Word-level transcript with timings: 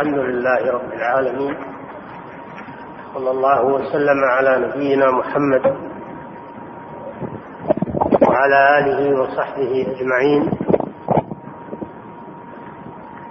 الحمد 0.00 0.18
لله 0.18 0.72
رب 0.72 0.92
العالمين. 0.92 1.56
صلى 3.14 3.30
الله 3.30 3.64
وسلم 3.64 4.24
على 4.24 4.66
نبينا 4.66 5.10
محمد 5.10 5.66
وعلى 8.28 8.78
آله 8.78 9.20
وصحبه 9.20 9.86
أجمعين. 9.92 10.50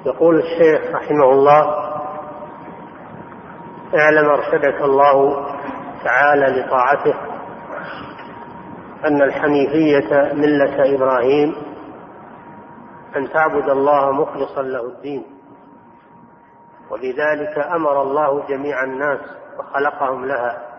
يقول 0.06 0.40
الشيخ 0.40 0.96
رحمه 0.96 1.32
الله 1.32 1.64
اعلم 3.96 4.30
أرشدك 4.30 4.82
الله 4.82 5.46
تعالى 6.04 6.62
لطاعته 6.62 7.16
أن 9.06 9.22
الحنيفية 9.22 10.34
ملة 10.34 10.96
إبراهيم 10.96 11.56
أن 13.16 13.30
تعبد 13.30 13.70
الله 13.70 14.12
مخلصا 14.12 14.62
له 14.62 14.86
الدين. 14.86 15.39
وبذلك 16.92 17.58
أمر 17.76 18.02
الله 18.02 18.48
جميع 18.48 18.84
الناس 18.84 19.20
وخلقهم 19.60 20.26
لها. 20.26 20.70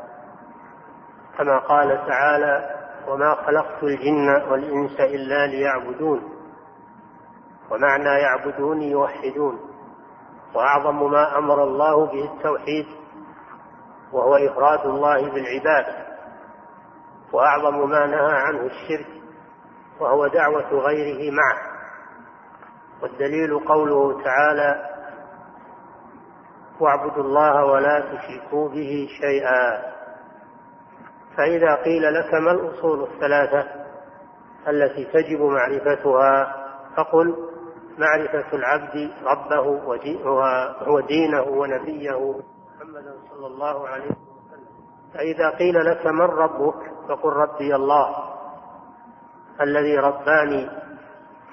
كما 1.39 1.59
قال 1.59 2.07
تعالى 2.07 2.81
وما 3.09 3.35
خلقت 3.35 3.83
الجن 3.83 4.29
والإنس 4.51 5.01
إلا 5.01 5.47
ليعبدون 5.47 6.41
ومعنى 7.71 8.21
يعبدون 8.21 8.83
يوحدون 8.83 9.61
وأعظم 10.55 11.11
ما 11.11 11.39
أمر 11.39 11.65
الله 11.65 12.07
به 12.07 12.25
التوحيد 12.35 12.87
وهو 14.13 14.37
إفراد 14.37 14.87
الله 14.87 15.31
بالعباد 15.31 15.87
وأعظم 17.33 17.89
ما 17.91 18.07
نهى 18.07 18.33
عنه 18.33 18.61
الشرك 18.61 19.07
وهو 20.01 20.27
دعوة 20.27 20.71
غيره 20.71 21.33
معه. 21.33 21.71
والدليل 23.03 23.59
قوله 23.59 24.23
تعالى 24.23 24.90
واعبدوا 26.81 27.23
الله 27.23 27.65
ولا 27.65 28.01
تشركوا 28.01 28.69
به 28.69 29.09
شيئا. 29.21 29.83
فإذا 31.37 31.75
قيل 31.75 32.15
لك 32.15 32.35
ما 32.35 32.51
الأصول 32.51 33.03
الثلاثة 33.03 33.67
التي 34.69 35.05
تجب 35.05 35.41
معرفتها 35.41 36.57
فقل 36.97 37.35
معرفة 37.99 38.57
العبد 38.57 39.11
ربه 39.25 39.67
ودينه 40.89 41.43
ونبيه 41.43 42.11
محمدا 42.79 43.15
صلى 43.31 43.47
الله 43.47 43.89
عليه 43.89 44.05
وسلم. 44.05 44.31
فإذا 45.15 45.51
قيل 45.59 45.85
لك 45.85 46.07
من 46.07 46.21
ربك 46.21 46.75
فقل 47.09 47.31
ربي 47.33 47.75
الله 47.77 48.17
الذي 49.61 49.97
رباني 49.97 50.69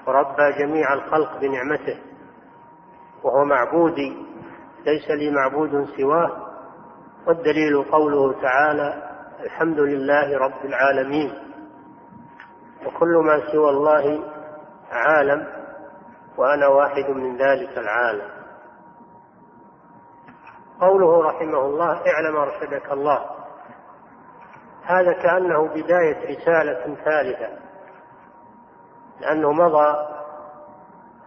وربى 0.06 0.52
جميع 0.58 0.92
الخلق 0.92 1.38
بنعمته 1.40 1.98
وهو 3.22 3.44
معبودي 3.44 4.27
ليس 4.86 5.10
لي 5.10 5.30
معبود 5.30 5.88
سواه 5.96 6.48
والدليل 7.26 7.82
قوله 7.82 8.40
تعالى 8.42 9.08
الحمد 9.40 9.80
لله 9.80 10.38
رب 10.38 10.64
العالمين. 10.64 11.32
وكل 12.86 13.22
ما 13.26 13.52
سوى 13.52 13.70
الله 13.70 14.24
عالم 14.90 15.46
وأنا 16.36 16.68
واحد 16.68 17.10
من 17.10 17.36
ذلك 17.36 17.78
العالم. 17.78 18.30
قوله 20.80 21.22
رحمه 21.22 21.58
الله 21.58 21.92
اعلم 21.92 22.36
أرشدك 22.36 22.92
الله. 22.92 23.30
هذا 24.84 25.12
كأنه 25.12 25.68
بداية 25.68 26.36
رسالة 26.36 26.94
ثالثة 27.04 27.58
لأنه 29.20 29.52
مضى 29.52 29.96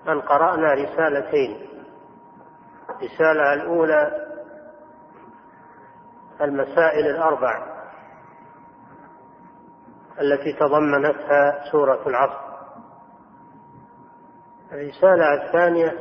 أن 0.08 0.22
قرأنا 0.22 0.74
رسالتين. 0.74 1.71
الرسالة 3.02 3.54
الأولى 3.54 4.28
المسائل 6.42 7.08
الأربع 7.08 7.82
التي 10.22 10.54
تضمنتها 10.54 11.72
سورة 11.72 12.08
العصر. 12.08 12.52
الرسالة 14.72 15.34
الثانية 15.34 15.92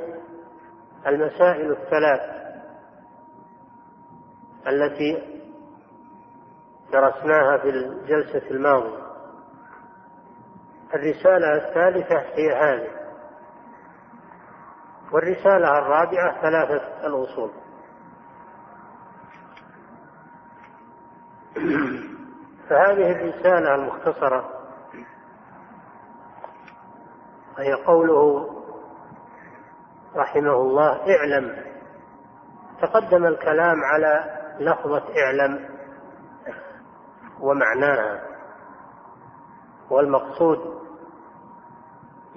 المسائل 1.07 1.73
الثلاث 1.73 2.21
التي 4.67 5.41
درسناها 6.93 7.59
في 7.59 7.69
الجلسة 7.69 8.51
الماضية. 8.51 9.01
الرسالة 10.95 11.55
الثالثة 11.55 12.21
هي 12.21 12.55
هذه. 12.55 13.00
والرسالة 15.13 15.79
الرابعة 15.79 16.41
ثلاثة 16.43 17.07
الأصول 17.07 17.51
فهذه 22.69 23.13
الرسالة 23.13 23.75
المختصرة 23.75 24.49
وهي 27.59 27.73
قوله 27.73 28.51
رحمه 30.17 30.53
الله 30.53 31.17
اعلم. 31.17 31.65
تقدم 32.83 33.27
الكلام 33.27 33.77
على 33.85 34.41
لفظة 34.61 35.05
اعلم 35.25 35.69
ومعناها 37.41 38.23
والمقصود 39.91 40.81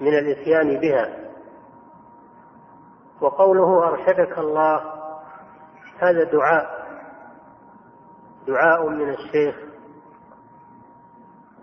من 0.00 0.18
الإتيان 0.18 0.80
بها 0.80 1.23
وقوله 3.24 3.88
أرشدك 3.88 4.38
الله 4.38 4.80
هذا 5.98 6.24
دعاء 6.24 6.84
دعاء 8.46 8.88
من 8.88 9.10
الشيخ 9.10 9.56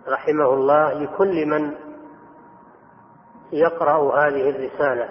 رحمه 0.08 0.54
الله 0.54 0.92
لكل 0.92 1.46
من 1.46 1.74
يقرأ 3.52 4.26
هذه 4.26 4.50
الرسالة 4.50 5.08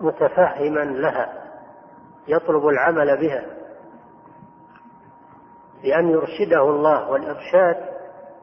متفهما 0.00 0.84
لها 0.84 1.42
يطلب 2.28 2.66
العمل 2.66 3.20
بها 3.20 3.46
بأن 5.82 6.08
يرشده 6.08 6.62
الله 6.62 7.10
والإرشاد 7.10 7.76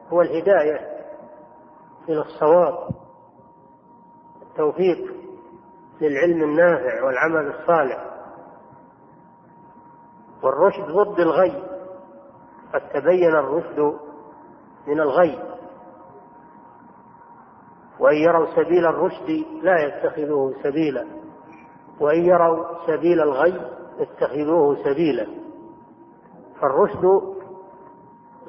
هو 0.08 0.22
الهداية 0.22 0.88
إلى 2.08 2.20
الصواب 2.20 2.88
التوفيق. 4.42 5.09
للعلم 6.00 6.42
النافع 6.42 7.04
والعمل 7.04 7.46
الصالح 7.46 8.10
والرشد 10.42 10.84
ضد 10.84 11.20
الغي 11.20 11.62
قد 12.74 12.88
تبين 12.88 13.36
الرشد 13.36 13.98
من 14.86 15.00
الغي. 15.00 15.38
وإن 17.98 18.16
يروا 18.16 18.46
سبيل 18.46 18.86
الرشد 18.86 19.44
لا 19.62 19.76
يتخذوه 19.80 20.54
سبيلا. 20.62 21.06
وإن 22.00 22.24
يروا 22.24 22.86
سبيل 22.86 23.20
الغي 23.20 23.70
يتخذوه 23.98 24.76
سبيلا. 24.84 25.26
فالرشد 26.60 27.04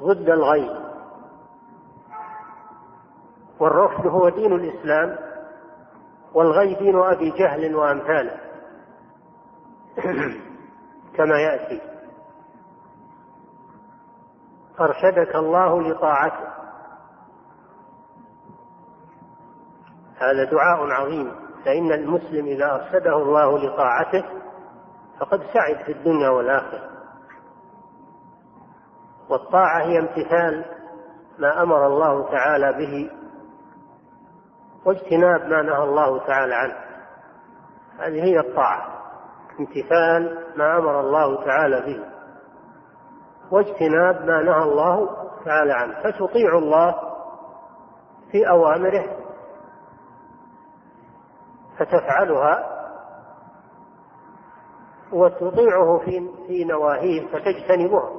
ضد 0.00 0.28
الغي. 0.28 0.82
والرشد 3.60 4.06
هو 4.06 4.28
دين 4.28 4.52
الإسلام. 4.52 5.31
والغي 6.34 6.74
دين 6.74 6.98
أبي 6.98 7.30
جهل 7.30 7.74
وأمثاله. 7.74 8.40
كما 11.16 11.38
يأتي. 11.38 11.80
أرشدك 14.80 15.34
الله 15.34 15.82
لطاعته. 15.82 16.52
هذا 20.16 20.44
دعاء 20.50 20.90
عظيم. 20.90 21.32
فإن 21.64 21.92
المسلم 21.92 22.46
إذا 22.46 22.74
أرشده 22.74 23.16
الله 23.16 23.58
لطاعته 23.58 24.24
فقد 25.20 25.42
سعد 25.54 25.84
في 25.84 25.92
الدنيا 25.92 26.28
والآخرة. 26.28 26.90
والطاعة 29.28 29.82
هي 29.82 29.98
امتثال 29.98 30.64
ما 31.38 31.62
أمر 31.62 31.86
الله 31.86 32.30
تعالى 32.30 32.72
به 32.72 33.21
واجتناب 34.84 35.40
ما 35.40 35.62
نهى 35.62 35.82
الله 35.82 36.26
تعالى 36.26 36.54
عنه. 36.54 36.74
هذه 37.98 38.24
هي 38.24 38.40
الطاعة 38.40 39.02
امتثال 39.60 40.44
ما 40.56 40.78
أمر 40.78 41.00
الله 41.00 41.44
تعالى 41.44 41.80
به. 41.80 42.04
واجتناب 43.50 44.24
ما 44.24 44.42
نهى 44.42 44.62
الله 44.62 45.08
تعالى 45.44 45.72
عنه. 45.72 45.94
فتطيع 46.02 46.58
الله 46.58 46.94
في 48.32 48.48
أوامره 48.48 49.16
فتفعلها 51.78 52.68
وتطيعه 55.12 55.98
في 55.98 56.30
في 56.46 56.64
نواهيه 56.64 57.26
فتجتنبها. 57.26 58.10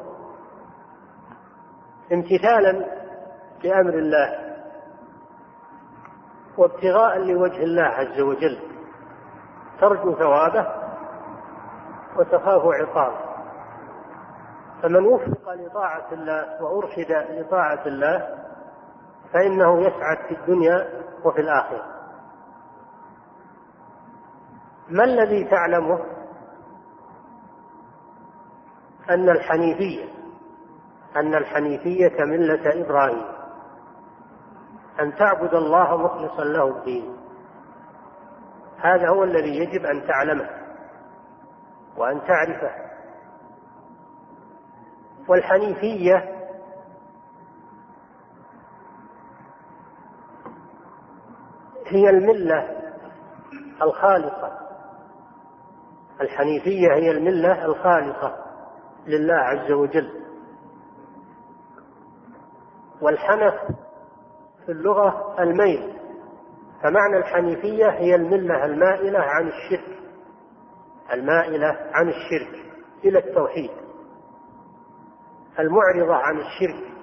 امتثالا 2.11 2.85
لأمر 3.63 3.93
الله. 3.93 4.42
وابتغاء 6.57 7.17
لوجه 7.19 7.63
الله 7.63 7.83
عز 7.83 8.21
وجل 8.21 8.59
ترجو 9.81 10.15
ثوابه 10.15 10.67
وتخاف 12.17 12.61
عقابه 12.65 13.33
فمن 14.81 15.05
وفق 15.05 15.53
لطاعة 15.53 16.07
الله 16.11 16.63
وأرشد 16.63 17.11
لطاعة 17.29 17.85
الله 17.85 18.43
فإنه 19.33 19.81
يسعد 19.81 20.17
في 20.27 20.35
الدنيا 20.41 20.89
وفي 21.23 21.41
الآخرة. 21.41 21.85
ما 24.89 25.03
الذي 25.03 25.43
تعلمه؟ 25.43 25.99
أن 29.09 29.29
الحنيفية 29.29 30.05
أن 31.15 31.35
الحنيفية 31.35 32.23
ملة 32.23 32.85
إبراهيم. 32.85 33.32
أن 34.99 35.15
تعبد 35.15 35.53
الله 35.53 35.97
مخلصا 35.97 36.43
له 36.43 36.77
الدين. 36.77 37.17
هذا 38.77 39.09
هو 39.09 39.23
الذي 39.23 39.57
يجب 39.57 39.85
أن 39.85 40.07
تعلمه 40.07 40.49
وأن 41.97 42.21
تعرفه. 42.21 42.71
والحنيفية 45.29 46.33
هي 51.87 52.09
الملة 52.09 52.81
الخالصة. 53.81 54.59
الحنيفية 56.21 56.93
هي 56.93 57.11
الملة 57.11 57.65
الخالصة 57.65 58.35
لله 59.07 59.35
عز 59.35 59.71
وجل. 59.71 60.23
والحنف 63.01 63.53
في 64.65 64.71
اللغة 64.71 65.35
الميل. 65.39 65.99
فمعنى 66.83 67.17
الحنيفية 67.17 67.89
هي 67.89 68.15
الملة 68.15 68.65
المائلة 68.65 69.19
عن 69.19 69.47
الشرك 69.47 69.99
المائلة 71.13 71.77
عن 71.91 72.09
الشرك 72.09 72.73
إلى 73.05 73.19
التوحيد. 73.19 73.71
المعرضة 75.59 76.15
عن 76.15 76.37
الشرك. 76.37 76.93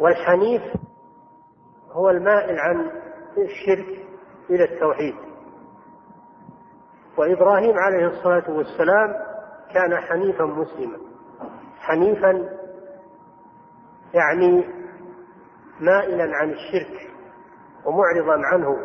والحنيف 0.00 0.62
هو 1.92 2.10
المائل 2.10 2.58
عن 2.58 2.90
الشرك 3.38 4.06
إلى 4.50 4.64
التوحيد. 4.64 5.14
وإبراهيم 7.18 7.78
عليه 7.78 8.06
الصلاة 8.06 8.50
والسلام 8.50 9.14
كان 9.74 9.96
حنيفا 9.96 10.44
مسلما. 10.44 11.13
حنيفا 11.84 12.48
يعني 14.14 14.64
مائلا 15.80 16.36
عن 16.36 16.50
الشرك 16.50 17.10
ومعرضا 17.84 18.46
عنه 18.46 18.76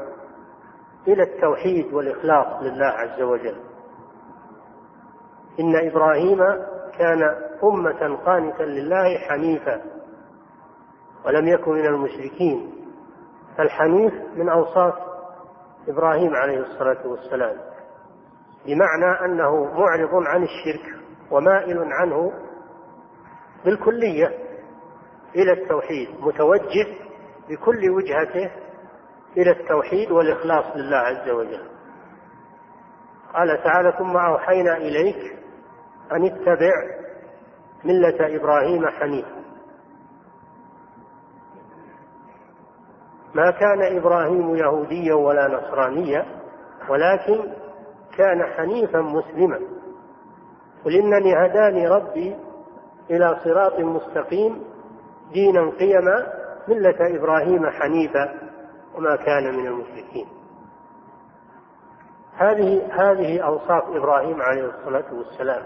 إلى 1.07 1.23
التوحيد 1.23 1.93
والإخلاص 1.93 2.63
لله 2.63 2.85
عز 2.85 3.21
وجل. 3.21 3.55
إن 5.59 5.87
إبراهيم 5.89 6.37
كان 6.97 7.23
أمة 7.63 8.15
قانتا 8.25 8.63
لله 8.63 9.17
حنيفا 9.17 9.81
ولم 11.25 11.47
يكن 11.47 11.71
من 11.71 11.85
المشركين. 11.85 12.73
فالحنيف 13.57 14.13
من 14.35 14.49
أوصاف 14.49 14.93
إبراهيم 15.87 16.35
عليه 16.35 16.59
الصلاة 16.59 17.07
والسلام 17.07 17.57
بمعنى 18.65 19.25
أنه 19.25 19.63
معرض 19.63 20.09
عن 20.27 20.43
الشرك 20.43 20.95
ومائل 21.31 21.79
عنه 21.91 22.31
بالكلية 23.65 24.27
إلى 25.35 25.51
التوحيد 25.51 26.09
متوجه 26.19 26.87
بكل 27.49 27.89
وجهته 27.89 28.51
إلى 29.37 29.51
التوحيد 29.51 30.11
والإخلاص 30.11 30.65
لله 30.75 30.97
عز 30.97 31.29
وجل. 31.29 31.69
قال 33.33 33.63
تعالى 33.63 33.93
ثم 33.97 34.17
أوحينا 34.17 34.77
إليك 34.77 35.37
أن 36.11 36.25
اتبع 36.25 36.71
ملة 37.85 38.35
إبراهيم 38.35 38.87
حنيفا. 38.87 39.39
ما 43.35 43.51
كان 43.51 43.97
إبراهيم 43.97 44.55
يهوديا 44.55 45.13
ولا 45.13 45.47
نصرانيا 45.47 46.25
ولكن 46.89 47.53
كان 48.17 48.43
حنيفا 48.57 48.99
مسلما. 48.99 49.59
قل 50.85 50.95
إنني 50.95 51.33
هداني 51.45 51.87
ربي 51.87 52.35
إلى 53.09 53.39
صراط 53.43 53.79
مستقيم 53.79 54.63
دينا 55.33 55.69
قيما 55.69 56.27
ملة 56.67 57.17
إبراهيم 57.17 57.69
حنيفا 57.69 58.49
وما 58.95 59.15
كان 59.15 59.55
من 59.57 59.67
المشركين. 59.67 60.27
هذه 62.35 62.87
هذه 62.91 63.39
أوصاف 63.39 63.83
إبراهيم 63.83 64.41
عليه 64.41 64.65
الصلاة 64.65 65.13
والسلام. 65.13 65.65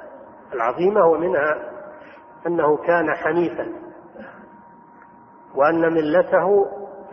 العظيمة 0.54 1.06
ومنها 1.06 1.72
أنه 2.48 2.78
كان 2.78 3.16
حنيفا 3.16 3.68
وأن 5.56 5.94
ملته 5.94 6.66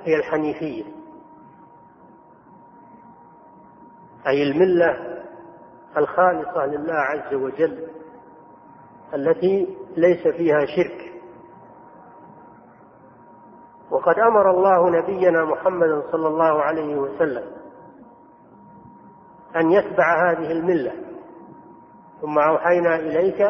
هي 0.05 0.17
الحنيفية. 0.17 0.85
أي 4.26 4.43
الملة 4.43 5.21
الخالصة 5.97 6.67
لله 6.67 6.94
عز 6.94 7.35
وجل. 7.35 7.88
التي 9.15 9.77
ليس 9.97 10.29
فيها 10.29 10.67
شرك. 10.67 11.12
وقد 13.91 14.19
أمر 14.19 14.51
الله 14.51 14.91
نبينا 14.91 15.45
محمدا 15.45 16.03
صلى 16.12 16.29
الله 16.29 16.62
عليه 16.62 16.97
وسلم 16.97 17.45
أن 19.57 19.71
يتبع 19.71 20.31
هذه 20.31 20.53
الملة. 20.53 20.93
ثم 22.21 22.39
أوحينا 22.39 22.97
إليك 22.97 23.41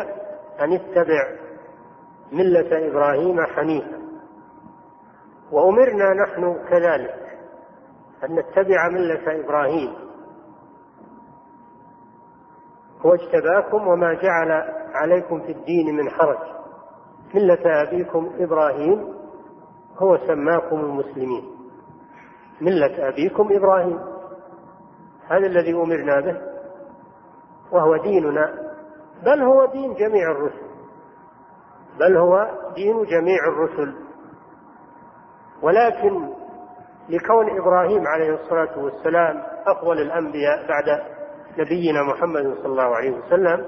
أن 0.60 0.72
اتبع 0.72 1.36
ملة 2.32 2.88
إبراهيم 2.88 3.46
حنيفا. 3.46 4.00
وأمرنا 5.52 6.14
نحن 6.14 6.64
كذلك 6.68 7.38
أن 8.24 8.34
نتبع 8.34 8.88
ملة 8.88 9.44
إبراهيم. 9.44 10.09
هو 13.06 13.14
اجتباكم 13.14 13.88
وما 13.88 14.14
جعل 14.14 14.50
عليكم 14.94 15.40
في 15.40 15.52
الدين 15.52 15.96
من 15.96 16.10
حرج. 16.10 16.38
ملة 17.34 17.82
أبيكم 17.88 18.30
إبراهيم 18.38 19.14
هو 19.98 20.16
سماكم 20.16 20.80
المسلمين. 20.80 21.44
ملة 22.60 23.08
أبيكم 23.08 23.48
إبراهيم 23.52 24.00
هذا 25.28 25.46
الذي 25.46 25.72
أمرنا 25.74 26.20
به 26.20 26.40
وهو 27.72 27.96
ديننا. 27.96 28.70
بل 29.22 29.42
هو 29.42 29.66
دين 29.66 29.94
جميع 29.94 30.30
الرسل. 30.30 30.70
بل 32.00 32.16
هو 32.16 32.48
دين 32.74 33.04
جميع 33.04 33.38
الرسل. 33.48 33.94
ولكن 35.62 36.40
لكون 37.08 37.60
إبراهيم 37.60 38.06
عليه 38.06 38.34
الصلاة 38.34 38.78
والسلام 38.78 39.42
أفضل 39.66 39.98
الأنبياء 39.98 40.68
بعد 40.68 41.19
نبينا 41.58 42.02
محمد 42.02 42.42
صلى 42.42 42.66
الله 42.66 42.96
عليه 42.96 43.10
وسلم 43.10 43.66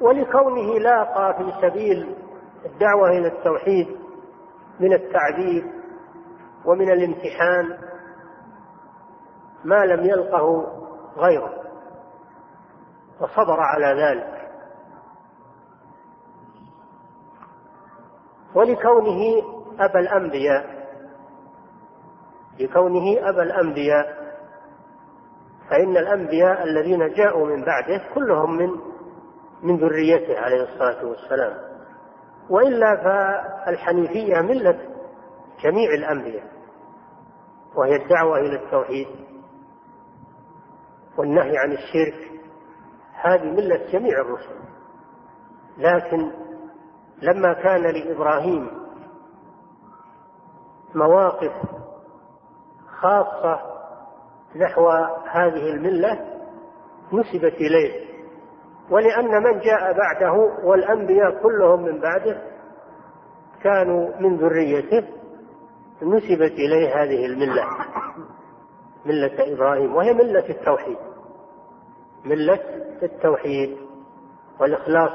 ولكونه 0.00 0.78
لاقى 0.78 1.34
في 1.38 1.52
سبيل 1.62 2.16
الدعوة 2.66 3.08
إلى 3.08 3.26
التوحيد 3.26 3.86
من 4.80 4.92
التعذيب 4.92 5.64
ومن 6.64 6.90
الامتحان 6.92 7.78
ما 9.64 9.84
لم 9.86 10.04
يلقه 10.04 10.66
غيره 11.16 11.52
وصبر 13.20 13.60
على 13.60 14.02
ذلك. 14.02 14.50
ولكونه 18.54 19.42
أبا 19.80 20.00
الأنبياء 20.00 20.82
لكونه 22.60 23.28
أبا 23.28 23.42
الأنبياء 23.42 24.21
فإن 25.72 25.96
الأنبياء 25.96 26.62
الذين 26.62 27.08
جاءوا 27.08 27.46
من 27.46 27.64
بعده 27.64 28.02
كلهم 28.14 28.56
من 28.56 28.70
من 29.62 29.76
ذريته 29.76 30.38
عليه 30.40 30.62
الصلاة 30.62 31.04
والسلام. 31.06 31.58
وإلا 32.50 32.96
فالحنيفية 32.96 34.40
ملة 34.40 34.78
جميع 35.64 35.94
الأنبياء 35.94 36.46
وهي 37.76 37.96
الدعوة 37.96 38.38
إلى 38.38 38.56
التوحيد 38.64 39.06
والنهي 41.18 41.58
عن 41.58 41.72
الشرك 41.72 42.30
هذه 43.22 43.44
ملة 43.44 43.90
جميع 43.92 44.20
الرسل. 44.20 44.58
لكن 45.78 46.32
لما 47.22 47.52
كان 47.52 47.82
لإبراهيم 47.82 48.70
مواقف 50.94 51.52
خاصة 53.00 53.71
نحو 54.56 54.88
هذه 55.30 55.70
الملة 55.70 56.20
نسبت 57.12 57.54
إليه. 57.54 58.12
ولأن 58.90 59.42
من 59.42 59.58
جاء 59.60 59.92
بعده 59.92 60.32
والأنبياء 60.64 61.42
كلهم 61.42 61.82
من 61.82 62.00
بعده 62.00 62.42
كانوا 63.62 64.20
من 64.20 64.36
ذريته 64.36 65.08
نسبت 66.02 66.52
إليه 66.52 67.02
هذه 67.02 67.26
الملة 67.26 67.64
ملة 69.06 69.52
إبراهيم 69.54 69.94
وهي 69.96 70.12
ملة 70.12 70.48
التوحيد 70.48 70.96
ملة 72.24 72.60
التوحيد 73.02 73.76
والإخلاص 74.60 75.10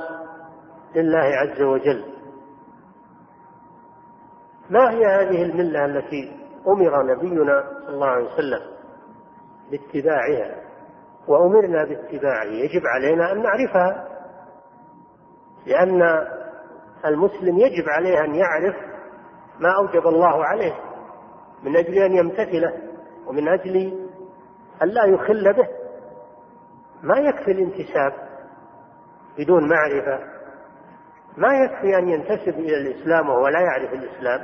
لله 0.96 1.20
عز 1.20 1.62
وجل. 1.62 2.04
ما 4.70 4.92
هي 4.92 5.06
هذه 5.06 5.44
الملة 5.44 5.86
التي 5.86 6.32
أمر 6.68 7.04
نبينا 7.04 7.64
صلى 7.86 7.96
الله 7.96 8.08
عليه 8.08 8.26
وسلم؟ 8.26 8.77
باتباعها. 9.72 10.56
وأمرنا 11.28 11.84
باتباعه. 11.84 12.46
يجب 12.46 12.82
علينا 12.86 13.32
أن 13.32 13.44
نعرفها. 13.44 14.08
لأن 15.66 16.02
المسلم 17.06 17.58
يجب 17.58 17.90
عليه 17.90 18.20
أن 18.20 18.36
يعرف 18.36 18.76
ما 19.60 19.76
أوجب 19.76 20.08
الله 20.08 20.46
عليه 20.46 20.74
من 21.64 21.78
أجل 21.78 21.98
أن 21.98 22.12
يمتثله 22.12 22.74
ومن 23.28 23.48
أجل 23.48 24.08
أن 24.84 24.88
لا 24.88 25.06
يخل 25.06 25.54
به. 25.54 25.68
ما 27.04 27.18
يكفي 27.18 27.52
الانتساب 27.52 28.14
بدون 29.38 29.70
معرفة. 29.70 30.20
ما 31.38 31.48
يكفي 31.54 31.98
أن 31.98 32.08
ينتسب 32.08 32.60
إلى 32.60 32.78
الإسلام 32.78 33.30
وهو 33.30 33.48
لا 33.48 33.60
يعرف 33.60 33.94
الإسلام 33.94 34.42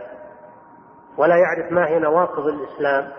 ولا 1.18 1.36
يعرف 1.36 1.72
ما 1.72 1.88
هي 1.88 2.00
نواقض 2.00 2.48
الإسلام. 2.48 3.12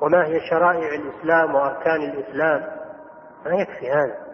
وما 0.00 0.26
هي 0.26 0.40
شرائع 0.50 0.94
الإسلام 0.94 1.54
وأركان 1.54 2.02
الإسلام. 2.02 2.60
ما 3.46 3.54
يكفي 3.54 3.90
هذا. 3.90 4.26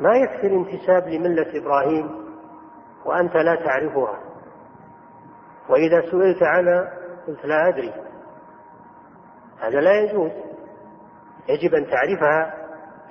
ما 0.00 0.16
يكفي 0.16 0.46
الانتساب 0.46 1.08
لملة 1.08 1.58
إبراهيم 1.60 2.24
وأنت 3.04 3.36
لا 3.36 3.54
تعرفها. 3.54 4.20
وإذا 5.68 6.00
سئلت 6.10 6.42
عنها 6.42 6.92
قلت 7.26 7.44
لا 7.44 7.68
أدري. 7.68 7.92
هذا 9.60 9.80
لا 9.80 10.00
يجوز. 10.00 10.30
يجب 11.48 11.74
أن 11.74 11.86
تعرفها 11.86 12.54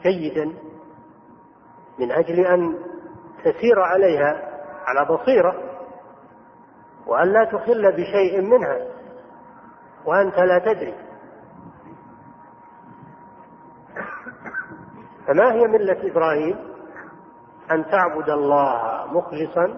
جيدا 0.03 0.45
من 1.99 2.11
أجل 2.11 2.39
أن 2.39 2.79
تسير 3.39 3.79
عليها 3.79 4.49
على 4.85 5.05
بصيرة 5.05 5.55
وأن 7.07 7.27
لا 7.27 7.45
تخل 7.45 7.91
بشيء 7.91 8.41
منها 8.41 8.77
وأنت 10.05 10.39
لا 10.39 10.59
تدري. 10.59 11.12
فما 15.33 15.53
هي 15.53 15.67
ملة 15.67 16.11
إبراهيم؟ 16.11 16.57
أن 17.71 17.85
تعبد 17.85 18.29
الله 18.29 19.05
مخلصا 19.05 19.77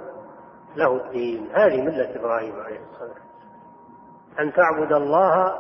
له 0.76 0.96
الدين. 0.96 1.50
هذه 1.56 1.82
ملة 1.82 2.20
إبراهيم 2.20 2.56
عليه 2.56 2.80
الصلاة 2.80 3.10
والسلام. 3.10 3.26
أن 4.40 4.54
تعبد 4.54 4.94
الله 4.94 5.56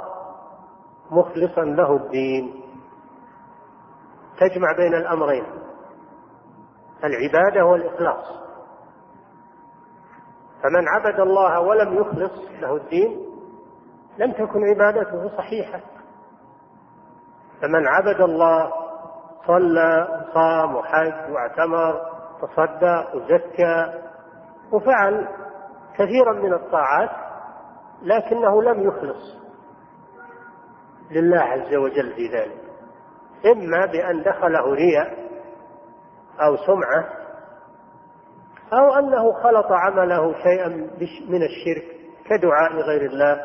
مخلصا 1.11 1.61
له 1.61 1.95
الدين. 1.95 2.63
تجمع 4.37 4.71
بين 4.77 4.93
الأمرين 4.93 5.45
العبادة 7.03 7.65
والإخلاص. 7.65 8.25
فمن 10.63 10.87
عبد 10.87 11.19
الله 11.19 11.59
ولم 11.59 11.93
يخلص 11.93 12.51
له 12.61 12.75
الدين 12.75 13.25
لم 14.17 14.31
تكن 14.31 14.63
عبادته 14.69 15.37
صحيحة. 15.37 15.79
فمن 17.61 17.87
عبد 17.87 18.21
الله 18.21 18.84
صلى 19.47 20.21
صام 20.33 20.75
وحج 20.75 21.31
واعتمر 21.31 22.01
تصدق 22.41 23.15
وزكى 23.15 23.93
وفعل 24.71 25.27
كثيرا 25.93 26.33
من 26.33 26.53
الطاعات 26.53 27.09
لكنه 28.01 28.63
لم 28.63 28.87
يخلص 28.87 29.37
لله 31.11 31.41
عز 31.41 31.75
وجل 31.75 32.13
في 32.13 32.27
ذلك. 32.27 32.61
إما 33.45 33.85
بأن 33.85 34.23
دخله 34.23 34.73
رياء 34.73 35.25
أو 36.41 36.57
سمعة 36.57 37.09
أو 38.73 38.93
أنه 38.93 39.33
خلط 39.33 39.67
عمله 39.71 40.33
شيئا 40.33 40.67
من 41.29 41.43
الشرك 41.43 41.85
كدعاء 42.25 42.73
غير 42.73 43.01
الله 43.01 43.41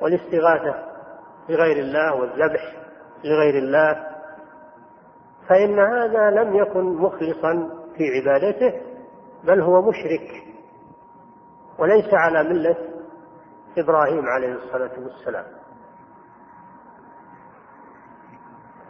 والاستغاثة 0.00 0.74
بغير 1.48 1.76
الله 1.76 2.14
والذبح 2.14 2.72
لغير 3.24 3.54
الله 3.54 4.17
فإن 5.48 5.78
هذا 5.78 6.30
لم 6.30 6.56
يكن 6.56 6.84
مخلصا 6.84 7.70
في 7.96 8.04
عبادته 8.20 8.80
بل 9.44 9.60
هو 9.60 9.82
مشرك 9.82 10.44
وليس 11.78 12.14
على 12.14 12.42
ملة 12.42 12.76
إبراهيم 13.78 14.26
عليه 14.26 14.52
الصلاة 14.52 14.90
والسلام. 14.98 15.44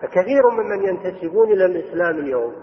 فكثير 0.03 0.51
ممن 0.51 0.85
ينتسبون 0.85 1.53
إلى 1.53 1.65
الإسلام 1.65 2.19
اليوم 2.19 2.55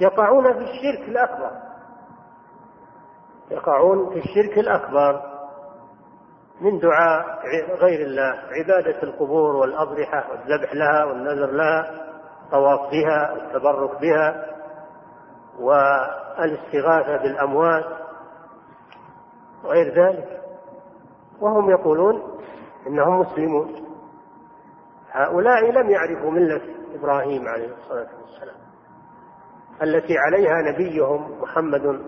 يقعون 0.00 0.52
في 0.52 0.58
الشرك 0.58 1.08
الأكبر. 1.08 1.50
يقعون 3.50 4.10
في 4.10 4.18
الشرك 4.18 4.58
الأكبر 4.58 5.35
من 6.60 6.78
دعاء 6.78 7.38
غير 7.80 8.06
الله 8.06 8.34
عبادة 8.50 9.02
القبور 9.02 9.56
والأضرحة 9.56 10.30
والذبح 10.30 10.74
لها 10.74 11.04
والنذر 11.04 11.50
لها 11.50 12.06
الطواف 12.44 12.90
بها 12.90 13.32
والتبرك 13.32 14.00
بها 14.00 14.46
والاستغاثة 15.58 17.16
بالأموات 17.22 17.84
وغير 19.64 20.06
ذلك. 20.06 20.42
وهم 21.40 21.70
يقولون 21.70 22.22
إنهم 22.86 23.20
مسلمون. 23.20 23.86
هؤلاء 25.10 25.70
لم 25.70 25.90
يعرفوا 25.90 26.30
ملة 26.30 26.60
إبراهيم 26.94 27.48
عليه 27.48 27.74
الصلاة 27.74 28.08
والسلام 28.22 28.56
التي 29.82 30.18
عليها 30.18 30.72
نبيهم 30.72 31.40
محمد 31.40 32.02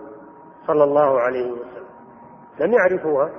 صلى 0.67 0.83
الله 0.83 1.19
عليه 1.19 1.51
وسلم. 1.51 1.85
لم 2.59 2.73
يعرفوها. 2.73 3.29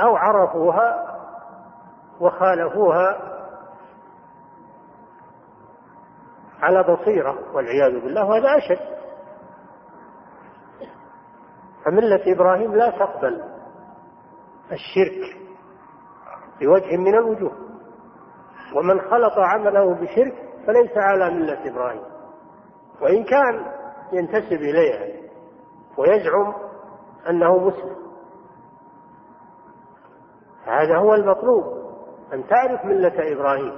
أو 0.00 0.16
عرفوها 0.16 1.16
وخالفوها 2.20 3.36
على 6.62 6.82
بصيرة 6.82 7.38
والعياذ 7.54 8.00
بالله 8.00 8.24
وهذا 8.24 8.48
أشد. 8.56 8.96
فملة 11.84 12.32
إبراهيم 12.32 12.74
لا 12.74 12.90
تقبل 12.90 13.42
الشرك 14.72 15.36
بوجه 16.60 16.96
من 16.96 17.14
الوجوه 17.14 17.52
ومن 18.76 19.00
خلط 19.00 19.32
عمله 19.38 19.94
بشرك 19.94 20.34
فليس 20.66 20.90
على 20.96 21.30
ملة 21.30 21.70
إبراهيم. 21.70 22.02
وإن 23.02 23.24
كان 23.24 23.72
ينتسب 24.12 24.52
إليها 24.56 25.28
ويزعم 25.98 26.54
أنه 27.30 27.58
مسلم 27.58 28.05
هذا 30.66 30.98
هو 30.98 31.14
المطلوب 31.14 31.64
أن 32.32 32.46
تعرف 32.46 32.84
ملة 32.84 33.32
إبراهيم 33.32 33.72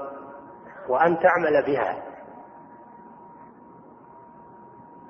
وأن 0.88 1.18
تعمل 1.18 1.66
بها 1.66 2.02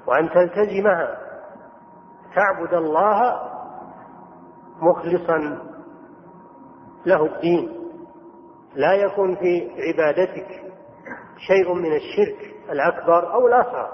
وأن 0.07 0.31
تلتزمها 0.31 1.19
تعبد 2.35 2.75
الله 2.75 3.41
مخلصا 4.81 5.69
له 7.07 7.25
الدين. 7.27 7.79
لا 8.75 8.95
يكون 8.95 9.37
في 9.37 9.71
عبادتك 9.71 10.49
شيء 11.37 11.75
من 11.75 11.97
الشرك 11.97 12.55
الأكبر 12.71 13.33
أو 13.35 13.47
الأصغر. 13.47 13.89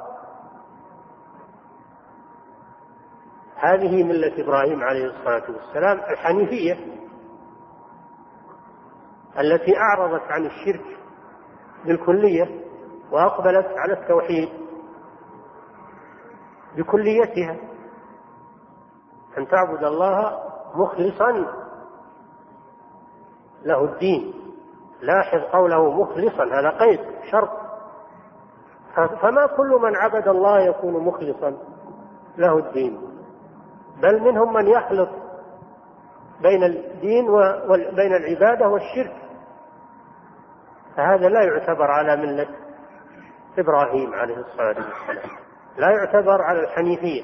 هذه 3.57 4.03
ملة 4.05 4.45
إبراهيم 4.45 4.83
عليه 4.83 5.05
الصلاة 5.07 5.51
والسلام 5.51 5.99
الحنيفية. 5.99 7.04
التي 9.39 9.77
أعرضت 9.77 10.23
عن 10.23 10.47
الشرك 10.47 10.99
بالكلية 11.85 12.65
وأقبلت 13.13 13.67
على 13.67 13.93
التوحيد 13.93 14.49
بكليتها 16.77 17.57
أن 19.39 19.49
تعبد 19.49 19.85
الله 19.85 20.39
مخلصا 20.75 21.47
له 23.65 23.85
الدين. 23.85 24.35
لاحظ 25.03 25.39
قوله 25.53 26.03
مخلصا 26.03 26.45
هذا 26.45 26.71
قيد 26.79 27.01
شرط. 27.31 27.51
فما 28.95 29.47
كل 29.57 29.79
من 29.83 29.97
عبد 29.97 30.29
الله 30.29 30.61
يكون 30.61 31.05
مخلصا 31.05 31.57
له 32.37 32.59
الدين؟ 32.59 33.01
بل 34.03 34.23
منهم 34.23 34.53
من 34.53 34.67
يخلط 34.67 35.09
بين 36.43 36.63
الدين 36.65 37.31
وبين 37.31 38.15
العبادة 38.17 38.69
والشرك. 38.69 39.24
فهذا 40.97 41.29
لا 41.29 41.43
يعتبر 41.43 41.91
على 41.91 42.17
ملة 42.17 42.49
إبراهيم 43.59 44.15
عليه 44.15 44.37
الصلاة 44.37 44.77
والسلام. 44.77 45.31
لا 45.77 45.91
يعتبر 45.91 46.43
على 46.43 46.61
الحنيفية 46.61 47.23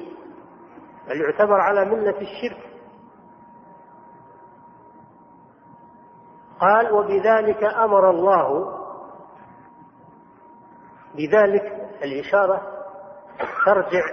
بل 1.07 1.21
يعتبر 1.21 1.61
على 1.61 1.85
ملة 1.85 2.17
الشرك. 2.21 2.71
قال 6.59 6.93
وبذلك 6.93 7.63
أمر 7.63 8.09
الله 8.09 8.77
بذلك 11.15 11.89
الإشارة 12.03 12.61
ترجع 13.65 14.03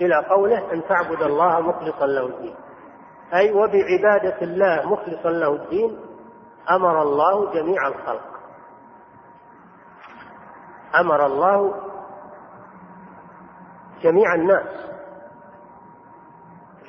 إلى 0.00 0.26
قوله 0.30 0.72
أن 0.72 0.82
تعبد 0.88 1.22
الله 1.22 1.60
مخلصا 1.60 2.06
له 2.06 2.26
الدين. 2.26 2.54
أي 3.34 3.52
وبعبادة 3.52 4.42
الله 4.42 4.88
مخلصا 4.92 5.30
له 5.30 5.52
الدين 5.52 6.00
أمر 6.70 7.02
الله 7.02 7.52
جميع 7.52 7.88
الخلق. 7.88 8.33
أمر 11.00 11.26
الله 11.26 11.74
جميع 14.02 14.34
الناس. 14.34 14.90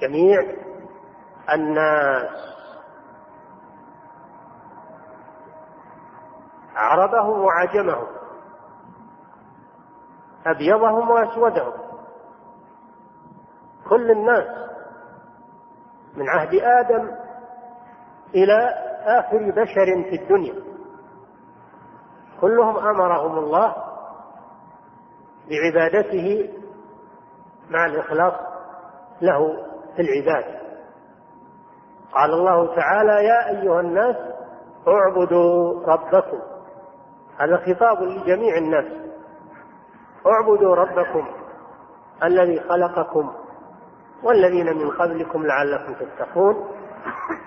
جميع 0.02 0.40
الناس. 1.54 2.56
عربهم 6.76 7.42
وعجمهم. 7.42 8.08
أبيضهم 10.46 11.10
وأسودهم. 11.10 11.74
كل 13.90 14.12
الناس 14.12 14.70
من 16.16 16.30
عهد 16.30 16.56
آدم 16.56 17.12
إلى 18.36 18.70
آخر 19.06 19.52
بشر 19.52 20.10
في 20.10 20.22
الدنيا. 20.22 20.64
كلهم 22.42 22.78
أمرهم 22.78 23.38
الله 23.38 23.85
بعبادته 25.50 26.50
مع 27.70 27.86
الإخلاص 27.86 28.34
له 29.22 29.66
في 29.96 30.02
العبادة 30.02 30.60
قال 32.14 32.34
الله 32.34 32.76
تعالى 32.76 33.26
يا 33.26 33.50
أيها 33.50 33.80
الناس 33.80 34.16
اعبدوا 34.88 35.84
ربكم. 35.88 36.40
هذا 37.40 37.58
خطاب 37.58 38.04
لجميع 38.04 38.58
الناس. 38.58 38.86
اعبدوا 40.28 40.76
ربكم 40.76 41.28
الذي 42.24 42.60
خلقكم 42.60 43.32
والذين 44.24 44.66
من 44.78 44.90
قبلكم 44.92 45.46
لعلكم 45.46 45.94
تتقون 45.94 46.68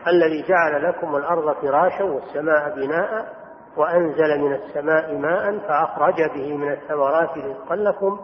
الذي 0.07 0.43
جعل 0.49 0.83
لكم 0.88 1.17
الأرض 1.17 1.55
فراشا 1.55 2.05
والسماء 2.05 2.75
بناء 2.76 3.35
وأنزل 3.76 4.40
من 4.40 4.54
السماء 4.54 5.16
ماء 5.16 5.58
فأخرج 5.58 6.14
به 6.34 6.56
من 6.56 6.72
الثمرات 6.72 7.38
رزقا 7.38 7.76
لكم 7.76 8.20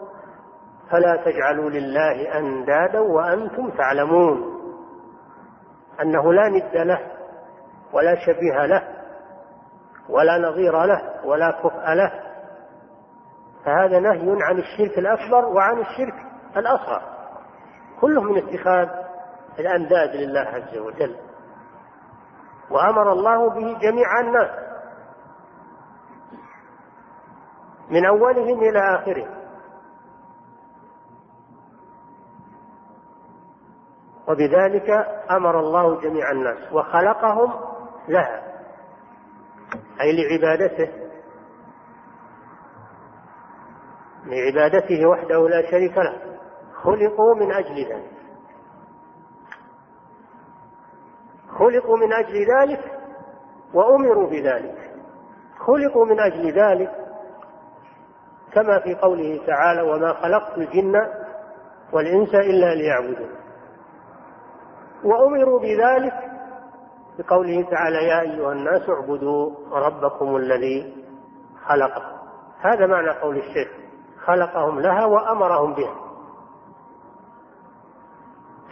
فلا 0.91 1.17
تجعلوا 1.25 1.71
لله 1.71 2.39
أندادا 2.39 3.01
وأنتم 3.01 3.71
تعلمون. 3.71 4.55
أنه 6.03 6.33
لا 6.33 6.49
ند 6.49 6.77
له 6.77 7.01
ولا 7.93 8.15
شبيه 8.27 8.67
له 8.67 8.83
ولا 10.09 10.39
نظير 10.39 10.85
له 10.85 11.03
ولا 11.25 11.51
كفء 11.51 11.93
له. 11.95 12.13
فهذا 13.65 14.01
نهي 14.01 14.37
عن 14.43 14.59
الشرك 14.59 14.99
الأكبر 14.99 15.45
وعن 15.45 15.81
الشرك 15.81 16.15
الأصغر. 16.57 17.03
كله 18.01 18.23
من 18.23 18.39
اتخاذ 18.39 18.89
الأنداد 19.59 20.17
لله 20.17 20.41
عز 20.41 20.79
وجل. 20.79 21.17
وأمر 22.71 23.13
الله 23.13 23.51
به 23.51 23.79
جميع 23.79 24.21
الناس. 24.21 24.64
من 27.95 28.07
أولهم 28.07 28.61
إلى 28.61 28.95
آخرهم 28.95 29.45
وبذلك 34.29 34.91
أمر 35.31 35.61
الله 35.61 36.01
جميع 36.01 36.31
الناس 36.31 36.73
وخلقهم 36.73 37.53
لها 38.09 38.43
أي 40.01 40.17
لعبادته. 40.17 40.91
لعبادته 44.25 45.07
وحده 45.07 45.49
لا 45.49 45.71
شريك 45.71 45.99
له 45.99 46.39
خلقوا 46.83 47.35
من 47.35 47.53
أجل 47.53 47.75
ذلك. 47.75 48.11
خلقوا 51.59 51.97
من 51.97 52.13
أجل 52.13 52.47
ذلك 52.59 53.01
وأمروا 53.75 54.31
بذلك. 54.31 54.91
خلقوا 55.59 56.07
من 56.07 56.21
أجل 56.21 56.53
ذلك 56.53 57.04
كما 58.55 58.81
في 58.81 58.95
قوله 58.95 59.47
تعالى 59.47 59.83
وما 59.83 60.13
خلقت 60.13 60.59
الجن 60.59 60.95
والإنس 61.93 62.35
إلا 62.35 62.75
ليعبدون. 62.75 63.31
وأمروا 65.05 65.61
بذلك 65.61 66.15
بقوله 67.19 67.71
تعالى 67.71 68.09
يا 68.09 68.21
أيها 68.21 68.53
الناس 68.53 68.83
اعبدوا 68.89 69.51
ربكم 69.73 70.37
الذي 70.37 71.05
خلقكم. 71.67 72.17
هذا 72.61 72.87
معنى 72.87 73.11
قول 73.11 73.37
الشيخ. 73.37 73.69
خلقهم 74.25 74.81
لها 74.81 75.05
وأمرهم 75.05 75.75
بها. 75.75 75.95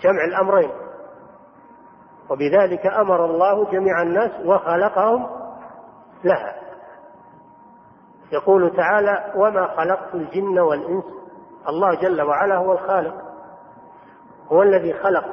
جمع 0.02 0.24
الأمرين. 0.24 0.70
وبذلك 2.30 2.86
أمر 2.86 3.24
الله 3.24 3.70
جميع 3.70 4.02
الناس 4.02 4.46
وخلقهم 4.46 5.26
لها. 6.24 6.71
يقول 8.32 8.76
تعالى 8.76 9.32
وما 9.36 9.76
خلقت 9.76 10.14
الجن 10.14 10.58
والإنس. 10.58 11.04
الله 11.68 12.00
جل 12.00 12.22
وعلا 12.22 12.56
هو 12.56 12.72
الخالق. 12.72 13.14
هو 14.52 14.62
الذي 14.62 14.92
خلق 14.92 15.24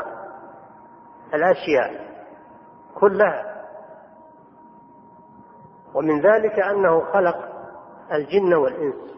الأشياء 1.34 2.10
كلها. 2.96 3.66
ومن 5.94 6.22
ذلك 6.22 6.60
أنه 6.60 7.02
خلق 7.14 7.38
الجن 8.12 8.54
والإنس. 8.54 9.16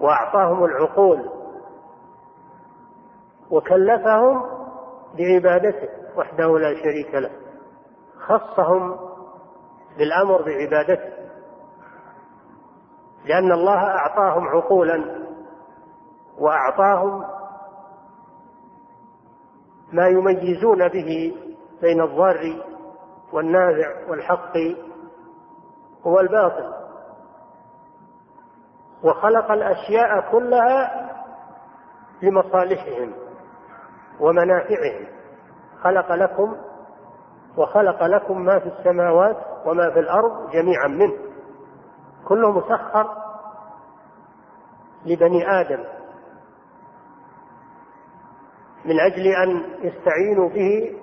وأعطاهم 0.00 0.64
العقول. 0.64 1.30
وكلفهم 3.50 4.42
بعبادته 5.18 5.88
وحده 6.16 6.58
لا 6.58 6.74
شريك 6.74 7.14
له. 7.14 7.30
خصهم 8.26 9.07
بالأمر 9.98 10.42
بعبادته. 10.42 11.12
لأن 13.24 13.52
الله 13.52 13.84
أعطاهم 13.86 14.48
عقولا 14.48 15.26
وأعطاهم 16.38 17.24
ما 19.92 20.08
يميزون 20.08 20.88
به 20.88 21.36
بين 21.80 22.02
الضار 22.02 22.62
والنافع 23.32 24.08
والحق 24.08 24.52
والباطل 26.04 26.72
وخلق 29.02 29.50
الأشياء 29.50 30.32
كلها 30.32 31.08
لمصالحهم 32.22 33.14
ومنافعهم. 34.20 35.06
خلق 35.82 36.12
لكم 36.12 36.56
وخلق 37.56 38.02
لكم 38.02 38.44
ما 38.44 38.58
في 38.58 38.66
السماوات 38.66 39.36
وما 39.66 39.90
في 39.90 39.98
الأرض 39.98 40.50
جميعا 40.50 40.88
منه. 40.88 41.16
كله 42.28 42.52
مسخر 42.52 43.06
لبني 45.06 45.60
آدم 45.60 45.84
من 48.84 49.00
أجل 49.00 49.26
أن 49.26 49.78
يستعينوا 49.80 50.48
به 50.48 50.98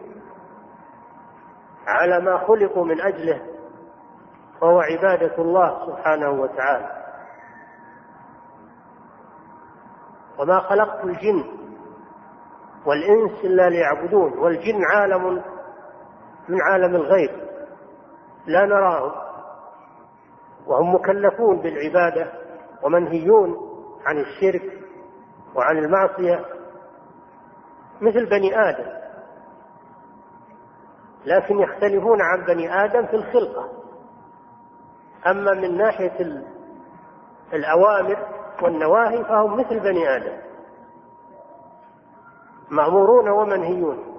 على 1.87 2.25
ما 2.25 2.37
خلقوا 2.47 2.85
من 2.85 3.01
أجله 3.01 3.41
وهو 4.61 4.79
عبادة 4.79 5.37
الله 5.37 5.85
سبحانه 5.85 6.29
وتعالى. 6.29 7.05
وما 10.39 10.59
خلقت 10.59 11.03
الجن 11.03 11.43
والإنس 12.85 13.45
إلا 13.45 13.69
ليعبدون 13.69 14.37
والجن 14.37 14.79
عالم 14.93 15.43
من 16.49 16.61
عالم 16.61 16.95
الغيب. 16.95 17.44
لا 18.47 18.65
نراهم. 18.65 19.11
وهم 20.67 20.95
مكلفون 20.95 21.61
بالعبادة 21.61 22.31
ومنهيون 22.83 23.57
عن 24.05 24.17
الشرك 24.17 24.81
وعن 25.55 25.77
المعصية 25.77 26.45
مثل 28.01 28.25
بني 28.25 28.59
آدم. 28.69 29.05
لكن 31.25 31.59
يختلفون 31.59 32.21
عن 32.21 32.45
بني 32.45 32.85
آدم 32.85 33.05
في 33.05 33.15
الخلقة. 33.15 33.69
أما 35.27 35.53
من 35.53 35.77
ناحية 35.77 36.43
الأوامر 37.53 38.27
والنواهي 38.61 39.23
فهم 39.23 39.59
مثل 39.59 39.79
بني 39.79 40.15
آدم. 40.15 40.37
مأمورون 42.71 43.29
ومنهيون. 43.29 44.15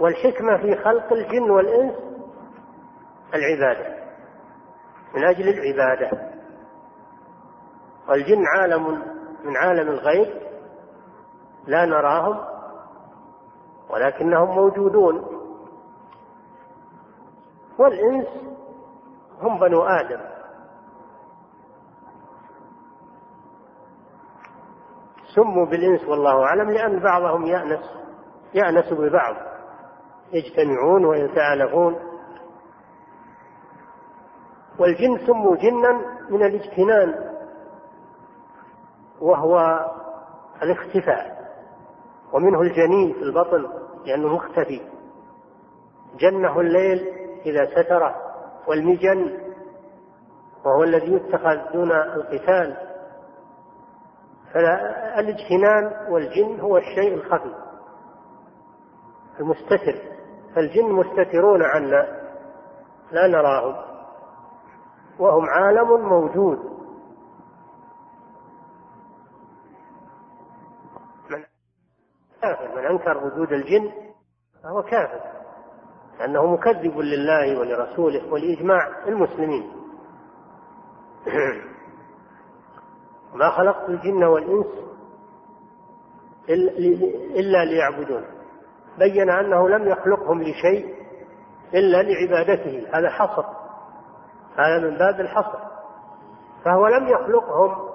والحكمة 0.00 0.56
في 0.56 0.76
خلق 0.76 1.12
الجن 1.12 1.50
والإنس 1.50 2.11
العبادة. 3.34 4.02
من 5.14 5.24
أجل 5.24 5.48
العبادة. 5.48 6.32
والجن 8.08 8.44
عالم 8.46 9.02
من 9.44 9.56
عالم 9.56 9.88
الغيب 9.88 10.42
لا 11.66 11.84
نراهم 11.84 12.40
ولكنهم 13.90 14.54
موجودون. 14.56 15.26
والإنس 17.78 18.28
هم 19.40 19.60
بنو 19.60 19.82
آدم. 19.82 20.20
سموا 25.34 25.66
بالإنس 25.66 26.08
والله 26.08 26.44
أعلم 26.44 26.70
لأن 26.70 27.02
بعضهم 27.02 27.46
يأنس 27.46 27.90
يأنس 28.54 28.92
ببعض. 28.92 29.36
يجتمعون 30.32 31.04
ويتآلفون 31.04 32.11
والجن 34.82 35.26
سموا 35.26 35.56
جنا 35.56 35.92
من 36.30 36.42
الاجتنان 36.42 37.32
وهو 39.20 39.86
الاختفاء 40.62 41.42
ومنه 42.32 42.60
الجنين 42.60 43.12
في 43.12 43.22
البطن 43.22 43.68
لأنه 44.06 44.28
مختفي. 44.28 44.80
جنه 46.18 46.60
الليل 46.60 47.08
إذا 47.46 47.82
ستره 47.82 48.16
والمجن 48.68 49.38
وهو 50.64 50.82
الذي 50.82 51.12
يتخذ 51.12 51.72
دون 51.72 51.92
القتال. 51.92 52.76
فالاجتنان 54.54 56.12
والجن 56.12 56.60
هو 56.60 56.76
الشيء 56.76 57.14
الخفي 57.14 57.54
المستتر. 59.40 60.02
فالجن 60.54 60.92
مستترون 60.92 61.62
عنا 61.62 62.22
لا 63.12 63.26
نراهم. 63.26 63.91
وهم 65.22 65.46
عالم 65.46 66.08
موجود. 66.08 66.58
من 71.30 71.44
كافر. 72.42 72.76
من 72.76 72.86
أنكر 72.86 73.24
وجود 73.26 73.52
الجن 73.52 73.92
فهو 74.62 74.82
كافر. 74.82 75.20
لأنه 76.18 76.46
مكذب 76.46 76.98
لله 76.98 77.58
ولرسوله 77.60 78.32
ولاجماع 78.32 79.08
المسلمين. 79.08 79.72
ما 83.34 83.50
خلقت 83.50 83.88
الجن 83.88 84.24
والإنس 84.24 84.66
إلا 87.36 87.64
ليعبدون. 87.64 88.24
بين 88.98 89.30
أنه 89.30 89.68
لم 89.68 89.88
يخلقهم 89.88 90.42
لشيء 90.42 90.94
إلا 91.74 92.02
لعبادته. 92.02 92.98
هذا 92.98 93.08
حصر. 93.08 93.61
هذا 94.56 94.78
من 94.78 94.98
باب 94.98 95.20
الحصر. 95.20 95.58
فهو 96.64 96.86
لم 96.86 97.08
يخلقهم 97.08 97.88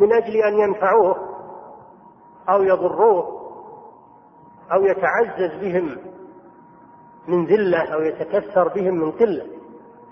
من 0.00 0.12
أجل 0.12 0.36
أن 0.36 0.58
ينفعوه 0.58 1.16
أو 2.48 2.62
يضروه 2.62 3.42
أو 4.72 4.82
يتعزز 4.82 5.60
بهم 5.60 5.96
من 7.28 7.46
ذلة 7.46 7.94
أو 7.94 8.00
يتكثر 8.00 8.68
بهم 8.68 8.94
من 8.94 9.12
قلة. 9.12 9.46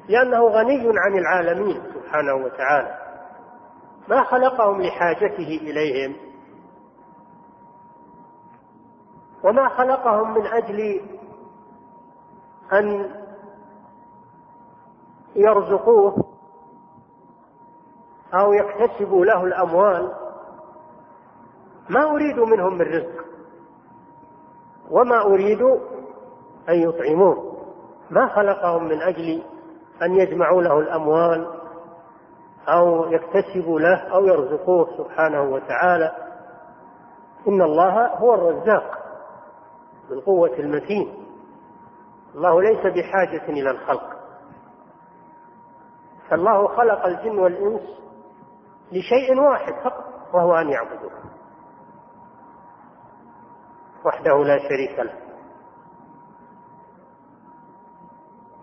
لأنه 0.09 0.45
غني 0.45 0.93
عن 0.99 1.19
العالمين 1.19 1.83
سبحانه 1.95 2.35
وتعالى. 2.35 2.99
ما 4.09 4.25
خلقهم 4.25 4.83
لحاجته 4.83 5.61
إليهم. 5.63 6.17
وما 9.45 9.69
خلقهم 9.69 10.35
من 10.35 10.47
أجل 10.47 11.01
أن 12.73 13.20
يرزقوه 15.37 16.25
أو 18.35 18.53
يكتسبوا 18.53 19.25
له 19.25 19.45
الأموال 19.45 20.13
ما 21.91 22.11
أريد 22.11 22.39
منهم 22.39 22.75
من 22.75 22.87
رزق 22.87 23.25
وما 24.91 25.23
أريد 25.23 25.63
أن 26.69 26.75
يطعمون 26.75 27.51
ما 28.11 28.29
خلقهم 28.29 28.85
من 28.85 29.03
أجل 29.03 29.43
أن 30.03 30.15
يجمعوا 30.15 30.63
له 30.63 30.79
الأموال 30.79 31.61
أو 32.69 33.13
يكتسبوا 33.13 33.81
له 33.81 33.97
أو 33.97 34.27
يرزقوه 34.27 34.89
سبحانه 34.99 35.43
وتعالى. 35.43 36.13
إن 37.49 37.63
الله 37.63 38.07
هو 38.07 38.35
الرزاق 38.35 38.99
بالقوه 40.11 40.55
المتين. 40.59 41.15
الله 42.35 42.63
ليس 42.63 42.81
بحاجة 42.81 43.49
إلى 43.49 43.71
الخلق. 43.71 44.20
فالله 46.31 46.69
خلق 46.69 47.07
الجن 47.07 47.39
والإنس 47.39 47.83
لشيء 48.93 49.41
واحد 49.41 49.73
فقط 49.85 50.05
وهو 50.35 50.55
أن 50.55 50.69
يعبدوه. 50.69 51.13
وحده 54.05 54.45
لا 54.45 54.59
شريك 54.59 54.99
له. 54.99 55.15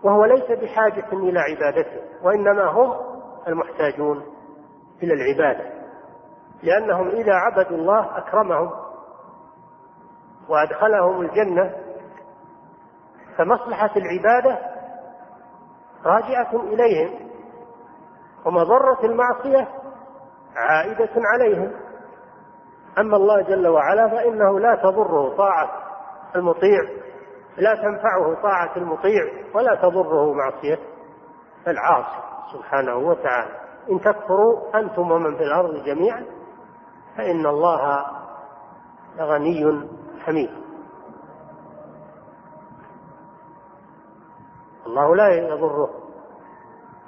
وهو 0.04 0.24
ليس 0.24 0.50
بحاجة 0.50 1.12
إلى 1.12 1.40
عبادته 1.40 2.00
وإنما 2.22 2.70
هم 2.70 2.94
المحتاجون 3.48 4.24
إلى 5.02 5.14
العبادة 5.14 5.78
لأنهم 6.62 7.08
إذا 7.08 7.34
عبدوا 7.34 7.76
الله 7.76 8.18
أكرمهم 8.18 8.70
وأدخلهم 10.48 11.20
الجنة 11.20 11.76
فمصلحة 13.36 13.90
العبادة 13.96 14.58
راجعة 16.04 16.60
إليهم. 16.62 17.27
ومضرة 18.48 18.98
المعصية 19.04 19.68
عائدة 20.56 21.10
عليهم. 21.16 21.72
أما 22.98 23.16
الله 23.16 23.40
جل 23.42 23.68
وعلا 23.68 24.08
فإنه 24.08 24.60
لا 24.60 24.74
تضره 24.74 25.36
طاعة 25.36 25.70
المطيع 26.36 26.80
لا 27.56 27.74
تنفعه 27.74 28.42
طاعة 28.42 28.76
المطيع 28.76 29.22
ولا 29.54 29.74
تضره 29.74 30.32
معصية. 30.32 30.78
العاصي 31.66 32.22
سبحانه 32.52 32.96
وتعالى. 32.96 33.50
إن 33.90 34.00
تكفروا 34.00 34.78
أنتم 34.78 35.10
ومن 35.10 35.36
في 35.36 35.42
الأرض 35.42 35.84
جميعا 35.84 36.26
فإن 37.16 37.46
الله 37.46 38.06
لغني 39.18 39.88
حميد. 40.20 40.50
الله 44.86 45.16
لا 45.16 45.28
يضره 45.28 45.90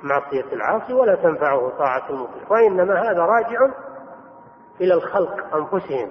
معصية 0.02 0.52
العاصي 0.52 0.94
ولا 0.94 1.14
تنفعه 1.14 1.78
طاعة 1.78 2.10
المطيع 2.10 2.42
وإنما 2.50 3.00
هذا 3.02 3.20
راجع 3.20 3.74
إلى 4.80 4.94
الخلق 4.94 5.56
أنفسهم. 5.56 6.10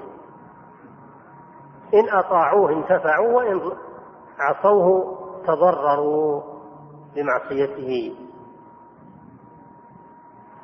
إن 1.94 2.10
أطاعوه 2.10 2.72
انتفعوا 2.72 3.34
وإن 3.34 3.62
عصوه 4.40 5.18
تضرروا 5.48 6.42
بمعصيته. 7.16 8.16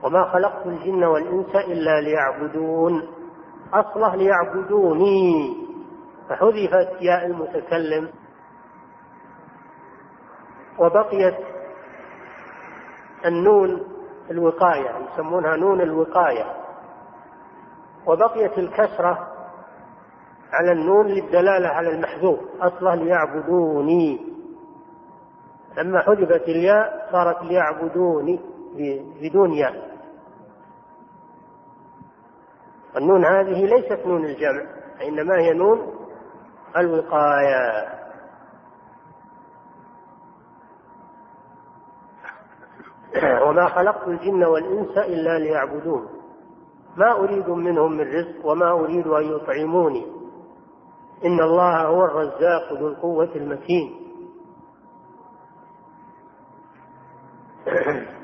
وما 0.03 0.23
خلقت 0.31 0.65
الجن 0.65 1.03
والإنس 1.03 1.55
إلا 1.55 2.01
ليعبدون 2.01 3.07
أصله 3.73 4.15
ليعبدوني. 4.15 5.55
فحذفت 6.29 7.01
ياء 7.01 7.25
المتكلم. 7.25 8.09
وبقيت 10.79 11.54
النون 13.25 13.83
الوقاية 14.31 14.89
يسمونها 15.13 15.55
نون 15.55 15.81
الوقاية. 15.81 16.45
وبقيت 18.07 18.57
الكسرة 18.57 19.27
على 20.53 20.71
النون 20.71 21.07
للدلالة 21.07 21.67
على 21.67 21.89
المحذوف 21.89 22.39
أصلا 22.61 22.95
ليعبدوني 22.95 24.35
لما 25.77 25.99
حذفت 25.99 26.49
الياء 26.49 27.09
صارت 27.11 27.43
ليعبدوني 27.43 28.39
بدون 29.21 29.53
ياء. 29.53 29.95
النون 32.97 33.25
هذه 33.25 33.65
ليست 33.65 34.05
نون 34.05 34.25
الجمع 34.25 34.65
إنما 35.07 35.39
هي 35.39 35.53
نون 35.53 35.95
الوقاية. 36.77 38.04
وما 43.47 43.67
خلقت 43.67 44.07
الجن 44.07 44.43
والإنس 44.43 44.97
إلا 44.97 45.39
ليعبدون. 45.39 46.09
ما 46.97 47.11
أريد 47.11 47.49
منهم 47.49 47.91
من 47.91 48.01
رزق 48.01 48.45
وما 48.45 48.71
أريد 48.71 49.07
أن 49.07 49.23
يطعموني. 49.23 50.05
إن 51.25 51.39
الله 51.39 51.81
هو 51.87 52.05
الرزاق 52.05 52.73
ذو 52.73 52.87
القوة 52.87 53.35
المتين. 53.35 54.05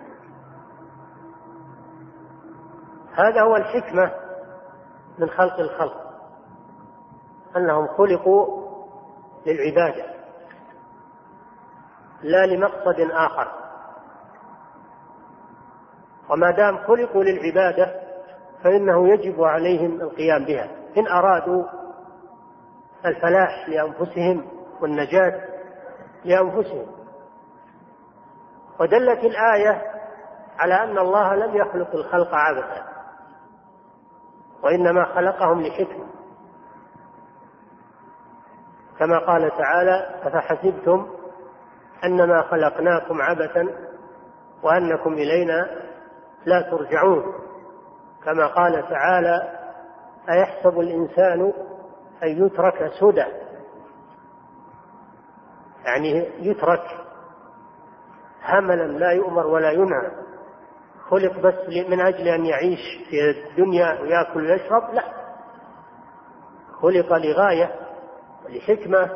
هذا 3.22 3.42
هو 3.42 3.56
الحكمة 3.56 4.12
من 5.20 5.30
خلق 5.30 5.60
الخلق. 5.60 6.12
أنهم 7.58 7.88
خلقوا 7.88 8.62
للعبادة 9.46 10.06
لا 12.24 12.46
لمقصد 12.46 13.00
آخر. 13.12 13.61
وما 16.32 16.52
دام 16.52 16.78
خلقوا 16.78 17.24
للعبادة 17.24 18.02
فإنه 18.64 19.08
يجب 19.10 19.44
عليهم 19.44 20.02
القيام 20.02 20.46
بها. 20.46 20.68
إن 20.98 21.08
أرادوا 21.08 21.64
الفلاح 23.06 23.70
لأنفسهم 23.70 24.46
والنجاة 24.82 25.42
لأنفسهم. 26.26 26.88
ودلت 28.80 29.24
الآية 29.24 29.82
على 30.60 30.74
أن 30.84 30.98
الله 30.98 31.36
لم 31.36 31.56
يخلق 31.56 31.96
الخلق 31.96 32.30
عبثا 32.34 32.86
وإنما 34.64 35.06
خلقهم 35.06 35.62
لحكمة 35.62 36.06
كما 39.00 39.20
قال 39.20 39.52
تعالى 39.58 40.20
أفحسبتم 40.24 41.08
أنما 42.04 42.42
خلقناكم 42.42 43.22
عبثا 43.22 43.68
وأنكم 44.64 45.14
إلينا 45.14 45.68
لا 46.46 46.62
ترجعون. 46.62 47.24
كما 48.26 48.48
قال 48.48 48.90
تعالى 48.90 49.60
أيحسب 50.30 50.80
الإنسان 50.80 51.54
أن 52.24 52.46
يترك 52.46 52.92
سدى؟ 53.00 53.26
يعني 55.86 56.30
يترك 56.40 56.84
هملا 58.44 58.88
لا 58.88 59.12
يؤمر 59.12 59.48
ولا 59.48 59.72
ينهى. 59.72 60.12
خلق 61.10 61.40
بس 61.40 61.88
من 61.90 62.02
أجل 62.02 62.28
أن 62.28 62.46
يعيش 62.46 62.80
في 63.10 63.30
الدنيا 63.30 64.02
ويأكل 64.02 64.52
ويشرب؟ 64.52 64.94
لا. 64.94 65.04
خلق 66.82 67.14
لغاية 67.14 67.76
ولحكمة 68.46 69.10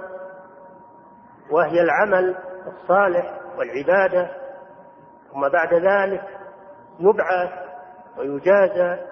وهي 1.52 1.82
العمل 1.82 2.36
الصالح 2.68 3.40
والعبادة. 3.58 4.30
ثم 5.34 5.50
بعد 5.50 5.74
ذلك 5.74 6.24
يبعث 7.00 7.50
ويجازى 8.18 9.06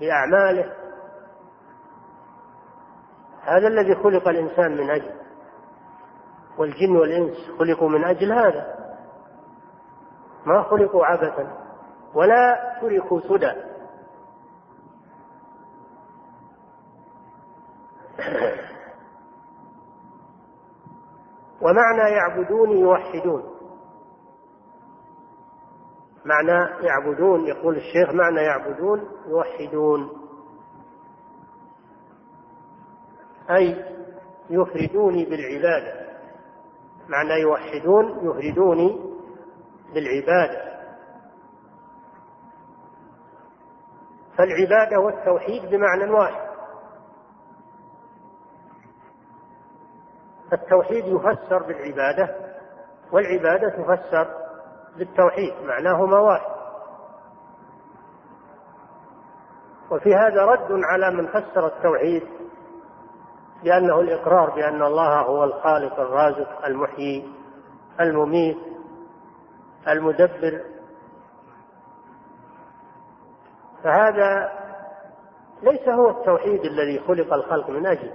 بأعماله 0.00 0.72
هذا 3.42 3.68
الذي 3.68 3.94
خلق 3.94 4.28
الإنسان 4.28 4.76
من 4.76 4.90
أجله 4.90 5.22
والجن 6.58 6.96
والإنس 6.96 7.36
خلقوا 7.58 7.88
من 7.88 8.04
أجل 8.04 8.32
هذا. 8.32 8.74
ما 10.46 10.62
خلقوا 10.62 11.06
عبثا 11.06 11.56
ولا 12.14 12.72
تركوا 12.80 13.20
سدى. 13.20 13.52
ومعنى 21.62 22.10
يعبدون 22.16 22.70
يوحدون. 22.70 23.61
معنى 26.24 26.86
يعبدون 26.86 27.46
يقول 27.46 27.76
الشيخ 27.76 28.10
معنى 28.10 28.40
يعبدون 28.40 29.08
يوحدون. 29.26 30.10
أي 33.50 33.84
يفردوني 34.50 35.24
بالعبادة. 35.24 36.06
معنى 37.08 37.40
يوحدون 37.40 38.18
يفردوني 38.22 39.00
بالعبادة. 39.94 40.72
فالعبادة 44.38 45.00
والتوحيد 45.00 45.62
بمعنى 45.70 46.10
واحد. 46.10 46.52
التوحيد 50.52 51.04
يفسر 51.06 51.62
بالعبادة 51.62 52.36
والعبادة 53.12 53.68
تفسر 53.68 54.41
بالتوحيد 54.98 55.54
معناهما 55.64 56.18
واحد. 56.18 56.52
وفي 59.90 60.14
هذا 60.14 60.44
رد 60.44 60.72
على 60.84 61.10
من 61.10 61.26
فسر 61.26 61.66
التوحيد 61.66 62.22
بأنه 63.64 64.00
الإقرار 64.00 64.50
بأن 64.50 64.82
الله 64.82 65.20
هو 65.20 65.44
الخالق 65.44 66.00
الرازق 66.00 66.64
المحيي 66.66 67.32
المميت 68.00 68.58
المدبر. 69.88 70.64
فهذا 73.84 74.52
ليس 75.62 75.88
هو 75.88 76.10
التوحيد 76.10 76.64
الذي 76.64 77.00
خلق 77.08 77.34
الخلق 77.34 77.70
من 77.70 77.86
أجله 77.86 78.12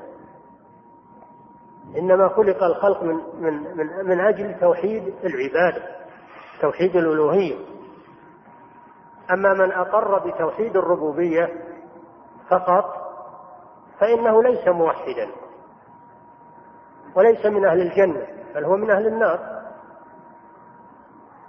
إنما 1.97 2.29
خلق 2.29 2.63
الخلق 2.63 3.03
من 3.03 3.15
من 3.15 3.77
من, 3.77 4.05
من 4.05 4.19
أجل 4.19 4.59
توحيد 4.59 5.13
العبادة. 5.23 5.96
توحيد 6.61 6.95
الألوهية. 6.95 7.55
أما 9.31 9.53
من 9.53 9.71
أقر 9.71 10.19
بتوحيد 10.19 10.77
الربوبية 10.77 11.49
فقط 12.49 12.85
فإنه 13.99 14.43
ليس 14.43 14.67
موحدا 14.67 15.27
وليس 17.15 17.45
من 17.45 17.65
أهل 17.65 17.81
الجنة 17.81 18.27
بل 18.55 18.65
هو 18.65 18.77
من 18.77 18.91
أهل 18.91 19.07
النار 19.07 19.39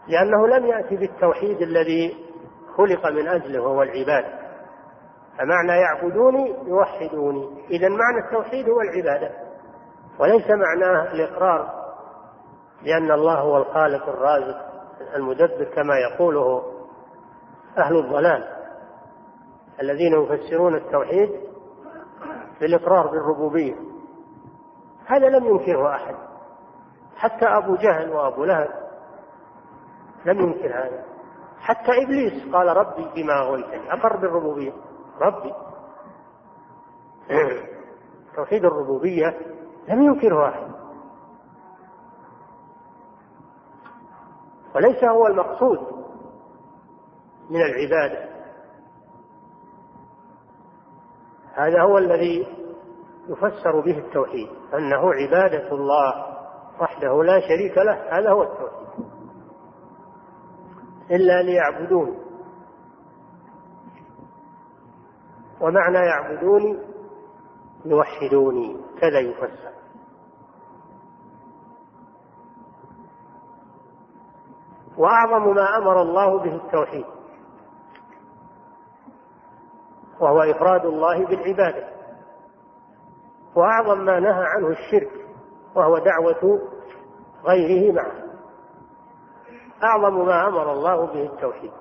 لأنه 0.09 0.47
لم 0.47 0.67
يأتي 0.67 0.97
بالتوحيد 0.97 1.63
الذي 1.63 2.27
خلق 2.77 3.07
من 3.07 3.29
أجله 3.29 3.63
وهو 3.63 3.83
العبادة 3.83 4.39
فمعنى 5.39 5.73
يعبدوني 5.81 6.55
يوحدوني. 6.67 7.65
إذا 7.71 7.89
معنى 7.89 8.27
التوحيد 8.27 8.69
هو 8.69 8.81
العبادة 8.81 9.31
وليس 10.19 10.47
معناه 10.51 11.13
الإقرار 11.13 11.71
بأن 12.83 13.11
الله 13.11 13.41
هو 13.41 13.57
الخالق 13.57 14.09
الرازق 14.09 14.68
المدبر 15.15 15.65
كما 15.65 15.95
يقوله 15.99 16.63
أهل 17.79 17.97
الضلال 17.97 18.59
الذين 19.83 20.13
يفسرون 20.13 20.75
التوحيد 20.75 21.31
بالإقرار 22.61 23.07
بالربوبية. 23.07 23.75
هذا 25.07 25.29
لم 25.29 25.45
ينكره 25.45 25.95
أحد. 25.95 26.15
حتى 27.17 27.47
أبو 27.47 27.77
جهل 27.77 28.11
وأبو 28.11 28.45
لهب 28.45 28.69
لم 30.27 30.41
ينكر 30.41 30.69
هذا. 30.69 31.05
حتى 31.61 32.03
إبليس 32.03 32.55
قال 32.55 32.77
ربي 32.77 33.09
بما 33.15 33.41
أغويتني 33.41 33.93
أقر 33.93 34.17
بالربوبية. 34.17 34.73
ربي. 35.21 35.55
توحيد 38.37 38.65
الربوبية 38.65 39.39
لم 39.89 40.03
ينكره 40.03 40.49
أحد. 40.49 40.78
وليس 44.79 45.05
هو 45.05 45.27
المقصود 45.27 45.79
من 47.51 47.61
العبادة. 47.61 48.29
هذا 51.55 51.83
هو 51.83 51.99
الذي 51.99 52.47
يفسر 53.29 53.81
به 53.81 53.99
التوحيد 53.99 54.49
أنه 54.75 55.15
عبادة 55.15 55.73
الله 55.73 56.27
وحده 56.81 57.23
لا 57.25 57.41
شريك 57.41 57.79
له 57.79 58.19
هذا 58.19 58.31
هو 58.31 58.43
التوحيد. 58.43 59.05
إلا 61.11 61.43
ليعبدون 61.43 62.19
ومعنى 65.61 65.99
يعبدوني 65.99 66.79
يوحدوني 67.85 68.77
كذا 69.01 69.19
يفسر. 69.19 69.78
وأعظم 74.99 75.55
ما 75.55 75.77
أمر 75.77 76.03
الله 76.03 76.39
به 76.39 76.55
التوحيد 76.55 77.05
وهو 80.21 80.43
إفراد 80.43 80.85
الله 80.85 81.27
بالعبادة 81.27 81.89
وأعظم 83.57 84.05
ما 84.05 84.21
نهى 84.21 84.45
عنه 84.45 84.69
الشرك 84.69 85.11
وهو 85.75 85.99
دعوة 85.99 86.61
غيره 87.45 87.93
معه 87.93 88.29
أعظم 89.83 90.27
ما 90.27 90.49
أمر 90.49 90.73
الله 90.73 91.07
به 91.07 91.23
التوحيد. 91.23 91.73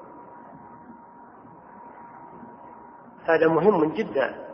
هذا 3.23 3.47
مهم 3.47 3.93
جدا 3.93 4.47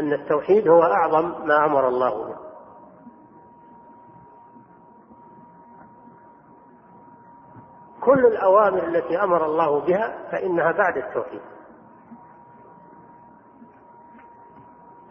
أن 0.00 0.12
التوحيد 0.12 0.68
هو 0.68 0.82
أعظم 0.82 1.46
ما 1.46 1.64
أمر 1.66 1.88
الله 1.88 2.24
به. 2.24 2.45
كل 8.06 8.26
الأوامر 8.26 8.82
التي 8.88 9.22
أمر 9.22 9.44
الله 9.44 9.80
بها 9.80 10.14
فإنها 10.32 10.72
بعد 10.72 10.96
التوحيد. 10.96 11.40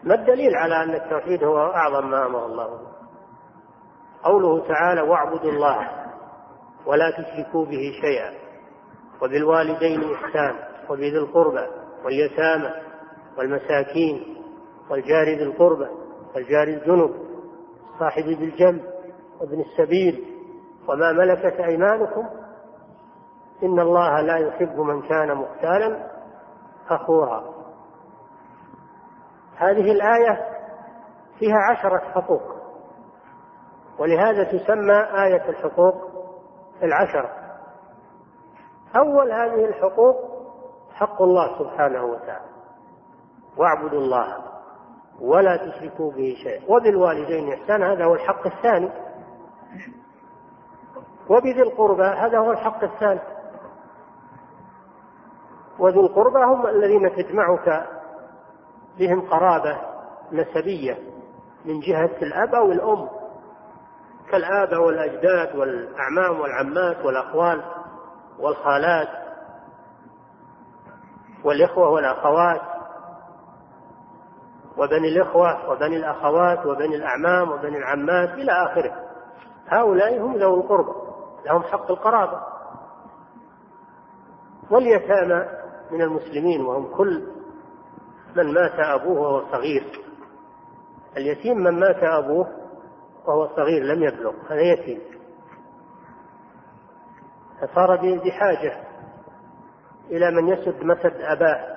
ما 0.04 0.14
الدليل 0.14 0.56
على 0.56 0.82
أن 0.82 0.94
التوحيد 0.94 1.44
هو 1.44 1.58
أعظم 1.58 2.10
ما 2.10 2.26
أمر 2.26 2.46
الله 2.46 2.66
به؟ 2.66 2.88
قوله 4.24 4.68
تعالى 4.68 5.00
واعبدوا 5.00 5.50
الله 5.50 5.88
ولا 6.86 7.10
تشركوا 7.10 7.64
به 7.64 7.92
شيئا 8.00 8.32
وبالوالدين 9.22 10.00
إحسان 10.14 10.54
وبذي 10.90 11.18
القربى 11.18 11.66
واليتامى 12.04 12.70
والمساكين 13.38 14.36
والجار 14.90 15.26
ذي 15.26 15.42
القربى 15.42 15.88
والجار 16.34 16.68
الجنب 16.68 17.14
صاحب 17.98 18.24
بالجنب 18.24 18.82
وابن 19.40 19.60
السبيل 19.60 20.24
وما 20.88 21.12
ملكت 21.12 21.60
أيمانكم 21.60 22.26
إن 23.62 23.80
الله 23.80 24.20
لا 24.20 24.36
يحب 24.36 24.80
من 24.80 25.02
كان 25.02 25.34
مختالا 25.34 26.10
فخورا. 26.88 27.44
هذه 29.56 29.92
الآية 29.92 30.44
فيها 31.38 31.58
عشرة 31.70 31.98
حقوق 31.98 32.42
ولهذا 33.98 34.44
تسمى 34.44 35.24
آية 35.24 35.48
الحقوق 35.48 35.94
العشرة. 36.82 37.30
أول 38.96 39.32
هذه 39.32 39.64
الحقوق 39.64 40.16
حق 40.94 41.22
الله 41.22 41.58
سبحانه 41.58 42.04
وتعالى 42.04 42.46
واعبدوا 43.56 44.00
الله 44.00 44.36
ولا 45.20 45.56
تشركوا 45.56 46.12
به 46.12 46.34
شيئا. 46.42 46.72
وبالوالدين 46.72 47.52
إحسانا 47.52 47.92
هذا 47.92 48.04
هو 48.04 48.14
الحق 48.14 48.46
الثاني. 48.46 48.90
وبذي 51.30 51.62
القربى 51.62 52.02
هذا 52.02 52.38
هو 52.38 52.50
الحق 52.50 52.84
الثالث 52.84 53.35
وذو 55.78 56.06
القربى 56.06 56.44
هم 56.44 56.66
الذين 56.66 57.16
تجمعك 57.16 57.86
بهم 58.98 59.20
قرابة 59.20 59.78
نسبية 60.32 60.98
من 61.64 61.80
جهة 61.80 62.16
الأب 62.22 62.54
أو 62.54 62.72
الأم. 62.72 63.08
كالآباء 64.30 64.80
والأجداد 64.80 65.56
والأعمام 65.56 66.40
والعمات 66.40 67.04
والأخوال 67.04 67.62
والخالات 68.38 69.08
والإخوة 71.44 71.88
والأخوات 71.88 72.60
وبني 74.76 75.08
الإخوة 75.08 75.70
وبني 75.70 75.96
الأخوات 75.96 76.66
وبني 76.66 76.96
الأعمام 76.96 77.50
وبني 77.50 77.76
العمات 77.78 78.28
إلى 78.28 78.52
آخره. 78.52 79.02
هؤلاء 79.68 80.20
هم 80.20 80.36
ذوي 80.36 80.60
القربى 80.60 80.92
لهم 81.46 81.62
حق 81.62 81.90
القرابة. 81.90 82.40
واليتامى 84.70 85.65
من 85.90 86.02
المسلمين 86.02 86.60
وهم 86.60 86.96
كل 86.96 87.26
من 88.36 88.54
مات 88.54 88.78
أبوه 88.78 89.20
وهو 89.20 89.52
صغير. 89.52 90.00
اليتيم 91.16 91.56
من 91.56 91.80
مات 91.80 92.02
أبوه 92.02 92.46
وهو 93.26 93.48
صغير 93.56 93.82
لم 93.82 94.02
يبلغ 94.02 94.32
هذا 94.50 94.60
يتيم. 94.60 95.00
فصار 97.60 97.96
بحاجة 97.96 98.80
إلى 100.10 100.30
من 100.30 100.48
يسد 100.48 100.84
مسد 100.84 101.20
أباه. 101.20 101.76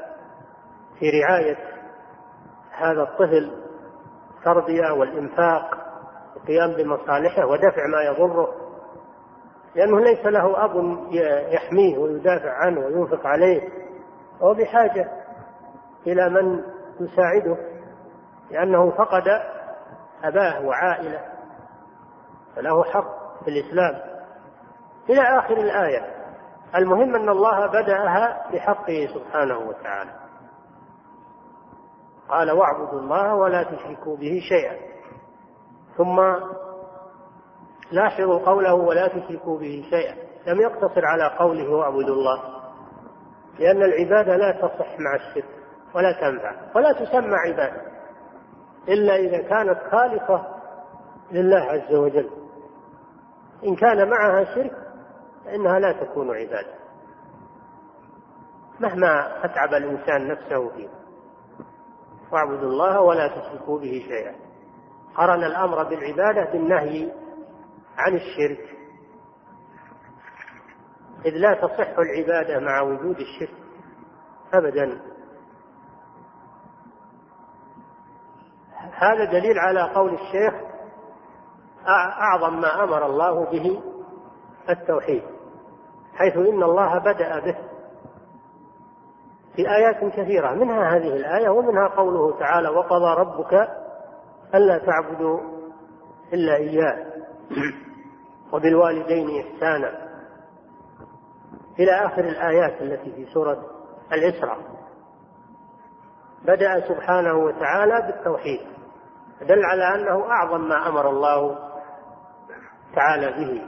في 1.00 1.10
رعاية 1.10 1.58
هذا 2.72 3.02
الطفل 3.04 3.52
تربية 4.46 4.92
والإنفاق 4.92 5.78
القيام 6.36 6.74
بمصالحه 6.74 7.46
ودفع 7.46 7.88
ما 7.88 8.02
يضره 8.02 8.56
لأنه 9.76 10.00
ليس 10.00 10.26
له 10.26 10.66
أب 10.66 10.98
يحميه 11.54 11.98
ويدافع 11.98 12.52
عنه 12.52 12.80
وينفق 12.86 13.28
عليه. 13.28 13.70
هو 14.42 14.54
بحاجة 14.54 15.12
إلى 16.08 16.30
من 16.30 16.64
يساعده 17.00 17.58
لأنه 18.52 18.92
فقد 18.92 19.24
أباه 20.24 20.66
وعائلة 20.66 21.26
فله 22.56 22.84
حق 22.84 23.44
في 23.44 23.48
الإسلام. 23.48 24.20
إلى 25.10 25.22
آخر 25.22 25.58
الآية 25.58 26.16
المهم 26.76 27.16
أن 27.16 27.30
الله 27.30 27.68
بدأها 27.68 28.52
بحقه 28.54 29.08
سبحانه 29.14 29.58
وتعالى. 29.58 30.12
قال 32.30 32.52
واعبدوا 32.52 33.00
الله 33.00 33.36
ولا 33.36 33.64
تشركوا 33.64 34.18
به 34.18 34.42
شيئا. 34.50 34.78
ثم 35.98 36.20
لاحظوا 37.92 38.40
قوله 38.40 38.74
ولا 38.74 39.08
تشركوا 39.08 39.60
به 39.60 39.86
شيئا. 39.90 40.16
لم 40.48 40.62
يقتصر 40.62 41.06
على 41.06 41.36
قوله 41.40 41.70
واعبدوا 41.70 42.16
الله. 42.16 42.59
لأن 43.60 43.84
العبادة 43.84 44.36
لا 44.36 44.52
تصح 44.52 45.00
مع 45.00 45.16
الشرك 45.16 45.50
ولا 45.96 46.12
تنفع 46.12 46.56
ولا 46.76 46.94
تسمى 46.94 47.36
عبادة 47.36 47.82
إلا 48.88 49.16
إذا 49.16 49.38
كانت 49.38 49.80
خالصة 49.92 50.48
لله 51.32 51.58
عز 51.58 51.96
وجل. 51.96 52.30
إن 53.66 53.76
كان 53.76 54.10
معها 54.10 54.56
شرك 54.56 54.72
فإنها 55.46 55.80
لا 55.80 55.92
تكون 55.92 56.36
عبادة. 56.38 56.74
مهما 58.80 59.46
أتعب 59.46 59.74
الإنسان 59.74 60.28
نفسه 60.28 60.70
فيه 60.70 60.90
واعبدوا 62.32 62.70
الله 62.70 63.02
ولا 63.02 63.28
تشركوا 63.28 63.80
به 63.80 64.06
شيئا. 64.08 64.36
قرن 65.16 65.44
الأمر 65.44 65.84
بالعبادة 65.84 66.52
بالنهي 66.52 67.12
عن 67.98 68.16
الشرك. 68.16 68.79
إذ 71.26 71.32
لا 71.32 71.54
تصح 71.54 72.00
العبادة 72.00 72.60
مع 72.60 72.82
وجود 72.82 73.18
الشرك 73.20 73.56
أبدا. 74.54 75.02
هذا 78.94 79.26
دليل 79.26 79.60
على 79.60 79.94
قول 79.94 80.14
الشيخ 80.14 80.54
أعظم 82.22 82.62
ما 82.62 82.84
أمر 82.84 83.06
الله 83.06 83.46
به 83.46 83.82
التوحيد 84.70 85.24
حيث 86.14 86.38
إن 86.38 86.64
الله 86.64 86.98
بدأ 86.98 87.40
به 87.40 87.58
في 89.56 89.70
آيات 89.70 90.14
كثيرة 90.14 90.52
منها 90.54 90.98
هذه 90.98 91.16
الآية 91.16 91.50
ومنها 91.50 91.88
قوله 91.88 92.40
تعالى 92.40 92.70
وقضى 92.70 93.20
ربك 93.20 93.54
ألا 94.56 94.78
تعبدوا 94.78 95.40
إلا 96.34 96.56
إياه 96.56 97.06
وبالوالدين 98.54 99.46
إحسانا. 99.46 100.09
إلى 101.80 101.92
آخر 101.92 102.22
الآيات 102.22 102.82
التي 102.82 103.12
في 103.12 103.26
سورة 103.26 103.66
الإسراء. 104.12 104.58
بدأ 106.42 106.88
سبحانه 106.88 107.34
وتعالى 107.34 108.08
بالتوحيد. 108.08 108.60
دل 109.42 109.64
على 109.64 109.96
أنه 109.96 110.32
أعظم 110.32 110.70
ما 110.70 110.88
أمر 110.88 111.10
الله 111.10 111.58
تعالى 112.96 113.28
به. 113.28 113.68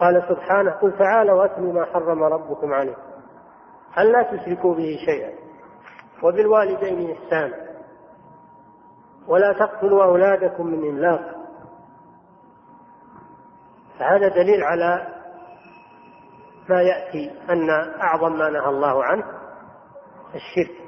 قال 0.00 0.24
سبحانه 0.28 0.70
قل 0.70 0.98
تعالوا 0.98 1.42
واتلوا 1.42 1.72
ما 1.72 1.84
حرم 1.84 2.22
ربكم 2.22 2.72
عليكم 2.72 3.02
ألا 3.98 4.22
تشركوا 4.22 4.74
به 4.74 4.96
شيئا؟ 5.06 5.34
وبالوالدين 6.22 7.10
إحسانا. 7.10 7.64
ولا 9.28 9.52
تقتلوا 9.52 10.04
أولادكم 10.04 10.66
من 10.66 10.88
إملاق. 10.88 11.33
فهذا 13.98 14.28
دليل 14.28 14.64
على 14.64 15.06
ما 16.68 16.82
يأتي 16.82 17.30
أن 17.50 17.70
أعظم 18.02 18.32
ما 18.38 18.50
نهى 18.50 18.68
الله 18.68 19.04
عنه 19.04 19.24
الشرك. 20.34 20.84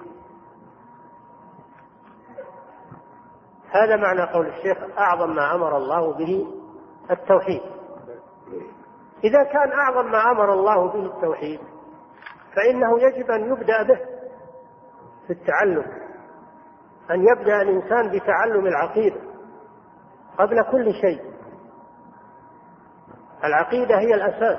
هذا 3.70 3.96
معنى 3.96 4.22
قول 4.32 4.46
الشيخ 4.46 4.78
أعظم 4.98 5.34
ما 5.34 5.54
أمر 5.54 5.76
الله 5.76 6.12
به 6.12 6.46
التوحيد. 7.10 7.60
إذا 9.24 9.42
كان 9.42 9.72
أعظم 9.72 10.10
ما 10.10 10.30
أمر 10.30 10.52
الله 10.52 10.88
به 10.88 11.06
التوحيد 11.06 11.60
فإنه 12.56 13.00
يجب 13.00 13.30
أن 13.30 13.52
يبدأ 13.52 13.82
به 13.82 13.98
في 15.26 15.32
التعلم 15.32 15.84
أن 17.10 17.26
يبدأ 17.28 17.62
الإنسان 17.62 18.10
بتعلم 18.18 18.66
العقيدة 18.66 19.20
قبل 20.38 20.62
كل 20.70 20.92
شيء. 21.00 21.36
العقيدة 23.46 23.98
هي 23.98 24.14
الأساس. 24.14 24.59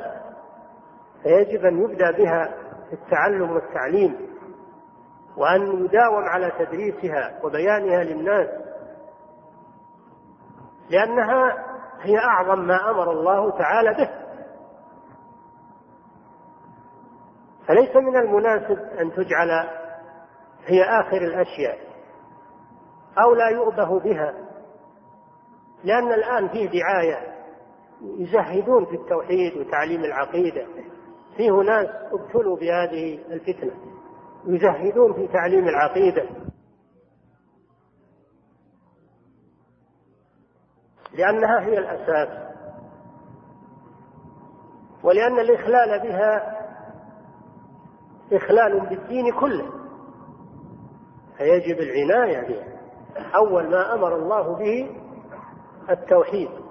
فيجب 1.23 1.65
أن 1.65 1.83
يبدأ 1.83 2.11
بها 2.11 2.53
في 2.89 2.93
التعلم 2.93 3.51
والتعليم 3.51 4.27
وأن 5.37 5.61
يداوم 5.85 6.23
على 6.23 6.51
تدريسها 6.59 7.39
وبيانها 7.43 8.03
للناس 8.03 8.47
لأنها 10.89 11.65
هي 12.01 12.17
أعظم 12.17 12.59
ما 12.59 12.89
أمر 12.89 13.11
الله 13.11 13.57
تعالى 13.57 13.93
به. 13.93 14.09
فليس 17.67 17.95
من 17.95 18.17
المناسب 18.17 18.79
أن 18.79 19.11
تجعل 19.11 19.49
هي 20.65 20.83
آخر 20.83 21.17
الأشياء 21.17 21.77
أو 23.23 23.33
لا 23.35 23.49
يؤبه 23.49 23.99
بها 23.99 24.33
لأن 25.83 26.11
الآن 26.13 26.47
فيه 26.47 26.69
دعاية 26.69 27.36
يزهدون 28.01 28.85
في 28.85 28.95
التوحيد 28.95 29.57
وتعليم 29.57 30.03
العقيدة. 30.03 30.67
فيه 31.37 31.51
ناس 31.51 31.87
ابتلوا 32.11 32.57
بهذه 32.57 33.19
الفتنة. 33.31 33.71
يزهدون 34.45 35.13
في 35.13 35.27
تعليم 35.27 35.67
العقيدة. 35.67 36.29
لأنها 41.13 41.59
هي 41.59 41.77
الأساس. 41.77 42.47
ولأن 45.03 45.39
الإخلال 45.39 45.99
بها 46.03 46.57
إخلال 48.33 48.79
بالدين 48.89 49.39
كله. 49.39 49.71
فيجب 51.37 51.79
العناية 51.79 52.47
بها. 52.47 52.77
أول 53.35 53.69
ما 53.69 53.93
أمر 53.93 54.15
الله 54.15 54.55
به 54.57 55.01
التوحيد. 55.89 56.66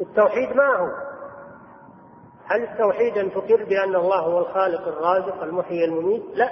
التوحيد 0.00 0.56
ما 0.56 0.76
هو؟ 0.76 1.10
هل 2.46 2.62
التوحيد 2.62 3.18
أن 3.18 3.30
تقر 3.30 3.64
بأن 3.64 3.94
الله 3.94 4.18
هو 4.20 4.38
الخالق 4.38 4.88
الرازق 4.88 5.42
المحيي 5.42 5.84
المميت؟ 5.84 6.22
لا. 6.34 6.50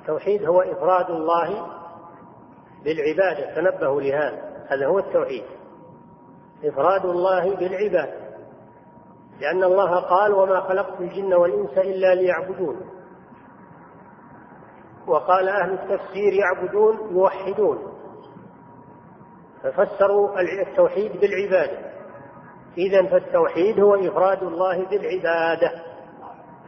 التوحيد 0.00 0.44
هو 0.44 0.60
إفراد 0.60 1.10
الله 1.10 1.66
بالعبادة. 2.84 3.54
تنبهوا 3.54 4.00
لهذا. 4.00 4.64
هذا 4.68 4.86
هو 4.86 4.98
التوحيد. 4.98 5.44
إفراد 6.64 7.06
الله 7.06 7.56
بالعبادة. 7.56 8.30
لأن 9.40 9.64
الله 9.64 10.00
قال 10.00 10.32
وما 10.32 10.60
خلقت 10.60 11.00
الجن 11.00 11.34
والإنس 11.34 11.78
إلا 11.78 12.14
ليعبدون. 12.14 12.80
وقال 15.06 15.48
أهل 15.48 15.72
التفسير 15.72 16.32
يعبدون 16.32 17.12
يوحدون. 17.12 17.78
ففسروا 19.62 20.40
التوحيد 20.40 21.12
بالعبادة. 21.20 21.89
إذا 22.78 23.06
فالتوحيد 23.06 23.80
هو 23.80 23.94
إفراد 23.94 24.42
الله 24.42 24.86
بالعبادة 24.86 25.72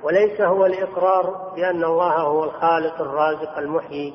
وليس 0.02 0.40
هو 0.40 0.66
الإقرار 0.66 1.52
بأن 1.56 1.84
الله 1.84 2.20
هو 2.20 2.44
الخالق 2.44 3.00
الرازق 3.00 3.58
المحيي 3.58 4.14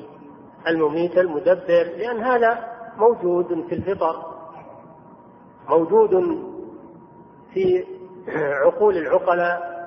المميت 0.66 1.18
المدبر 1.18 1.84
لأن 1.96 2.24
هذا 2.24 2.58
موجود 2.96 3.66
في 3.68 3.74
الفطر 3.74 4.38
موجود 5.68 6.10
في 7.54 7.84
عقول 8.64 8.96
العقلاء. 8.96 9.78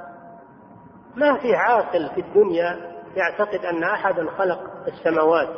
ما 1.16 1.38
في 1.38 1.56
عاقل 1.56 2.10
في 2.16 2.22
الدنيا 2.22 2.92
يعتقد 3.16 3.66
أن 3.66 3.84
أحدا 3.84 4.30
خلق 4.38 4.60
السماوات 4.88 5.50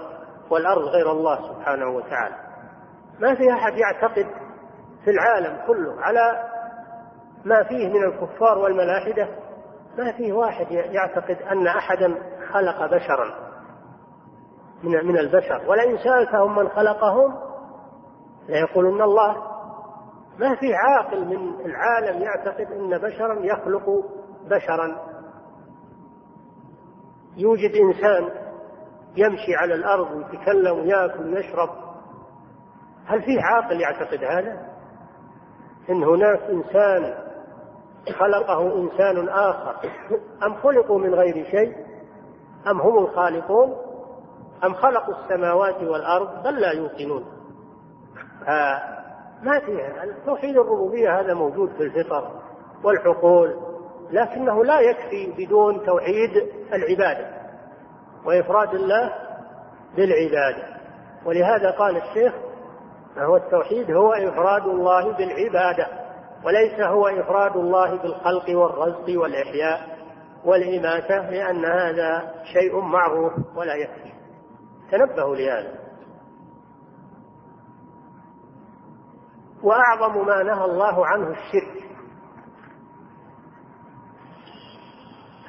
والأرض 0.49 0.81
غير 0.81 1.11
الله 1.11 1.35
سبحانه 1.35 1.89
وتعالى. 1.89 2.35
ما 3.19 3.35
في 3.35 3.53
أحد 3.53 3.73
يعتقد 3.77 4.27
في 5.03 5.11
العالم 5.11 5.67
كله 5.67 6.01
على 6.01 6.49
ما 7.45 7.63
فيه 7.63 7.89
من 7.89 8.03
الكفار 8.03 8.57
والملاحدة 8.57 9.29
ما 9.97 10.11
فيه 10.11 10.33
واحد 10.33 10.71
يعتقد 10.71 11.41
أن 11.41 11.67
أحدا 11.67 12.15
خلق 12.51 12.85
بشرا 12.85 13.53
من 14.83 15.05
من 15.05 15.17
البشر. 15.17 15.69
ولئن 15.69 15.97
سألتهم 15.97 16.55
من 16.55 16.69
خلقهم 16.69 17.35
ليقولن 18.49 19.01
الله. 19.01 19.35
ما 20.39 20.55
في 20.55 20.73
عاقل 20.73 21.25
من 21.25 21.65
العالم 21.65 22.21
يعتقد 22.21 22.71
أن 22.71 22.97
بشرا 22.97 23.39
يخلق 23.39 23.85
بشرا. 24.45 25.13
يوجد 27.37 27.71
إنسان 27.75 28.29
يمشي 29.15 29.55
على 29.55 29.73
الأرض 29.73 30.11
ويتكلم 30.11 30.79
ويأكل 30.79 31.33
ويشرب. 31.33 31.69
هل 33.05 33.21
في 33.21 33.39
عاقل 33.39 33.81
يعتقد 33.81 34.23
هذا؟ 34.23 34.72
إن 35.89 36.03
هناك 36.03 36.39
إنسان 36.41 37.13
خلقه 38.19 38.75
إنسان 38.75 39.29
آخر 39.29 39.75
أم 40.43 40.53
خلقوا 40.53 40.99
من 40.99 41.13
غير 41.15 41.45
شيء؟ 41.45 41.75
أم 42.67 42.81
هم 42.81 42.97
الخالقون؟ 42.97 43.75
أم 44.63 44.73
خلقوا 44.73 45.13
السماوات 45.15 45.83
والأرض 45.83 46.43
بل 46.43 46.61
لا 46.61 46.71
يوقنون؟ 46.71 47.25
ما 49.43 49.59
فيها 49.65 50.05
توحيد 50.25 50.57
الربوبية 50.57 51.19
هذا 51.19 51.33
موجود 51.33 51.69
في 51.69 51.83
الفطر 51.83 52.31
والحقول 52.83 53.55
لكنه 54.11 54.63
لا 54.65 54.79
يكفي 54.79 55.33
بدون 55.37 55.85
توحيد 55.85 56.49
العبادة 56.73 57.27
وإفراد 58.25 58.73
الله 58.73 59.13
بالعبادة. 59.95 60.63
ولهذا 61.25 61.71
قال 61.71 61.97
الشيخ 61.97 62.33
فهو 63.15 63.35
التوحيد 63.35 63.91
هو 63.91 64.13
إفراد 64.13 64.67
الله 64.67 65.17
بالعبادة 65.17 65.87
وليس 66.45 66.79
هو 66.79 67.07
إفراد 67.07 67.55
الله 67.55 67.97
بالخلق 67.97 68.49
والرزق 68.49 69.21
والإحياء 69.21 69.97
والإماتة 70.45 71.29
لأن 71.29 71.65
هذا 71.65 72.33
شيء 72.53 72.79
معروف 72.79 73.33
ولا 73.55 73.75
يكفي 73.75 74.13
تنبهوا 74.91 75.35
لهذا. 75.35 75.73
وأعظم 79.63 80.25
ما 80.25 80.43
نهى 80.43 80.65
الله 80.65 81.07
عنه 81.07 81.27
الشرك. 81.27 81.83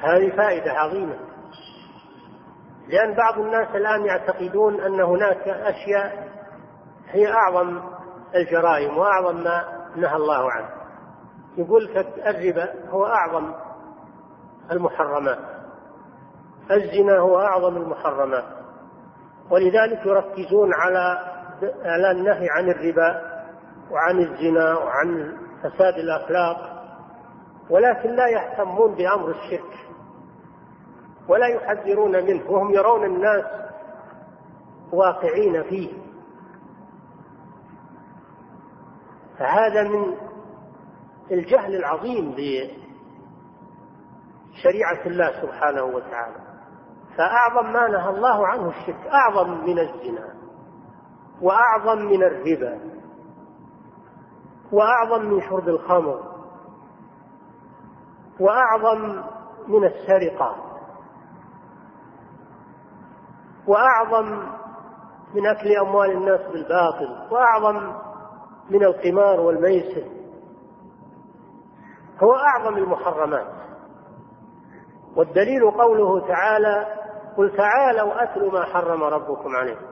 هذه 0.00 0.36
فائدة 0.36 0.72
عظيمة. 0.72 1.18
لأن 2.88 3.14
بعض 3.14 3.38
الناس 3.38 3.68
الآن 3.76 4.06
يعتقدون 4.06 4.80
أن 4.80 5.00
هناك 5.00 5.48
أشياء 5.48 6.33
هي 7.14 7.32
أعظم 7.32 7.80
الجرائم 8.34 8.98
وأعظم 8.98 9.44
ما 9.44 9.64
نهى 9.96 10.16
الله 10.16 10.52
عنه. 10.52 10.68
يقول 11.56 11.90
الربا 12.26 12.88
هو 12.90 13.06
أعظم 13.06 13.52
المحرمات. 14.72 15.38
الزنا 16.70 17.18
هو 17.18 17.38
أعظم 17.38 17.76
المحرمات. 17.76 18.44
ولذلك 19.50 20.06
يركزون 20.06 20.74
على 20.74 21.34
على 21.84 22.10
النهي 22.10 22.48
عن 22.50 22.68
الربا 22.68 23.34
وعن 23.90 24.18
الزنا 24.18 24.78
وعن 24.78 25.36
فساد 25.62 25.94
الأخلاق 25.94 26.74
ولكن 27.70 28.10
لا 28.10 28.28
يهتمون 28.28 28.94
بأمر 28.94 29.30
الشرك 29.30 29.74
ولا 31.28 31.46
يحذرون 31.46 32.24
منه 32.24 32.50
وهم 32.50 32.74
يرون 32.74 33.04
الناس 33.04 33.44
واقعين 34.92 35.62
فيه. 35.62 36.03
فهذا 39.38 39.82
من 39.82 40.14
الجهل 41.30 41.74
العظيم 41.74 42.30
بشريعة 44.52 45.06
الله 45.06 45.42
سبحانه 45.42 45.82
وتعالى. 45.82 46.44
فأعظم 47.16 47.72
ما 47.72 47.88
نهى 47.88 48.10
الله 48.10 48.46
عنه 48.46 48.68
الشرك 48.68 49.06
أعظم 49.06 49.50
من 49.50 49.78
الزنا 49.78 50.34
وأعظم 51.42 51.98
من 51.98 52.22
الربا 52.22 52.80
وأعظم 54.72 55.24
من 55.24 55.40
شرب 55.40 55.68
الخمر 55.68 56.34
وأعظم 58.40 59.22
من 59.68 59.84
السرقة 59.84 60.56
وأعظم 63.66 64.26
من 65.34 65.46
أكل 65.46 65.76
أموال 65.76 66.10
الناس 66.10 66.40
بالباطل 66.40 67.28
وأعظم 67.30 67.92
من 68.70 68.84
القمار 68.84 69.40
والميسر. 69.40 70.04
هو 72.22 72.34
أعظم 72.34 72.76
المحرمات. 72.76 73.46
والدليل 75.16 75.70
قوله 75.70 76.28
تعالى 76.28 76.86
قل 77.36 77.56
تعالوا 77.56 78.22
أتلوا 78.22 78.52
ما 78.52 78.64
حرم 78.64 79.02
ربكم 79.02 79.56
عليكم 79.56 79.86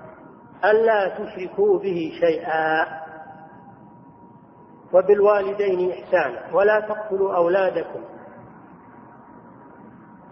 ألا 0.65 1.09
تشركوا 1.09 1.79
به 1.79 2.13
شيئا. 2.21 2.87
وبالوالدين 4.95 5.91
إحسانا. 5.91 6.57
ولا 6.57 6.81
تقتلوا 6.81 7.37
أولادكم. 7.37 8.01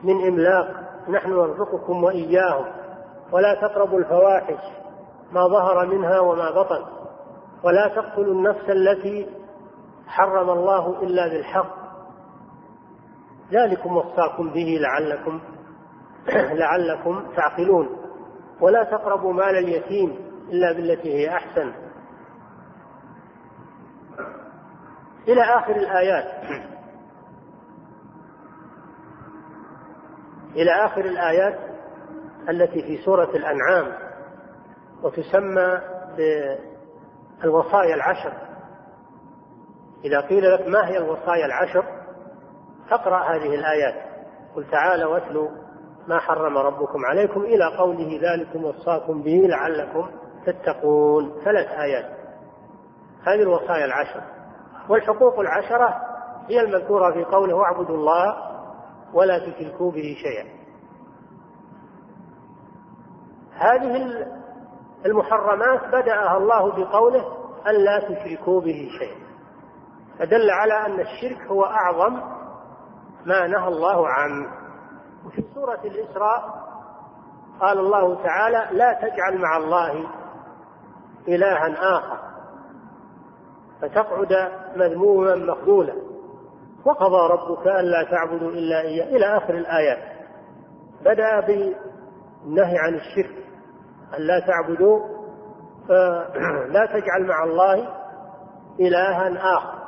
من 0.05 0.26
إملاق 0.28 0.66
نحن 1.09 1.30
نرزقكم 1.30 2.05
وإياهم. 2.05 2.66
ولا 3.32 3.55
تقربوا 3.55 3.99
الفواحش. 3.99 4.64
ما 5.32 5.49
ظهر 5.49 5.86
منها 5.86 6.20
وما 6.20 6.51
بطن. 6.51 7.00
ولا 7.65 7.89
تقتلوا 7.89 8.35
النفس 8.35 8.71
التي 8.71 9.27
حرم 10.07 10.51
الله 10.51 11.03
إلا 11.03 11.29
بالحق. 11.29 11.81
ذلكم 13.53 13.97
وصاكم 13.97 14.51
به 14.51 14.79
لعلكم 14.81 15.41
لعلكم 16.61 17.33
تعقلون. 17.37 17.97
ولا 18.61 18.85
تقربوا 18.85 19.33
مال 19.33 19.57
اليتيم 19.57 20.19
إلا 20.49 20.73
بالتي 20.73 21.15
هي 21.15 21.29
أحسن. 21.29 21.73
إلى 25.29 25.43
آخر 25.43 25.77
الآيات. 25.77 26.45
إلى 30.57 30.71
آخر 30.85 31.05
الآيات 31.05 31.59
التي 32.49 32.83
في 32.83 33.05
سورة 33.05 33.31
الأنعام 33.31 33.93
وتسمى 35.03 35.81
بالوصايا 37.43 37.95
العشر. 37.95 38.32
إذا 40.05 40.20
قيل 40.20 40.53
لك 40.53 40.68
ما 40.68 40.88
هي 40.88 40.99
الوصايا 40.99 41.47
العشر 41.47 41.84
فاقرأ 42.91 43.18
هذه 43.18 43.55
الآيات. 43.55 43.95
قل 44.57 44.70
تعالوا 44.70 45.12
واتلوا 45.12 45.49
ما 46.09 46.18
حرم 46.18 46.59
ربكم 46.59 47.07
عليكم 47.07 47.41
إلى 47.41 47.76
قوله 47.78 48.20
ذلكم 48.22 48.64
وصاكم 48.64 49.22
به 49.22 49.47
لعلكم 49.49 50.11
تتقون. 50.47 51.32
ثلاث 51.45 51.68
آيات. 51.68 52.05
هذه 53.26 53.43
الوصايا 53.43 53.84
العشر. 53.84 54.22
والحقوق 54.88 55.38
العشرة 55.41 56.01
هي 56.49 56.61
المذكورة 56.61 57.12
في 57.12 57.24
قوله 57.24 57.55
واعبدوا 57.55 57.97
الله 57.97 58.36
ولا 59.14 59.38
تشركوا 59.38 59.93
به 59.93 60.16
شيئا. 60.22 60.61
هذه 63.55 63.97
المحرمات 65.07 65.89
بدأها 65.89 66.37
الله 66.37 66.73
بقوله 66.73 67.25
ألا 67.67 67.99
تشركوا 67.99 68.61
به 68.61 68.89
شيئا. 68.99 69.31
فدل 70.19 70.51
على 70.51 70.87
أن 70.87 71.01
الشرك 71.01 71.41
هو 71.51 71.65
أعظم 71.65 72.15
ما 73.27 73.47
نهى 73.47 73.69
الله 73.69 74.09
عنه. 74.09 74.47
وفي 75.27 75.45
سورة 75.55 75.81
الإسراء 75.85 76.71
قال 77.61 77.79
الله 77.79 78.23
تعالى 78.23 78.79
لا 78.79 78.93
تجعل 78.93 79.39
مع 79.39 79.57
الله 79.57 80.07
إلها 81.29 81.97
آخر. 81.99 82.19
فتقعد 83.83 84.53
مذموما 84.77 85.35
مخذولا. 85.35 85.95
وقضى 86.85 87.33
ربك 87.33 87.67
ألا 87.67 88.11
تعبدوا 88.11 88.51
إلا 88.51 88.81
إياه. 88.81 89.17
إلى 89.17 89.37
آخر 89.37 89.55
الآيات. 89.55 90.21
بدأ 91.01 91.41
بالنهي 91.41 92.79
عن 92.79 92.95
الشرك. 92.95 93.50
ألا 94.19 94.41
تعبدوا 94.47 95.01
لا 96.69 96.87
تجعل 96.87 97.27
مع 97.27 97.45
الله 97.45 97.89
إلها 98.81 99.57
آخر. 99.57 99.81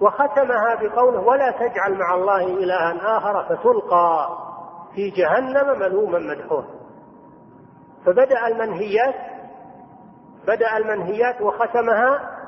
وختمها 0.00 0.74
بقوله 0.80 1.20
ولا 1.20 1.50
تجعل 1.50 1.98
مع 1.98 2.14
الله 2.14 2.44
إلها 2.44 3.16
آخر 3.18 3.44
فتلقى 3.44 4.28
في 4.94 5.10
جهنم 5.10 5.78
ملوما 5.78 6.18
مدحورا 6.18 6.66
فبدأ 8.06 8.46
المنهيات 8.46 9.14
بدأ 10.46 10.76
المنهيات 10.76 11.40
وختمها 11.40 12.38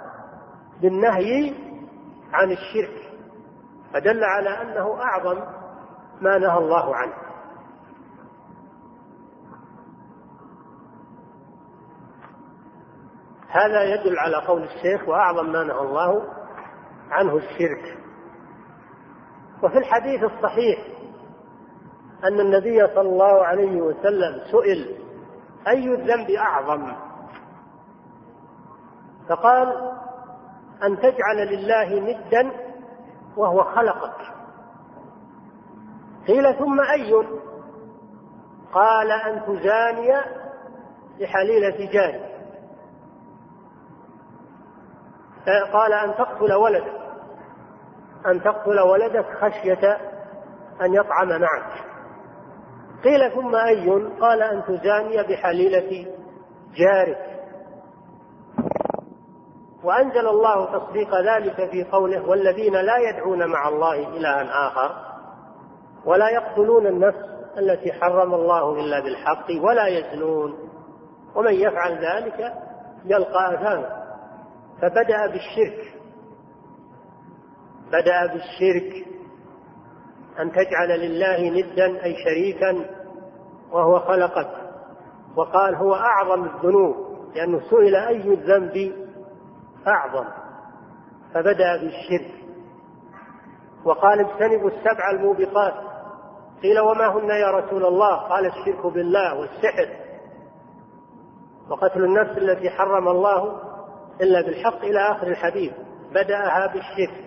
بالنهي 0.80 1.54
عن 2.32 2.50
الشرك 2.50 3.10
فدل 3.94 4.24
على 4.24 4.62
أنه 4.62 5.02
أعظم 5.02 5.40
ما 6.20 6.38
نهى 6.38 6.58
الله 6.58 6.96
عنه. 6.96 7.14
هذا 13.54 13.82
يدل 13.82 14.18
على 14.18 14.36
قول 14.36 14.62
الشيخ 14.62 15.08
وأعظم 15.08 15.52
ما 15.52 15.64
نهى 15.64 15.78
الله 15.78 16.22
عنه 17.10 17.36
الشرك. 17.36 17.98
وفي 19.62 19.78
الحديث 19.78 20.22
الصحيح 20.22 20.78
أن 22.24 22.40
النبي 22.40 22.86
صلى 22.86 23.08
الله 23.08 23.44
عليه 23.44 23.80
وسلم 23.80 24.40
سئل 24.50 24.96
أي 25.68 25.94
الذنب 25.94 26.30
أعظم؟ 26.30 26.92
فقال 29.28 29.92
أن 30.82 30.98
تجعل 30.98 31.36
لله 31.36 32.00
ندا 32.00 32.50
وهو 33.36 33.64
خلقك. 33.64 34.34
قيل 36.26 36.58
ثم 36.58 36.80
أي؟ 36.80 37.26
قال 38.72 39.10
أن 39.10 39.42
تزاني 39.46 40.12
بحليلة 41.20 41.92
جاري. 41.92 42.33
قال 45.72 45.92
أن 45.92 46.14
تقتل 46.14 46.52
ولدك. 46.52 46.92
أن 48.26 48.42
تقتل 48.42 48.80
ولدك 48.80 49.26
خشية 49.40 49.98
أن 50.82 50.94
يطعم 50.94 51.28
معك. 51.28 51.84
قيل 53.04 53.32
ثم 53.34 53.54
أي 53.56 53.90
قال 54.20 54.42
أن 54.42 54.62
تزاني 54.64 55.22
بحليلة 55.22 56.06
جارك. 56.76 57.34
وأنزل 59.84 60.28
الله 60.28 60.78
تصديق 60.78 61.14
ذلك 61.20 61.70
في 61.70 61.84
قوله 61.84 62.28
والذين 62.28 62.72
لا 62.72 62.98
يدعون 62.98 63.46
مع 63.46 63.68
الله 63.68 64.08
إلها 64.08 64.68
آخر 64.68 64.90
ولا 66.04 66.28
يقتلون 66.28 66.86
النفس 66.86 67.34
التي 67.58 67.92
حرم 67.92 68.34
الله 68.34 68.80
إلا 68.80 69.00
بالحق 69.00 69.46
ولا 69.62 69.86
يزنون. 69.86 70.58
ومن 71.34 71.52
يفعل 71.52 71.92
ذلك 71.92 72.52
يلقى 73.04 73.54
أثاما 73.54 74.03
فبدأ 74.82 75.26
بالشرك. 75.26 75.94
بدأ 77.88 78.26
بالشرك. 78.32 79.06
أن 80.40 80.52
تجعل 80.52 81.00
لله 81.00 81.50
ندا 81.50 82.04
أي 82.04 82.14
شريكا 82.24 82.86
وهو 83.72 83.98
خلقك. 83.98 84.50
وقال 85.36 85.74
هو 85.74 85.94
أعظم 85.94 86.44
الذنوب 86.44 86.96
لأنه 87.34 87.60
سئل 87.70 87.96
أي 87.96 88.34
الذنب 88.34 88.92
أعظم. 89.86 90.24
فبدأ 91.34 91.76
بالشرك. 91.76 92.34
وقال 93.84 94.20
اجتنبوا 94.20 94.70
السبع 94.70 95.10
الموبقات. 95.10 95.74
قيل 96.62 96.80
وما 96.80 97.06
هن 97.06 97.30
يا 97.30 97.50
رسول 97.50 97.84
الله؟ 97.84 98.16
قال 98.16 98.46
الشرك 98.46 98.86
بالله 98.86 99.34
والسحر 99.40 99.88
وقتل 101.70 102.04
النفس 102.04 102.38
التي 102.38 102.70
حرم 102.70 103.08
الله 103.08 103.60
إلا 104.20 104.40
بالحق 104.40 104.84
إلى 104.84 104.98
آخر 104.98 105.26
الحديث. 105.26 105.72
بدأها 106.10 106.66
بالشرك. 106.66 107.24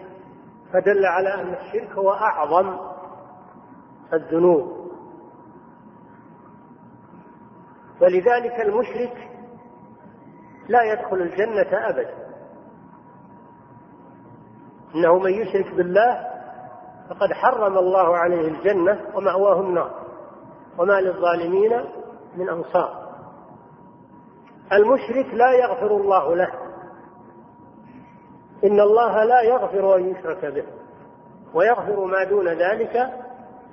فدل 0.74 1.06
على 1.06 1.34
أن 1.34 1.54
الشرك 1.54 1.92
هو 1.92 2.12
أعظم 2.12 2.78
الذنوب. 4.14 4.92
ولذلك 8.02 8.62
المشرك 8.62 9.30
لا 10.68 10.84
يدخل 10.84 11.18
الجنة 11.18 11.90
أبدا. 11.90 12.14
إنه 14.96 15.20
من 15.20 15.32
يشرك 15.32 15.74
بالله 15.74 16.28
فقد 17.10 17.34
حرم 17.34 17.78
الله 17.78 18.18
عليه 18.18 18.48
الجنة 18.48 19.02
ومأواه 19.16 19.62
النار. 19.62 20.08
وما 20.78 21.02
للظالمين 21.02 21.86
من 22.36 22.50
أنصار. 22.50 23.08
المشرك 24.74 25.34
لا 25.34 25.52
يغفر 25.52 25.92
الله 25.98 26.36
له. 26.36 26.67
إن 28.64 28.80
الله 28.80 29.24
لا 29.24 29.42
يغفر 29.42 29.96
أن 29.96 30.10
يشرك 30.12 30.46
به 30.46 30.64
ويغفر 31.54 32.06
ما 32.06 32.24
دون 32.24 32.48
ذلك 32.48 33.14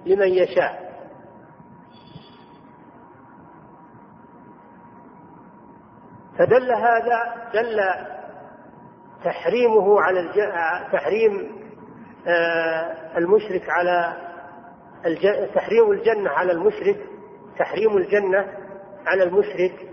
لمن 0.07 0.29
يشاء. 0.29 0.85
فدل 6.39 6.73
هذا 6.73 7.35
دل 7.55 7.81
تحريمه 9.25 10.01
على 10.01 10.21
الج... 10.21 10.41
تحريم 10.93 11.65
آه، 12.27 13.19
المشرك 13.19 13.71
على 13.71 14.17
الج... 15.07 15.55
تحريم 15.55 15.91
الجنة 15.91 16.31
على 16.31 16.53
المشرك 16.53 17.07
تحريم 17.59 17.97
الجنة 17.97 18.53
على 19.07 19.23
المشرك. 19.23 19.89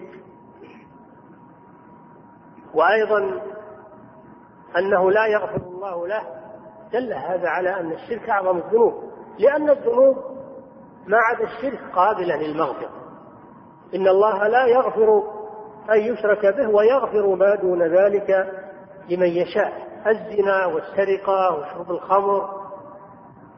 وأيضا 2.74 3.42
أنه 4.78 5.12
لا 5.12 5.26
يغفر 5.26 5.62
الله 5.68 6.08
له 6.08 6.24
دل 6.94 7.14
هذا 7.14 7.50
على 7.50 7.80
أن 7.80 7.92
الشرك 7.92 8.30
أعظم 8.30 8.58
الذنوب. 8.58 8.94
لأن 9.40 9.70
الذنوب 9.70 10.18
ما 11.08 11.18
عدا 11.18 11.44
الشرك 11.44 11.80
قابلة 11.96 12.36
للمغفرة. 12.36 12.90
إن 13.96 14.08
الله 14.08 14.48
لا 14.48 14.66
يغفر 14.66 15.24
أن 15.90 16.00
يشرك 16.00 16.46
به 16.56 16.70
ويغفر 16.70 17.36
ما 17.36 17.56
دون 17.56 17.84
ذلك 17.84 18.52
لمن 19.10 19.28
يشاء. 19.28 19.92
الزنا 20.08 20.66
والسرقة 20.66 21.56
وشرب 21.56 21.92
الخمر 21.92 22.50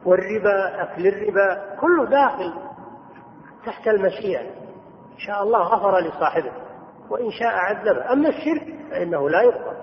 والربا 0.06 0.82
أكل 0.82 1.06
الربا 1.06 1.76
كله 1.80 2.04
داخل 2.04 2.54
تحت 3.66 3.88
المشيئة. 3.88 4.40
إن 5.12 5.18
شاء 5.18 5.42
الله 5.42 5.58
غفر 5.58 5.98
لصاحبه 5.98 6.52
وإن 7.10 7.30
شاء 7.30 7.54
عذبه. 7.54 8.12
أما 8.12 8.28
الشرك 8.28 8.74
فإنه 8.90 9.30
لا 9.30 9.42
يغفر. 9.42 9.73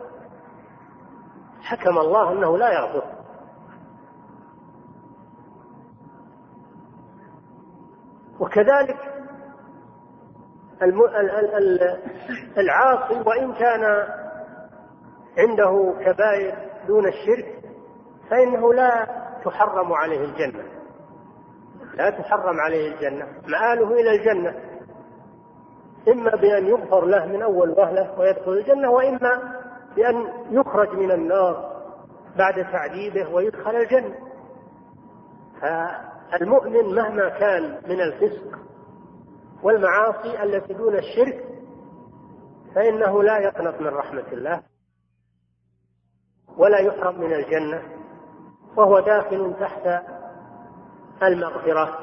حكم 1.61 1.97
الله 1.97 2.31
أنه 2.31 2.57
لا 2.57 2.71
يغفر. 2.73 3.03
وكذلك 8.39 8.97
العاصي 12.57 13.21
وإن 13.25 13.53
كان 13.53 13.83
عنده 15.37 15.93
كبائر 16.05 16.69
دون 16.87 17.07
الشرك 17.07 17.63
فإنه 18.29 18.73
لا 18.73 19.07
تحرم 19.45 19.93
عليه 19.93 20.25
الجنة. 20.25 20.63
لا 21.93 22.09
تحرم 22.09 22.59
عليه 22.59 22.93
الجنة. 22.93 23.25
مآله 23.47 23.93
إلى 23.93 24.11
الجنة. 24.15 24.71
إما 26.07 26.31
بأن 26.31 26.65
يغفر 26.65 27.05
له 27.05 27.25
من 27.25 27.41
أول 27.41 27.69
وهلة 27.69 28.19
ويدخل 28.19 28.51
الجنة 28.51 28.91
وإما 28.91 29.60
بأن 29.95 30.27
يخرج 30.51 30.89
من 30.93 31.11
النار 31.11 31.81
بعد 32.37 32.53
تعذيبه 32.71 33.29
ويدخل 33.29 33.75
الجنة. 33.75 34.15
فالمؤمن 35.61 36.95
مهما 36.95 37.29
كان 37.29 37.81
من 37.87 38.01
الفسق 38.01 38.59
والمعاصي 39.63 40.43
التي 40.43 40.73
دون 40.73 40.95
الشرك 40.95 41.45
فإنه 42.75 43.23
لا 43.23 43.37
يقنط 43.37 43.81
من 43.81 43.87
رحمة 43.87 44.27
الله 44.33 44.61
ولا 46.57 46.79
يحرم 46.79 47.21
من 47.21 47.33
الجنة 47.33 47.81
وهو 48.77 48.99
داخل 48.99 49.55
تحت 49.59 50.03
المغفرة 51.23 51.97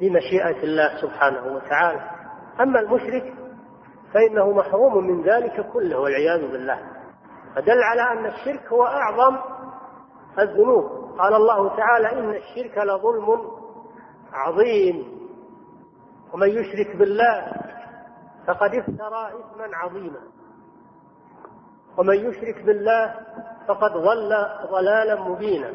بمشيئة 0.00 0.62
الله 0.64 1.00
سبحانه 1.00 1.54
وتعالى. 1.54 2.10
أما 2.60 2.80
المشرك 2.80 3.34
فإنه 4.14 4.50
محروم 4.50 5.06
من 5.06 5.22
ذلك 5.22 5.72
كله 5.72 5.98
والعياذ 5.98 6.52
بالله. 6.52 6.78
فدل 7.54 7.82
على 7.82 8.02
أن 8.02 8.26
الشرك 8.26 8.72
هو 8.72 8.86
أعظم 8.86 9.38
الذنوب. 10.38 10.84
قال 11.18 11.34
الله 11.34 11.76
تعالى 11.76 12.12
إن 12.12 12.34
الشرك 12.34 12.78
لظلم 12.78 13.50
عظيم. 14.32 15.16
ومن 16.32 16.48
يشرك 16.48 16.96
بالله 16.96 17.52
فقد 18.46 18.70
افترى 18.74 19.28
إثما 19.28 19.76
عظيما. 19.76 20.20
ومن 21.98 22.14
يشرك 22.14 22.62
بالله 22.62 23.14
فقد 23.68 23.92
ضل 23.92 24.46
ضلالا 24.70 25.20
مبينا. 25.20 25.74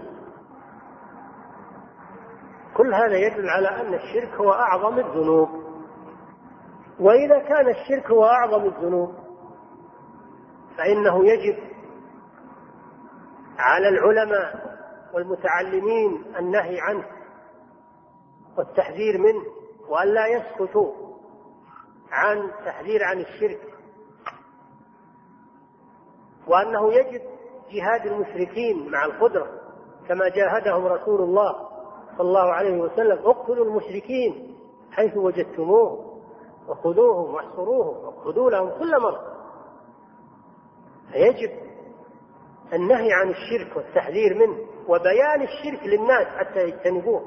كل 2.77 2.93
هذا 2.93 3.17
يدل 3.17 3.49
على 3.49 3.67
أن 3.67 3.93
الشرك 3.93 4.33
هو 4.33 4.51
أعظم 4.51 4.99
الذنوب. 4.99 5.49
وإذا 7.01 7.39
كان 7.39 7.69
الشرك 7.69 8.11
هو 8.11 8.25
أعظم 8.25 8.65
الذنوب 8.65 9.13
فإنه 10.77 11.25
يجب 11.25 11.57
على 13.57 13.89
العلماء 13.89 14.77
والمتعلمين 15.13 16.23
النهي 16.39 16.79
عنه 16.81 17.05
والتحذير 18.57 19.17
منه 19.17 19.45
وأن 19.89 20.07
لا 20.07 20.27
يسكتوا 20.27 20.93
عن 22.11 22.51
تحذير 22.65 23.03
عن 23.03 23.19
الشرك 23.19 23.61
وأنه 26.47 26.93
يجب 26.93 27.21
جهاد 27.71 28.05
المشركين 28.05 28.91
مع 28.91 29.05
القدرة 29.05 29.47
كما 30.07 30.29
جاهدهم 30.29 30.85
رسول 30.85 31.21
الله 31.21 31.69
صلى 32.17 32.27
الله 32.27 32.53
عليه 32.53 32.77
وسلم 32.77 33.19
اقتلوا 33.25 33.65
المشركين 33.65 34.57
حيث 34.91 35.17
وجدتموهم 35.17 36.10
وخذوهم 36.71 37.33
واحصروهم 37.33 38.05
وخذوا 38.05 38.51
لهم 38.51 38.69
كل 38.79 39.01
مرة. 39.01 39.21
فيجب 41.11 41.51
النهي 42.73 43.13
عن 43.13 43.29
الشرك 43.29 43.77
والتحذير 43.77 44.33
منه 44.37 44.57
وبيان 44.87 45.41
الشرك 45.41 45.83
للناس 45.85 46.27
حتى 46.27 46.59
يجتنبوه. 46.59 47.21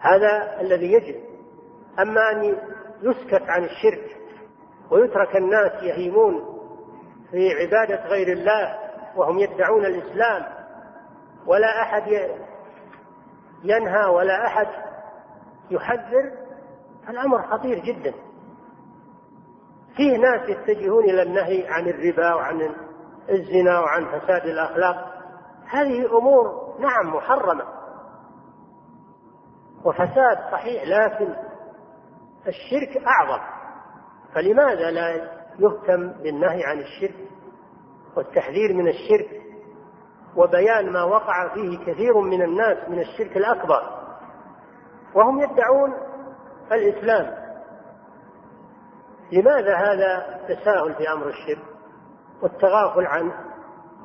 هذا 0.00 0.60
الذي 0.60 0.92
يجب. 0.92 1.20
أما 1.98 2.30
أن 2.30 2.58
يسكت 3.02 3.42
عن 3.48 3.64
الشرك 3.64 4.16
ويترك 4.90 5.36
الناس 5.36 5.82
يهيمون 5.82 6.56
في 7.30 7.50
عبادة 7.54 8.08
غير 8.08 8.32
الله 8.32 8.78
وهم 9.16 9.38
يدعون 9.38 9.86
الإسلام 9.86 10.42
ولا 11.46 11.82
أحد 11.82 12.30
ينهى 13.64 14.04
ولا 14.04 14.46
أحد 14.46 14.66
يحذر 15.70 16.32
الأمر 17.08 17.42
خطير 17.42 17.78
جدا. 17.78 18.14
فيه 19.96 20.16
ناس 20.16 20.48
يتجهون 20.48 21.04
إلى 21.04 21.22
النهي 21.22 21.66
عن 21.68 21.88
الربا 21.88 22.34
وعن 22.34 22.74
الزنا 23.30 23.80
وعن 23.80 24.04
فساد 24.06 24.46
الأخلاق. 24.46 25.12
هذه 25.68 26.18
أمور 26.18 26.76
نعم 26.80 27.16
محرمة. 27.16 27.64
وفساد 29.84 30.38
صحيح 30.52 30.82
لكن 30.82 31.34
الشرك 32.46 33.04
أعظم. 33.06 33.42
فلماذا 34.34 34.90
لا 34.90 35.36
يهتم 35.58 36.08
بالنهي 36.22 36.64
عن 36.64 36.78
الشرك 36.78 37.28
والتحذير 38.16 38.74
من 38.74 38.88
الشرك؟ 38.88 39.45
وبيان 40.36 40.92
ما 40.92 41.02
وقع 41.02 41.54
فيه 41.54 41.78
كثير 41.78 42.20
من 42.20 42.42
الناس 42.42 42.88
من 42.88 43.00
الشرك 43.00 43.36
الأكبر. 43.36 43.82
وهم 45.14 45.40
يدعون 45.40 45.94
الإسلام. 46.72 47.46
لماذا 49.32 49.76
هذا 49.76 50.36
التساهل 50.36 50.94
في 50.94 51.12
أمر 51.12 51.28
الشرك 51.28 51.64
والتغافل 52.42 53.06
عنه 53.06 53.34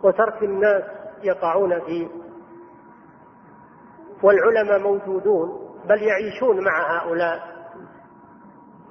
وترك 0.04 0.44
الناس 0.44 0.84
يقعون 1.24 1.80
فيه؟ 1.80 2.08
والعلماء 4.24 4.80
موجودون 4.80 5.72
بل 5.86 6.04
يعيشون 6.04 6.64
مع 6.64 6.98
هؤلاء 6.98 7.40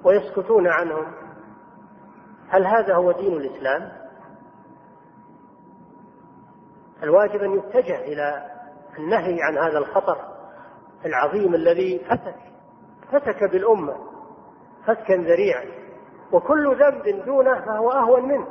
ويسكتون 0.04 0.68
عنهم. 0.68 1.12
هل 2.48 2.66
هذا 2.66 2.94
هو 2.94 3.12
دين 3.12 3.32
الإسلام؟ 3.32 3.99
الواجب 7.02 7.42
أن 7.42 7.58
يتجه 7.58 7.98
إلى 7.98 8.46
النهي 8.98 9.42
عن 9.42 9.58
هذا 9.58 9.78
الخطر 9.78 10.16
العظيم 11.06 11.54
الذي 11.54 11.98
فتك 11.98 12.36
فتك 13.12 13.50
بالأمة 13.50 13.96
فتكا 14.86 15.14
ذريعا. 15.14 15.64
وكل 16.32 16.76
ذنب 16.76 17.24
دونه 17.24 17.60
فهو 17.60 17.92
أهون 17.92 18.28
منه. 18.28 18.46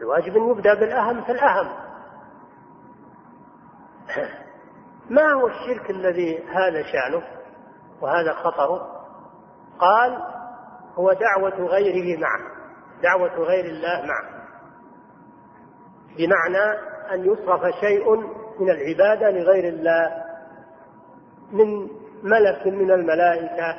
الواجب 0.00 0.36
أن 0.36 0.50
يبدأ 0.50 0.74
بالأهم 0.74 1.24
فالأهم. 1.24 1.66
ما 5.10 5.32
هو 5.32 5.46
الشرك 5.46 5.90
الذي 5.90 6.38
هذا 6.38 6.82
شأنه 6.82 7.22
وهذا 8.00 8.32
خطره؟ 8.32 9.04
قال 9.78 10.22
هو 10.94 11.12
دعوة 11.12 11.66
غيره 11.66 12.20
معه 12.20 12.40
دعوة 13.02 13.34
غير 13.34 13.64
الله 13.64 14.06
معه. 14.06 14.33
بمعنى 16.18 16.78
أن 17.12 17.24
يصرف 17.24 17.74
شيء 17.80 18.16
من 18.60 18.70
العبادة 18.70 19.30
لغير 19.30 19.68
الله 19.68 20.24
من 21.52 21.88
ملك 22.22 22.66
من 22.66 22.90
الملائكة 22.90 23.76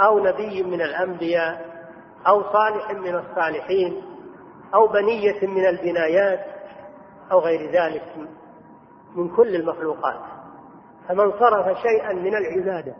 أو 0.00 0.18
نبي 0.18 0.62
من 0.62 0.82
الأنبياء 0.82 1.72
أو 2.26 2.42
صالح 2.42 2.90
من 2.90 3.14
الصالحين 3.14 4.02
أو 4.74 4.86
بنية 4.86 5.46
من 5.46 5.66
البنايات 5.66 6.40
أو 7.32 7.38
غير 7.38 7.70
ذلك 7.70 8.02
من 9.14 9.36
كل 9.36 9.54
المخلوقات. 9.54 10.20
فمن 11.08 11.32
صرف 11.32 11.78
شيئا 11.78 12.12
من 12.12 12.34
العبادة 12.36 12.94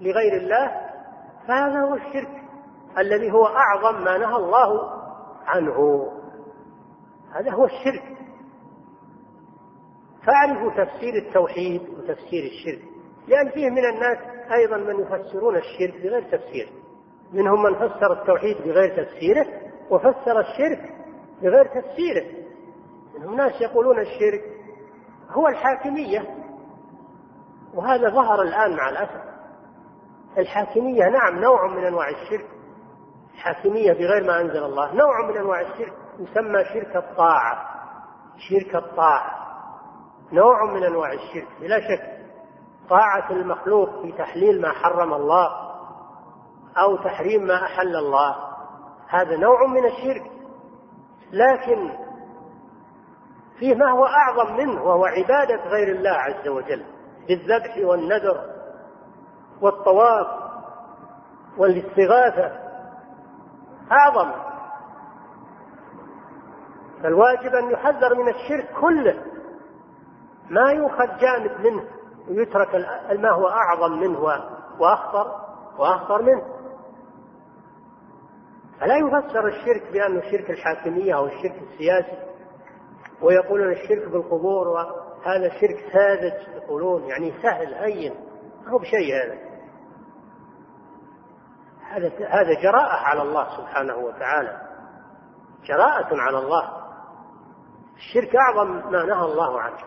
لغير 0.00 0.32
الله 0.32 0.70
فهذا 1.48 1.80
هو 1.80 1.94
الشرك 1.94 2.42
الذي 2.98 3.32
هو 3.32 3.46
أعظم 3.46 4.04
ما 4.04 4.18
نهى 4.18 4.36
الله 4.36 4.90
عنه. 5.46 6.08
هذا 7.32 7.50
هو 7.50 7.64
الشرك. 7.64 8.18
فاعرفوا 10.26 10.84
تفسير 10.84 11.14
التوحيد 11.14 11.80
وتفسير 11.88 12.44
الشرك 12.44 12.88
لأن 13.28 13.50
فيه 13.50 13.70
من 13.70 13.84
الناس 13.84 14.18
أيضا 14.52 14.76
من 14.76 15.00
يفسرون 15.00 15.56
الشرك 15.56 16.02
بغير 16.02 16.22
تفسير 16.22 16.68
منهم 17.32 17.62
من 17.62 17.74
فسر 17.74 18.12
التوحيد 18.12 18.56
بغير 18.56 19.04
تفسيره 19.04 19.46
وفسر 19.90 20.40
الشرك 20.40 20.94
بغير 21.42 21.64
تفسيره. 21.64 22.26
منهم 23.18 23.36
ناس 23.36 23.60
يقولون 23.60 24.00
الشرك 24.00 24.42
هو 25.30 25.48
الحاكمية 25.48 26.34
وهذا 27.74 28.10
ظهر 28.10 28.42
الآن 28.42 28.76
مع 28.76 28.88
الأسف. 28.88 29.28
الحاكمية 30.38 31.04
نعم 31.04 31.38
نوع 31.40 31.66
من 31.66 31.84
أنواع 31.84 32.08
الشرك. 32.08 32.46
الحاكمية 33.34 33.92
بغير 33.92 34.26
ما 34.26 34.40
أنزل 34.40 34.64
الله 34.64 34.94
نوع 34.94 35.30
من 35.30 35.36
أنواع 35.36 35.60
الشرك. 35.60 35.97
يسمى 36.18 36.64
شرك 36.64 36.96
الطاعة. 36.96 37.68
شرك 38.36 38.74
الطاعة. 38.74 39.30
نوع 40.32 40.64
من 40.64 40.84
أنواع 40.84 41.12
الشرك 41.12 41.48
بلا 41.60 41.80
شك. 41.80 42.18
طاعة 42.90 43.30
المخلوق 43.30 44.02
في 44.02 44.12
تحليل 44.12 44.60
ما 44.60 44.72
حرم 44.72 45.14
الله 45.14 45.48
أو 46.78 46.96
تحريم 46.96 47.46
ما 47.46 47.64
أحل 47.64 47.96
الله. 47.96 48.36
هذا 49.08 49.36
نوع 49.36 49.66
من 49.66 49.86
الشرك. 49.86 50.30
لكن 51.32 51.92
فيه 53.58 53.74
ما 53.74 53.90
هو 53.90 54.06
أعظم 54.06 54.56
منه 54.56 54.82
وهو 54.82 55.04
عبادة 55.04 55.68
غير 55.68 55.96
الله 55.96 56.10
عز 56.10 56.48
وجل. 56.48 56.84
بالذبح 57.28 57.76
والنذر 57.84 58.40
والطواف 59.60 60.26
والإستغاثة. 61.58 62.52
أعظم. 63.92 64.47
فالواجب 67.02 67.54
أن 67.54 67.70
يحذر 67.70 68.14
من 68.14 68.28
الشرك 68.28 68.68
كله. 68.80 69.22
ما 70.50 70.72
يؤخذ 70.72 71.06
جانب 71.18 71.60
منه 71.60 71.84
ويترك 72.28 72.74
ما 73.18 73.30
هو 73.30 73.48
أعظم 73.48 74.00
منه 74.00 74.20
وأخطر 74.78 75.40
وأخطر 75.78 76.22
منه. 76.22 76.42
فلا 78.80 78.96
يفسر 78.96 79.46
الشرك 79.46 79.92
بأنه 79.92 80.20
شرك 80.20 80.50
الحاكمية 80.50 81.16
أو 81.16 81.26
الشرك 81.26 81.62
السياسي 81.62 82.28
ويقولون 83.22 83.72
الشرك 83.72 84.08
بالقبور 84.08 84.68
وهذا 84.68 85.48
شرك 85.60 85.92
ساذج 85.92 86.56
يقولون 86.56 87.02
يعني 87.02 87.32
سهل 87.42 87.74
هين. 87.74 88.14
ما 88.64 88.72
هو 88.72 88.78
بشيء 88.78 89.14
هذا. 89.14 89.38
هذا 91.90 92.08
هذا 92.28 92.62
جراءة 92.62 92.96
على 92.96 93.22
الله 93.22 93.56
سبحانه 93.56 93.96
وتعالى. 93.96 94.60
جراءة 95.64 96.16
على 96.16 96.38
الله. 96.38 96.77
الشرك 97.98 98.36
أعظم 98.36 98.68
ما 98.90 99.04
نهى 99.04 99.24
الله 99.24 99.60
عنه 99.60 99.78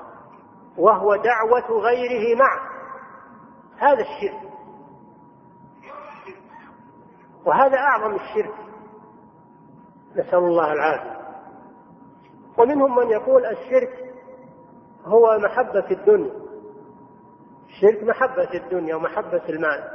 وهو 0.78 1.16
دعوة 1.16 1.82
غيره 1.82 2.38
معه. 2.38 2.70
هذا 3.78 4.01
الشرك. 4.01 4.51
وهذا 7.45 7.78
أعظم 7.78 8.16
الشرك. 8.16 8.53
نسأل 10.16 10.38
الله 10.38 10.74
العافية. 10.74 11.22
ومنهم 12.57 12.95
من 12.95 13.09
يقول 13.09 13.45
الشرك 13.45 14.14
هو 15.05 15.38
محبة 15.39 15.91
الدنيا. 15.91 16.41
الشرك 17.68 18.03
محبة 18.03 18.53
الدنيا 18.53 18.95
ومحبة 18.95 19.49
المال. 19.49 19.91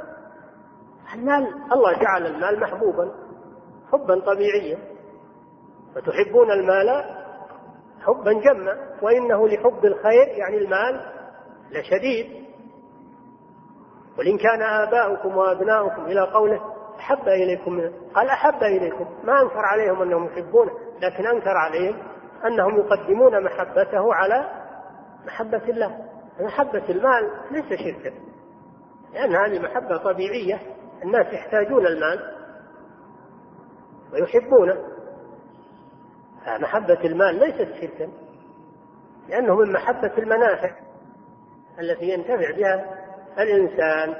المال 1.13 1.71
الله 1.71 1.93
جعل 1.99 2.25
المال 2.25 2.59
محبوبا 2.59 3.11
حبا 3.91 4.19
طبيعيا. 4.19 4.97
وتحبون 5.95 6.51
المال 6.51 7.16
حبا 8.01 8.33
جما 8.33 8.77
وإنه 9.01 9.47
لحب 9.47 9.85
الخير 9.85 10.27
يعني 10.27 10.57
المال 10.57 11.01
لشديد. 11.71 12.47
وإن 14.17 14.37
كان 14.37 14.61
آباؤكم 14.61 15.37
وأبناؤكم 15.37 16.05
إلى 16.05 16.21
قوله 16.21 16.61
أحب 16.99 17.27
إليكم 17.27 17.73
منه 17.73 17.91
قال 18.15 18.29
أحب 18.29 18.63
إليكم. 18.63 19.05
ما 19.23 19.41
أنكر 19.41 19.65
عليهم 19.65 20.01
أنهم 20.01 20.25
يحبونه 20.25 20.71
لكن 21.01 21.27
أنكر 21.27 21.57
عليهم 21.57 22.03
أنهم 22.45 22.77
يقدمون 22.77 23.43
محبته 23.43 24.13
على 24.13 24.51
محبة 25.25 25.63
الله. 25.69 26.05
محبة 26.39 26.89
المال 26.89 27.31
ليس 27.51 27.79
شركا 27.79 28.15
لأن 29.13 29.35
هذه 29.35 29.59
محبة 29.59 29.97
طبيعية. 29.97 30.59
الناس 31.03 31.33
يحتاجون 31.33 31.87
المال 31.87 32.33
ويحبونه. 34.13 34.96
محبة 36.47 36.99
المال 37.05 37.39
ليست 37.39 37.81
شركا 37.81 38.09
لأنه 39.29 39.55
من 39.55 39.73
محبة 39.73 40.11
المنافع 40.17 40.71
التي 41.79 42.09
ينتفع 42.09 42.51
بها 42.57 42.85
الإنسان. 43.39 44.15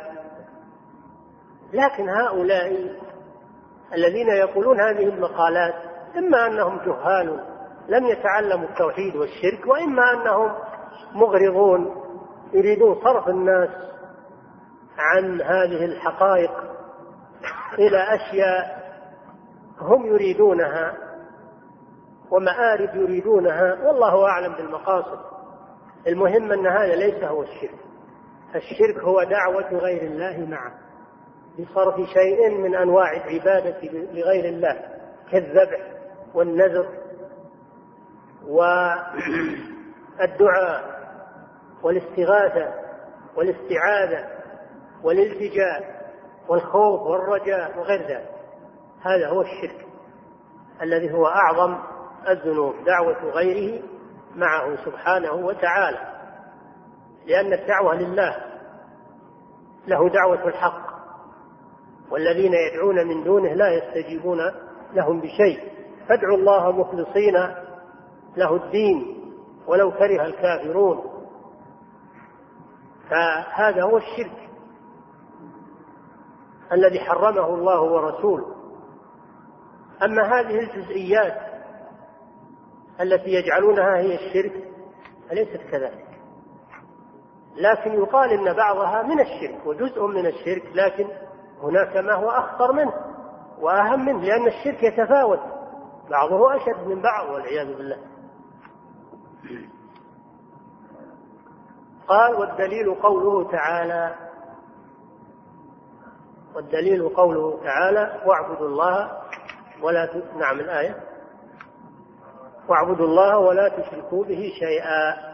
لكن 1.73 2.09
هؤلاء 2.09 2.95
الذين 3.93 4.27
يقولون 4.27 4.79
هذه 4.81 5.03
المقالات 5.03 5.73
إما 6.17 6.47
أنهم 6.47 6.77
جهال 6.85 7.39
لم 7.87 8.05
يتعلموا 8.05 8.67
التوحيد 8.69 9.15
والشرك 9.15 9.67
وإما 9.67 10.13
أنهم 10.13 10.51
مغرضون 11.13 12.03
يريدون 12.53 13.01
صرف 13.03 13.27
الناس 13.27 13.69
عن 14.97 15.41
هذه 15.41 15.85
الحقائق 15.85 16.51
إلى 17.79 18.15
أشياء 18.15 18.87
هم 19.79 20.05
يريدونها. 20.05 21.06
ومآرب 22.31 22.95
يريدونها 22.95 23.87
والله 23.87 24.25
أعلم 24.25 24.53
بالمقاصد. 24.53 25.19
المهم 26.07 26.51
أن 26.51 26.67
هذا 26.67 26.95
ليس 26.95 27.23
هو 27.23 27.41
الشرك. 27.43 27.79
الشرك 28.55 28.97
هو 29.03 29.23
دعوة 29.23 29.73
غير 29.73 30.01
الله 30.01 30.47
معه. 30.49 30.73
بصرف 31.59 32.09
شيء 32.09 32.49
من 32.49 32.75
أنواع 32.75 33.11
العبادة 33.11 33.77
لغير 33.91 34.45
الله 34.45 34.79
كالذبح 35.31 35.79
والنذر 36.33 36.87
والدعاء 38.47 39.37
والاستغاثة 41.83 42.73
والاستعاذة 43.35 44.27
والالتجاء 45.03 45.97
والخوف 46.47 47.01
والرجاء 47.01 47.79
وغير 47.79 48.01
ذلك. 48.01 48.31
هذا 49.01 49.27
هو 49.29 49.41
الشرك 49.41 49.85
الذي 50.81 51.13
هو 51.13 51.27
أعظم 51.27 51.77
الذنوب 52.29 52.75
دعوة 52.85 53.31
غيره 53.31 53.83
معه 54.35 54.85
سبحانه 54.85 55.31
وتعالى 55.31 56.17
لأن 57.25 57.53
الدعوة 57.53 57.95
لله 57.95 58.35
له 59.87 60.09
دعوة 60.09 60.47
الحق 60.47 60.87
والذين 62.11 62.51
يدعون 62.53 63.07
من 63.07 63.23
دونه 63.23 63.53
لا 63.53 63.69
يستجيبون 63.69 64.39
لهم 64.93 65.21
بشيء. 65.21 65.71
فادعوا 66.09 66.37
الله 66.37 66.71
مخلصين 66.71 67.33
له 68.37 68.55
الدين 68.55 69.23
ولو 69.67 69.91
كره 69.91 70.25
الكافرون. 70.25 71.03
فهذا 73.09 73.83
هو 73.83 73.97
الشرك 73.97 74.49
الذي 76.71 76.99
حرمه 76.99 77.47
الله 77.47 77.81
ورسوله. 77.81 78.55
أما 80.03 80.23
هذه 80.23 80.59
الجزئيات 80.59 81.46
التي 83.01 83.29
يجعلونها 83.29 83.97
هي 83.97 84.15
الشرك 84.15 84.63
فليست 85.29 85.61
كذلك؟ 85.71 86.07
لكن 87.55 87.93
يقال 87.93 88.29
إن 88.29 88.53
بعضها 88.53 89.01
من 89.01 89.19
الشرك 89.19 89.65
وجزء 89.65 90.05
من 90.07 90.25
الشرك 90.25 90.63
لكن 90.73 91.07
هناك 91.61 91.97
ما 91.97 92.13
هو 92.13 92.29
أخطر 92.29 92.71
منه 92.71 92.93
وأهم 93.59 94.05
منه 94.05 94.21
لأن 94.21 94.47
الشرك 94.47 94.83
يتفاوت. 94.83 95.39
بعضه 96.09 96.55
أشد 96.55 96.87
من 96.87 97.01
بعض 97.01 97.29
والعياذ 97.29 97.77
بالله. 97.77 97.97
قال 102.07 102.35
والدليل 102.35 102.95
قوله 102.95 103.51
تعالى 103.51 104.15
والدليل 106.55 107.09
قوله 107.09 107.63
تعالى 107.63 108.21
واعبدوا 108.25 108.67
الله 108.67 109.11
ولا. 109.81 110.23
نعم 110.37 110.59
الآية. 110.59 111.06
واعبدوا 112.69 113.05
الله 113.05 113.37
ولا 113.37 113.69
تشركوا 113.69 114.23
به 114.23 114.51
شيئا. 114.59 115.27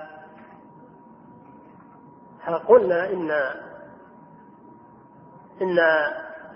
قلنا 2.68 3.10
إن 3.10 3.32
إن 5.62 5.80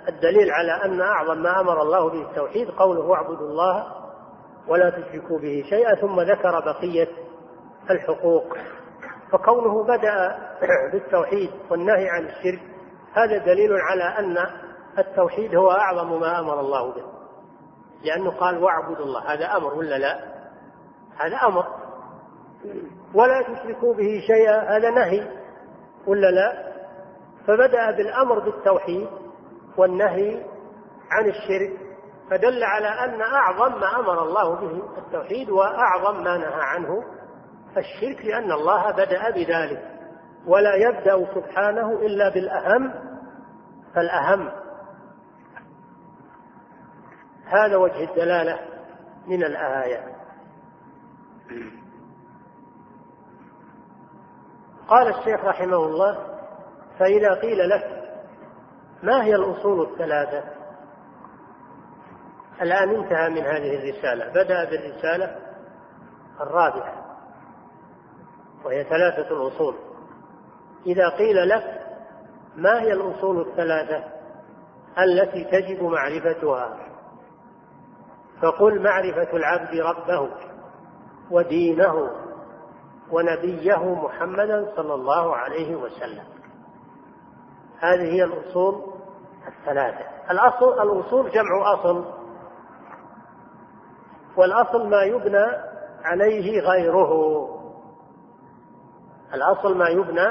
الدليل 0.08 0.52
على 0.52 0.72
أن 0.72 1.02
أعظم 1.02 1.38
ما 1.38 1.60
أمر 1.60 1.82
الله 1.82 2.10
به 2.10 2.30
التوحيد 2.30 2.70
قوله 2.70 3.00
واعبدوا 3.00 3.48
الله 3.48 3.86
ولا 4.68 4.90
تشركوا 4.90 5.40
به 5.40 5.64
شيئا 5.70 5.96
ثم 5.96 6.22
ذكر 6.22 6.60
بقية 6.60 7.08
الحقوق. 7.90 8.58
فكونه 9.32 9.84
بدأ 9.84 10.38
بالتوحيد 10.92 11.52
والنهي 11.72 12.10
عن 12.10 12.26
الشرك 12.26 12.62
هذا 13.14 13.38
دليل 13.38 13.74
على 13.74 14.04
أن 14.04 14.38
التوحيد 14.98 15.56
هو 15.56 15.72
أعظم 15.72 16.20
ما 16.20 16.40
أمر 16.40 16.60
الله 16.60 16.92
به. 16.92 17.04
لأنه 18.04 18.32
قال 18.32 18.64
واعبدوا 18.64 19.06
الله 19.06 19.34
هذا 19.34 19.58
أمر 19.58 19.74
ولا 19.74 19.98
لا؟ 19.98 20.37
هذا 21.20 21.38
أمر. 21.48 21.66
ولا 23.14 23.42
تشركوا 23.42 23.94
به 23.94 24.22
شيئا 24.28 24.78
هذا 24.78 24.90
نهي. 24.90 25.28
ولا 26.08 26.32
لا؟ 26.32 26.74
فبدأ 27.48 27.92
بالأمر 27.92 28.40
بالتوحيد 28.40 29.08
والنهي 29.78 30.46
عن 31.12 31.26
الشرك 31.30 31.80
فدل 32.30 32.64
على 32.64 32.88
أن 32.88 33.22
أعظم 33.22 33.80
ما 33.80 34.00
أمر 34.00 34.24
الله 34.24 34.56
به 34.56 34.84
التوحيد 34.98 35.50
وأعظم 35.50 36.24
ما 36.24 36.38
نهى 36.38 36.62
عنه 36.62 37.04
الشرك 37.78 38.26
لأن 38.26 38.52
الله 38.52 38.92
بدأ 38.92 39.30
بذلك. 39.30 39.98
ولا 40.48 40.76
يبدأ 40.76 41.34
سبحانه 41.36 41.92
إلا 41.92 42.30
بالأهم 42.30 42.94
فالأهم. 43.96 44.52
هذا 47.46 47.76
وجه 47.76 48.04
الدلالة 48.04 48.60
من 49.28 49.44
الآية. 49.44 50.17
قال 54.88 55.08
الشيخ 55.08 55.46
رحمه 55.46 55.78
الله 55.78 56.18
فإذا 57.00 57.34
قيل 57.34 57.70
لك 57.70 57.98
ما 59.04 59.24
هي 59.24 59.36
الأصول 59.36 59.88
الثلاثة؟ 59.92 60.44
الآن 62.62 62.90
انتهى 62.90 63.30
من 63.30 63.42
هذه 63.42 63.76
الرسالة 63.76 64.30
بدأ 64.30 64.70
بالرسالة 64.70 65.36
الرابعة 66.42 67.06
وهي 68.66 68.84
ثلاثة 68.84 69.32
الأصول. 69.32 69.76
إذا 70.86 71.10
قيل 71.10 71.50
لك 71.50 71.82
ما 72.56 72.82
هي 72.82 72.94
الأصول 72.94 73.42
الثلاثة؟ 73.42 74.04
التي 75.00 75.44
تجب 75.44 75.84
معرفتها. 75.84 76.78
فقل 78.42 78.84
معرفة 78.84 79.38
العبد 79.38 79.76
ربه. 79.76 80.47
ودينه 81.32 82.10
ونبيه 83.12 83.94
محمدا 83.94 84.74
صلى 84.76 84.94
الله 84.94 85.36
عليه 85.36 85.76
وسلم. 85.76 86.24
هذه 87.80 88.14
هي 88.14 88.24
الأصول 88.24 88.84
الثلاثة. 89.48 90.06
الأصل 90.32 90.82
الأصول 90.82 91.30
جمع 91.30 91.74
أصل 91.74 92.06
والأصل 94.38 94.90
ما 94.90 95.02
يبنى 95.04 95.46
عليه 96.04 96.62
غيره. 96.62 97.14
الأصل 99.34 99.78
ما 99.78 99.90
يبنى 99.90 100.28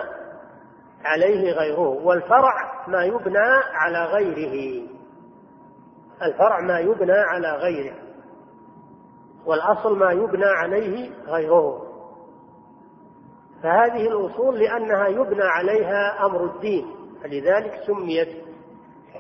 عليه 1.05 1.53
غيره 1.53 1.89
والفرع 2.05 2.85
ما 2.89 3.05
يبنى 3.05 3.49
على 3.73 4.05
غيره. 4.05 4.87
الفرع 6.23 6.61
ما 6.61 6.79
يبنى 6.79 7.19
على 7.19 7.51
غيره. 7.51 8.06
والأصل 9.47 9.99
ما 9.99 10.13
يبنى 10.13 10.45
عليه 10.45 11.11
غيره. 11.27 11.83
فهذه 13.63 14.07
الأصول 14.09 14.59
لأنها 14.59 15.07
يبنى 15.07 15.43
عليها 15.43 16.27
أمر 16.27 16.45
الدين 16.45 16.87
فلذلك 17.23 17.83
سميت 17.87 18.45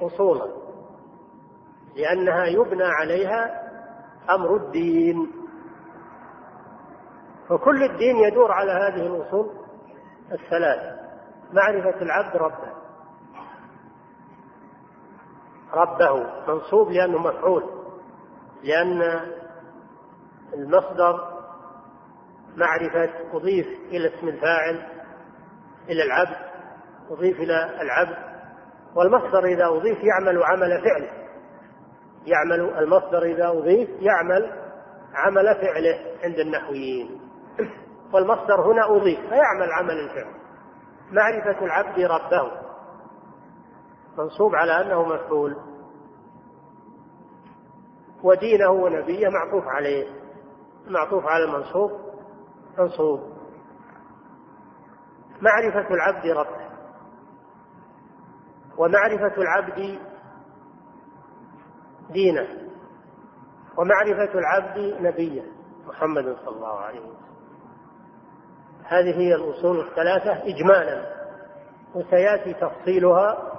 أصولا 0.00 0.46
لأنها 1.96 2.44
يبنى 2.44 2.84
عليها 2.84 3.62
أمر 4.30 4.56
الدين. 4.56 5.32
فكل 7.48 7.82
الدين 7.82 8.16
يدور 8.16 8.52
على 8.52 8.72
هذه 8.72 9.06
الأصول 9.06 9.50
الثلاث 10.32 10.96
معرفة 11.52 12.02
العبد 12.02 12.36
ربه. 12.36 12.76
ربه 15.74 16.26
منصوب 16.48 16.90
لأنه 16.90 17.18
مفعول 17.18 17.64
لأن 18.62 19.20
المصدر 20.54 21.36
معرفة 22.56 23.10
أضيف 23.32 23.66
إلى 23.66 24.14
اسم 24.14 24.28
الفاعل 24.28 24.86
إلى 25.88 26.02
العبد 26.02 26.36
أضيف 27.10 27.36
إلى 27.40 27.80
العبد 27.82 28.16
والمصدر 28.94 29.44
إذا 29.44 29.66
أضيف 29.66 29.98
يعمل 30.04 30.42
عمل 30.42 30.82
فعله. 30.84 31.26
يعمل 32.26 32.78
المصدر 32.78 33.22
إذا 33.22 33.48
أضيف 33.48 33.88
يعمل 34.00 34.52
عمل 35.14 35.44
فعله 35.44 35.98
عند 36.24 36.38
النحويين. 36.38 37.20
والمصدر 38.12 38.72
هنا 38.72 38.96
أضيف 38.96 39.20
فيعمل 39.20 39.72
عمل 39.72 40.00
الفعل. 40.00 40.34
معرفة 41.10 41.64
العبد 41.64 42.00
ربه. 42.00 42.52
منصوب 44.18 44.54
على 44.54 44.72
أنه 44.72 45.02
مفعول. 45.02 45.56
ودينه 48.22 48.70
ونبيه 48.70 49.28
معطوف 49.28 49.64
عليه. 49.66 50.25
معطوف 50.86 51.24
على 51.26 51.44
المنصوب 51.44 51.90
منصوب. 52.78 53.20
معرفة 55.40 55.94
العبد 55.94 56.26
ربه. 56.26 56.66
ومعرفة 58.78 59.42
العبد 59.42 59.98
دينه. 62.10 62.48
ومعرفة 63.78 64.38
العبد 64.38 65.00
نبيه 65.00 65.42
محمد 65.86 66.36
صلى 66.44 66.56
الله 66.56 66.78
عليه 66.78 67.00
وسلم. 67.00 67.26
هذه 68.84 69.18
هي 69.18 69.34
الأصول 69.34 69.80
الثلاثة 69.80 70.42
إجمالا 70.42 71.16
وسيأتي 71.94 72.54
تفصيلها 72.54 73.52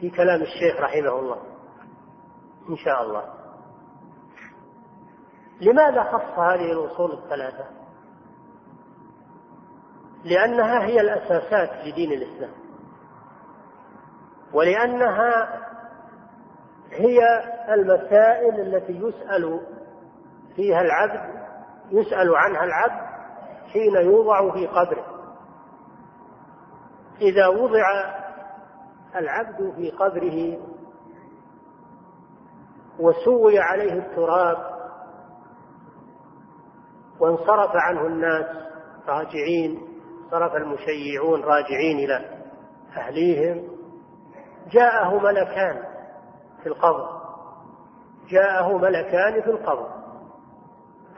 في 0.00 0.10
كلام 0.10 0.42
الشيخ 0.42 0.80
رحمه 0.80 1.18
الله. 1.18 1.42
إن 2.70 2.76
شاء 2.76 3.02
الله. 3.02 3.43
لماذا 5.60 6.02
خص 6.02 6.38
هذه 6.38 6.72
الأصول 6.72 7.12
الثلاثة؟ 7.12 7.64
لأنها 10.24 10.84
هي 10.84 11.00
الأساسات 11.00 11.86
لدين 11.86 12.12
الإسلام. 12.12 12.54
ولأنها 14.52 15.60
هي 16.90 17.18
المسائل 17.74 18.60
التي 18.60 18.92
يسأل 18.92 19.60
فيها 20.56 20.80
العبد 20.80 21.44
يسأل 21.90 22.36
عنها 22.36 22.64
العبد 22.64 23.04
حين 23.72 23.94
يوضع 23.96 24.52
في 24.52 24.66
قبره. 24.66 25.06
إذا 27.20 27.46
وضع 27.46 28.14
العبد 29.16 29.72
في 29.76 29.90
قبره 29.90 30.58
وسوي 32.98 33.58
عليه 33.58 33.92
التراب 33.92 34.73
وانصرف 37.24 37.70
عنه 37.74 38.06
الناس 38.06 38.46
راجعين 39.08 39.82
صرف 40.30 40.54
المشيعون 40.54 41.44
راجعين 41.44 41.98
إلى 41.98 42.24
أهليهم. 42.96 43.68
جاءه 44.70 45.18
ملكان 45.18 45.82
في 46.62 46.68
القبر 46.68 47.08
جاءه 48.28 48.76
ملكان 48.76 49.42
في 49.42 49.50
القبر 49.50 49.88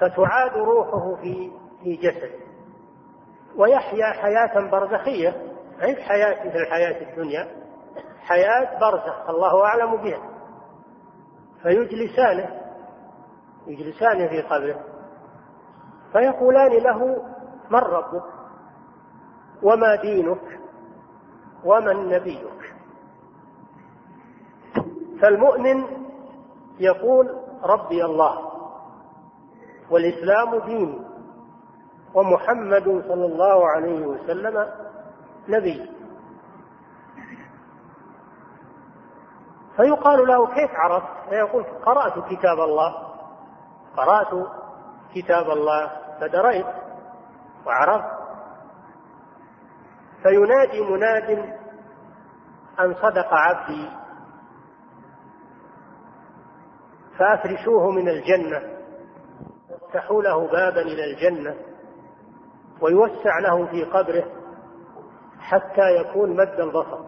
فتعاد 0.01 0.57
روحه 0.57 1.15
في 1.23 1.51
في 1.83 1.97
جسده 1.97 2.31
ويحيا 3.57 4.07
حياة 4.07 4.71
برزخية 4.71 5.43
غير 5.79 6.01
حياة 6.03 6.51
في 6.51 6.59
الحياة 6.59 7.11
الدنيا 7.11 7.49
حياة 8.21 8.79
برزخ 8.81 9.31
الله 9.31 9.65
أعلم 9.65 9.97
بها. 9.97 10.31
فيجلسانه 11.63 12.61
يجلسانه 13.67 14.29
في 14.29 14.43
قبره. 14.43 14.96
فيقولان 16.13 16.73
له 16.73 17.23
من 17.71 17.79
ربك 17.79 18.25
وما 19.63 19.95
دينك 19.97 20.61
ومن 21.65 22.09
نبيك. 22.09 22.75
فالمؤمن 25.23 25.85
يقول 26.79 27.37
ربي 27.63 28.05
الله 28.05 28.53
والإسلام 29.91 30.59
ديني 30.59 31.07
ومحمد 32.15 32.85
صلى 33.09 33.27
الله 33.27 33.69
عليه 33.69 34.07
وسلم 34.07 34.69
نبي. 35.49 35.91
فيقال 39.77 40.27
له 40.29 40.47
كيف 40.47 40.71
عرفت؟ 40.75 41.29
فيقول 41.29 41.65
قرأت 41.85 42.19
كتاب 42.31 42.59
الله 42.61 42.95
قرأت 43.97 44.47
كتاب 45.15 45.51
الله 45.51 45.91
فدريت 46.21 46.67
وعرفت. 47.67 48.17
فينادي 50.23 50.81
مناد 50.81 51.55
أن 52.81 52.95
صدق 52.95 53.35
عبدي. 53.35 53.91
فأفرشوه 57.19 57.91
من 57.91 58.09
الجنة. 58.09 58.63
وافتحوا 59.71 60.23
له 60.23 60.47
بابا 60.47 60.81
إلى 60.81 61.05
الجنة. 61.05 61.55
ويوسع 62.81 63.39
له 63.39 63.67
في 63.67 63.85
قبره 63.85 64.25
حتى 65.41 65.97
يكون 66.01 66.37
مد 66.37 66.61
البصر. 66.61 67.05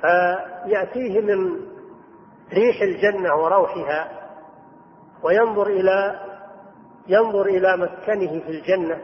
فيأتيه 0.00 1.20
من 1.20 1.60
ريح 2.52 2.82
الجنة 2.82 3.34
وروحها. 3.34 4.19
وينظر 5.22 5.66
إلى 5.66 6.20
ينظر 7.06 7.46
إلى 7.46 7.76
مسكنه 7.76 8.40
في 8.40 8.50
الجنة 8.50 9.00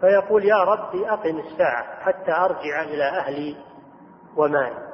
فيقول 0.00 0.44
يا 0.44 0.64
ربي 0.64 1.10
أقم 1.10 1.38
الساعة 1.38 2.00
حتى 2.00 2.32
أرجع 2.32 2.82
إلى 2.82 3.04
أهلي 3.04 3.56
ومالي. 4.36 4.88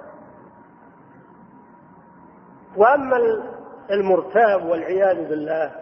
وأما 2.77 3.17
المرتاب 3.91 4.65
والعياذ 4.65 5.29
بالله 5.29 5.73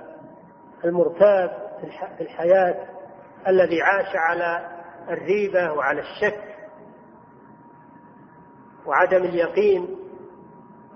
المرتاب 0.84 1.50
في 2.16 2.20
الحياة 2.20 2.88
الذي 3.48 3.82
عاش 3.82 4.16
على 4.16 4.68
الريبة 5.08 5.72
وعلى 5.72 6.00
الشك 6.00 6.54
وعدم 8.86 9.24
اليقين 9.24 9.96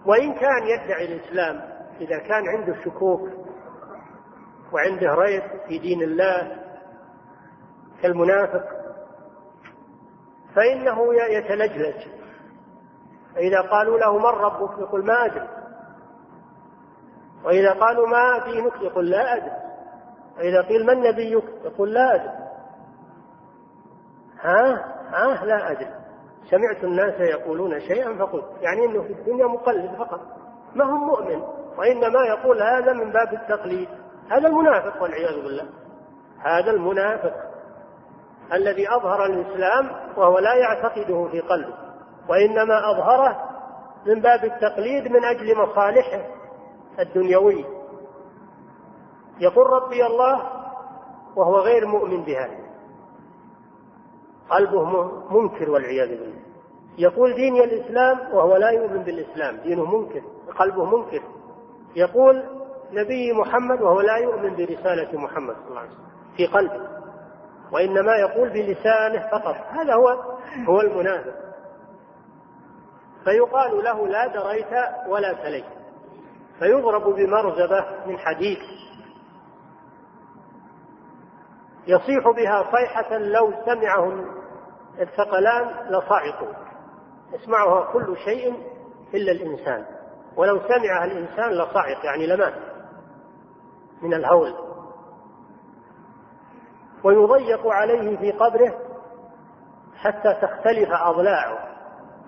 وإن 0.07 0.35
كان 0.35 0.63
يدعي 0.67 1.05
الإسلام 1.05 1.76
إذا 2.01 2.19
كان 2.19 2.49
عنده 2.49 2.85
شكوك 2.85 3.29
وعنده 4.73 5.15
ريب 5.15 5.43
في 5.69 5.79
دين 5.79 6.03
الله 6.03 6.63
كالمنافق 8.03 8.65
فإنه 10.55 11.15
يتلجلج. 11.15 12.09
فإذا 13.35 13.61
قالوا 13.61 13.99
له 13.99 14.19
من 14.19 14.25
ربك؟ 14.27 14.79
يقول 14.79 15.07
ما 15.07 15.25
أدري. 15.25 15.49
وإذا 17.45 17.73
قالوا 17.73 18.09
ما 18.09 18.45
دينك؟ 18.45 18.83
يقول 18.83 19.11
لا 19.11 19.37
أدري. 19.37 19.53
وإذا 20.37 20.63
قيل 20.63 20.87
من 20.87 21.03
نبيك؟ 21.03 21.45
يقول 21.65 21.95
لا 21.95 22.15
أدري. 22.15 22.47
ها؟ 24.41 24.85
ها؟ 25.09 25.45
لا 25.45 25.71
أدري. 25.71 25.95
سمعت 26.51 26.85
الناس 26.85 27.21
يقولون 27.21 27.81
شيئا 27.81 28.19
فقلت 28.19 28.45
يعني 28.61 28.85
أنه 28.85 29.03
في 29.03 29.13
الدنيا 29.13 29.47
مقلد 29.47 29.95
فقط. 29.99 30.21
ما 30.75 30.85
هو 30.85 30.97
مؤمن؟ 30.97 31.43
وإنما 31.79 32.21
يقول 32.29 32.63
هذا 32.63 32.93
من 32.93 33.13
باب 33.13 33.33
التقليد. 33.33 33.89
هذا 34.31 34.49
المنافق 34.49 35.03
والعياذ 35.03 35.43
بالله. 35.43 35.67
هذا 36.39 36.71
المنافق 36.71 37.35
الذي 38.53 38.91
أظهر 38.91 39.27
الإسلام 39.27 39.91
وهو 40.17 40.39
لا 40.39 40.55
يعتقده 40.55 41.29
في 41.31 41.41
قلبه 41.41 41.75
وإنما 42.29 42.91
أظهره 42.91 43.51
من 44.07 44.21
باب 44.21 44.45
التقليد 44.45 45.13
من 45.13 45.25
أجل 45.25 45.59
مصالحه 45.59 46.21
الدنيوية. 46.99 47.65
يقول 49.41 49.67
ربي 49.67 50.07
الله 50.07 50.43
وهو 51.37 51.57
غير 51.57 51.87
مؤمن 51.87 52.25
بهذا. 52.25 52.67
قلبه 54.51 54.85
منكر 55.31 55.71
والعياذ 55.71 56.09
بالله. 56.09 56.43
يقول 56.99 57.35
ديني 57.35 57.65
الإسلام 57.65 58.35
وهو 58.35 58.57
لا 58.57 58.71
يؤمن 58.71 59.03
بالإسلام. 59.03 59.57
دينه 59.57 59.97
منكر 59.97 60.23
قلبه 60.59 60.85
منكر. 60.85 61.23
يقول 61.97 62.45
نبي 62.93 63.33
محمد 63.33 63.83
وهو 63.83 64.01
لا 64.01 64.17
يؤمن 64.17 64.57
برسالة 64.57 65.19
محمد 65.19 65.55
صلى 65.55 65.69
الله 65.69 65.81
عليه 65.81 65.91
وسلم 65.91 66.07
في 66.37 66.47
قلبه 66.47 66.89
وإنما 67.73 68.17
يقول 68.17 68.49
بلسانه 68.49 69.29
فقط 69.33 69.57
هذا 69.71 69.95
هو 69.95 70.09
هو 70.69 70.81
المنافق. 70.81 71.35
فيقال 73.25 73.85
له 73.85 74.09
لا 74.09 74.27
دريت 74.27 74.73
ولا 75.09 75.33
تليت 75.33 75.65
فيضرب 76.59 77.03
بمرزبة 77.03 77.85
من 78.07 78.19
حديد. 78.19 78.59
يصيح 81.87 82.31
بها 82.37 82.71
صيحة 82.73 83.19
لو 83.19 83.53
سمعه 83.65 84.25
الثقلان 85.01 85.91
لصعقوا. 85.91 86.53
يسمعها 87.33 87.93
كل 87.93 88.17
شيء 88.25 88.55
إلا 89.15 89.33
الإنسان. 89.33 89.96
ولو 90.37 90.61
سمعها 90.61 91.05
الإنسان 91.05 91.51
لصعق 91.51 92.05
يعني 92.05 92.27
لمات 92.27 92.55
من 94.03 94.15
الهول. 94.15 94.55
ويضيق 97.05 97.67
عليه 97.67 98.17
في 98.17 98.33
قبره 98.33 98.79
حتى 99.97 100.35
تختلف 100.43 100.89
أضلاعه 100.93 101.59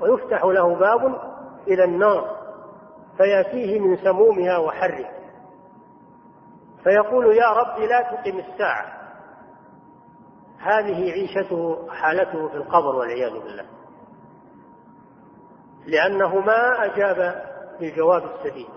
ويفتح 0.00 0.44
له 0.44 0.74
باب 0.74 1.20
إلى 1.68 1.84
النار 1.84 2.38
فيأتيه 3.16 3.80
من 3.80 3.96
سمومها 3.96 4.58
وحرها 4.58 5.10
فيقول 6.84 7.36
يا 7.36 7.48
رب 7.52 7.78
لا 7.78 8.02
تقم 8.02 8.38
الساعة. 8.38 8.98
هذه 10.58 11.12
عيشته 11.12 11.88
حالته 11.90 12.48
في 12.48 12.54
القبر 12.54 12.96
والعياذ 12.96 13.32
بالله. 13.32 13.66
لأنه 15.86 16.40
ما 16.40 16.84
أجاب 16.84 17.47
بالجواب 17.80 18.22
السديد 18.24 18.68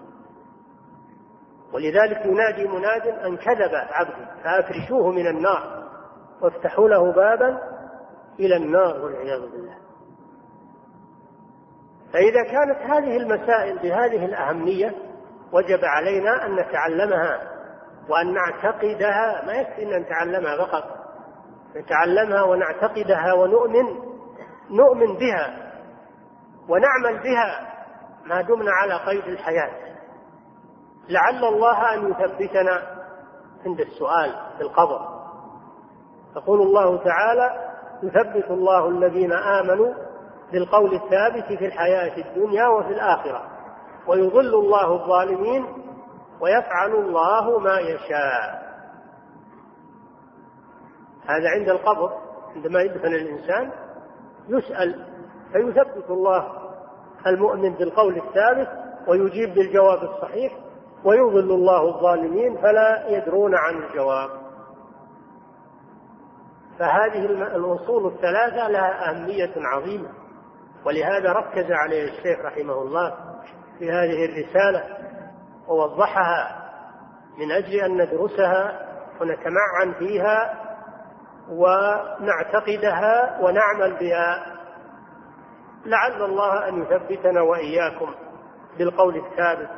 ولذلك 1.74 2.26
ينادي 2.26 2.68
مناد 2.68 3.08
أن 3.08 3.38
كذب 3.38 3.72
عبد 3.74 4.28
فأفرشوه 4.44 5.12
من 5.12 5.28
النار 5.28 5.82
وافتحوا 6.42 6.90
له 6.90 7.12
بابا 7.14 7.58
إلى 8.40 8.56
النار 8.56 9.02
والعياذ 9.02 9.42
بالله. 9.42 9.78
فإذا 12.14 12.44
كانت 12.44 12.78
هذه 12.78 13.18
المسائل 13.18 13.80
بهذه 13.80 14.26
الأهمية 14.26 14.96
وجب 15.54 15.80
علينا 15.84 16.46
أن 16.46 16.56
نتعلمها 16.56 17.52
وأن 18.10 18.34
نعتقدها. 18.34 19.46
ما 19.46 19.54
يكفي 19.54 19.84
أن 19.84 20.02
نتعلمها 20.02 20.58
فقط 20.58 20.84
نتعلمها 21.76 22.44
ونعتقدها 22.44 23.34
ونؤمن 23.34 23.86
نؤمن 24.70 25.18
بها 25.18 25.72
ونعمل 26.70 27.24
بها. 27.24 27.72
ما 28.26 28.42
دمنا 28.42 28.72
على 28.72 28.94
قيد 29.06 29.28
الحياة. 29.28 29.72
لعل 31.10 31.46
الله 31.46 31.94
أن 31.94 32.12
يثبتنا 32.12 33.02
عند 33.66 33.80
السؤال 33.80 34.36
في 34.58 34.64
القبر. 34.64 35.22
يقول 36.36 36.62
الله 36.62 36.98
تعالى 36.98 37.72
يثبت 38.04 38.52
الله 38.52 38.88
الذين 38.88 39.34
آمنوا 39.34 39.94
بالقول 40.52 40.94
الثابت 40.94 41.58
في 41.60 41.66
الحياة 41.66 42.18
الدنيا 42.18 42.68
وفي 42.68 42.90
الآخرة 42.90 43.48
ويضل 44.08 44.54
الله 44.54 44.94
الظالمين 44.94 45.66
ويفعل 46.40 46.92
الله 46.92 47.60
ما 47.60 47.80
يشاء. 47.80 48.72
هذا 51.26 51.50
عند 51.50 51.70
القبر 51.70 52.12
عندما 52.56 52.82
يدفن 52.82 53.14
الإنسان 53.14 53.72
يسأل 54.48 55.06
فيثبت 55.54 56.10
الله 56.10 56.61
المؤمن 57.28 57.74
بالقول 57.74 58.18
الثابت 58.18 58.70
ويجيب 59.08 59.54
بالجواب 59.54 60.04
الصحيح 60.04 60.54
ويضل 61.04 61.52
الله 61.52 61.88
الظالمين 61.96 62.58
فلا 62.58 63.08
يدرون 63.08 63.56
عن 63.56 63.84
الجواب. 63.84 64.30
فهذه 66.80 67.26
الأصول 67.56 68.08
الثلاثة 68.14 68.68
لها 68.68 69.10
أهمية 69.10 69.54
عظيمة 69.58 70.10
ولهذا 70.86 71.32
ركز 71.32 71.72
عليه 71.72 72.04
الشيخ 72.04 72.40
رحمه 72.46 72.74
الله 72.74 73.14
في 73.80 73.92
هذه 73.92 74.26
الرسالة 74.26 74.84
ووضحها 75.68 76.62
من 77.38 77.52
أجل 77.52 77.74
أن 77.74 78.02
ندرسها 78.02 78.88
ونتمعن 79.22 79.94
فيها 80.00 80.54
ونعتقدها 81.50 83.40
ونعمل 83.42 83.94
بها. 84.00 84.46
لعل 85.86 86.22
الله 86.24 86.68
أن 86.68 86.82
يثبتنا 86.82 87.42
وإياكم 87.42 88.16
بالقول 88.78 89.16
الثابت 89.16 89.70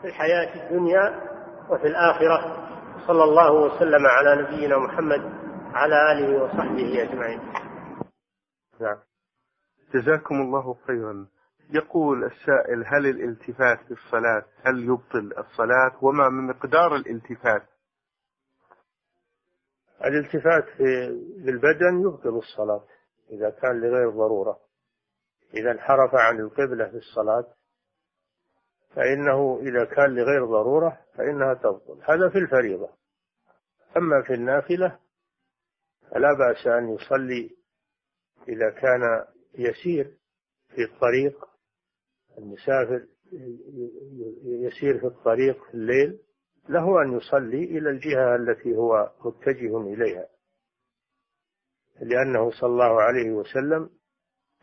في 0.00 0.08
الحياة 0.08 0.64
الدنيا 0.64 1.20
وفي 1.70 1.86
الآخرة. 1.86 2.68
صلى 3.06 3.24
الله 3.24 3.52
وسلم 3.52 4.06
على 4.06 4.42
نبينا 4.42 4.78
محمد 4.78 5.20
على 5.74 6.12
آله 6.12 6.42
وصحبه 6.42 7.02
أجمعين. 7.02 7.40
نعم. 8.80 8.98
جزاكم 9.94 10.34
الله 10.34 10.74
خيرا. 10.86 11.26
يقول 11.70 12.24
السائل 12.24 12.84
هل 12.86 13.06
الالتفات 13.06 13.78
في 13.78 13.90
الصلاة 13.90 14.44
هل 14.64 14.84
يبطل 14.84 15.32
الصلاة 15.38 16.04
وما 16.04 16.28
من 16.28 16.46
مقدار 16.46 16.96
الالتفات؟ 16.96 17.62
الالتفات 20.04 20.64
في 20.76 21.48
البدن 21.48 22.00
يبطل 22.00 22.38
الصلاة 22.38 22.84
إذا 23.30 23.50
كان 23.50 23.80
لغير 23.80 24.10
ضرورة. 24.10 24.58
إذا 25.54 25.70
انحرف 25.70 26.14
عن 26.14 26.40
القبلة 26.40 26.88
في 26.88 26.96
الصلاة 26.96 27.54
فإنه 28.94 29.60
إذا 29.60 29.84
كان 29.84 30.14
لغير 30.14 30.44
ضرورة 30.46 30.98
فإنها 31.14 31.54
تبطل. 31.54 32.00
هذا 32.02 32.28
في 32.28 32.38
الفريضة. 32.38 32.90
أما 33.96 34.22
في 34.22 34.34
النافلة 34.34 34.98
فلا 36.10 36.28
بأس 36.32 36.66
أن 36.66 36.88
يصلي 36.94 37.56
إذا 38.48 38.70
كان 38.70 39.24
يسير 39.54 40.18
في 40.68 40.82
الطريق 40.82 41.48
المسافر 42.38 43.06
يسير 44.44 44.98
في 44.98 45.06
الطريق 45.06 45.64
في 45.64 45.74
الليل 45.74 46.18
له 46.68 47.02
أن 47.02 47.16
يصلي 47.16 47.64
إلى 47.64 47.90
الجهة 47.90 48.36
التي 48.36 48.76
هو 48.76 49.12
متجه 49.24 49.80
إليها. 49.80 50.28
لأنه 52.00 52.50
صلى 52.50 52.70
الله 52.70 53.02
عليه 53.02 53.30
وسلم 53.30 53.90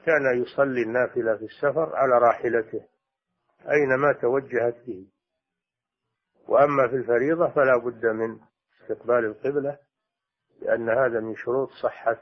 كان 0.06 0.41
يصلي 0.41 0.82
النافلة 0.82 1.38
في 1.38 1.45
السفر 1.45 1.95
على 1.95 2.18
راحلته 2.18 2.82
أينما 3.72 4.14
توجهت 4.22 4.76
به. 4.88 5.08
وأما 6.47 6.88
في 6.88 6.95
الفريضة 6.95 7.50
فلا 7.50 7.78
بد 7.78 8.06
من 8.06 8.39
استقبال 8.82 9.26
القبلة 9.26 9.78
لأن 10.62 10.89
هذا 10.89 11.20
من 11.20 11.36
شروط 11.36 11.70
صحة 11.84 12.22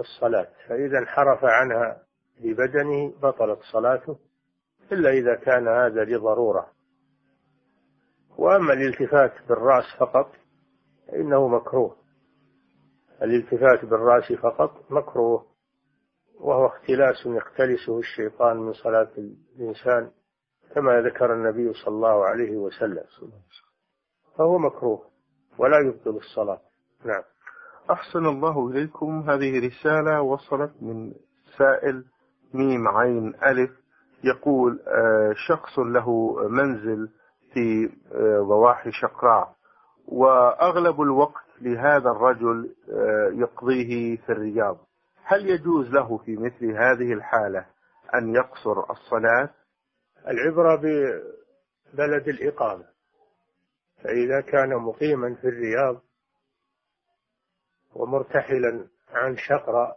الصلاة. 0.00 0.48
فإذا 0.68 0.98
انحرف 0.98 1.44
عنها 1.44 2.02
ببدنه 2.40 3.12
بطلت 3.22 3.58
صلاته 3.72 4.18
إلا 4.92 5.10
إذا 5.10 5.34
كان 5.34 5.68
هذا 5.68 6.04
لضرورة. 6.04 6.70
وأما 8.38 8.72
الالتفات 8.72 9.32
بالرأس 9.48 9.84
فقط 9.98 10.32
فإنه 11.08 11.48
مكروه. 11.48 11.96
الالتفات 13.22 13.84
بالرأس 13.84 14.32
فقط 14.32 14.92
مكروه. 14.92 15.53
وهو 16.40 16.66
اختلاس 16.66 17.26
يختلسه 17.26 17.98
الشيطان 17.98 18.56
من 18.56 18.72
صلاة 18.72 19.10
الإنسان 19.18 20.10
كما 20.74 21.00
ذكر 21.00 21.32
النبي 21.32 21.72
صلى 21.72 21.94
الله 21.94 22.24
عليه 22.24 22.56
وسلم. 22.56 23.04
فهو 24.38 24.58
مكروه 24.58 25.02
ولا 25.58 25.78
يبطل 25.78 26.16
الصلاة. 26.16 26.60
نعم. 27.04 27.22
أحسن 27.90 28.26
الله 28.26 28.68
إليكم. 28.68 29.30
هذه 29.30 29.66
رسالة 29.66 30.20
وصلت 30.22 30.72
من 30.82 31.12
سائل 31.58 32.04
ميم 32.54 32.88
عين 32.88 33.34
ألف. 33.46 33.70
يقول 34.24 34.80
آه، 34.86 35.32
شخص 35.48 35.78
له 35.78 36.36
منزل 36.48 37.08
في 37.52 37.90
آه، 38.12 38.40
ضواحي 38.40 38.90
شقراء 38.92 39.54
وأغلب 40.08 41.00
الوقت 41.00 41.44
لهذا 41.60 42.10
الرجل 42.10 42.74
آه، 42.92 43.30
يقضيه 43.34 44.16
في 44.16 44.32
الرياض. 44.32 44.78
هل 45.26 45.50
يجوز 45.50 45.88
له 45.88 46.18
في 46.18 46.36
مثل 46.36 46.64
هذه 46.64 47.12
الحالة 47.12 47.66
أن 48.14 48.34
يقصر 48.34 48.90
الصلاة؟ 48.90 49.50
العبرة 50.28 50.76
ببلد 50.76 52.28
الإقامة. 52.28 52.84
فإذا 54.02 54.40
كان 54.40 54.76
مقيما 54.76 55.34
في 55.34 55.48
الرياض 55.48 56.02
ومرتحلا 57.94 58.86
عن 59.10 59.36
شقرة 59.36 59.96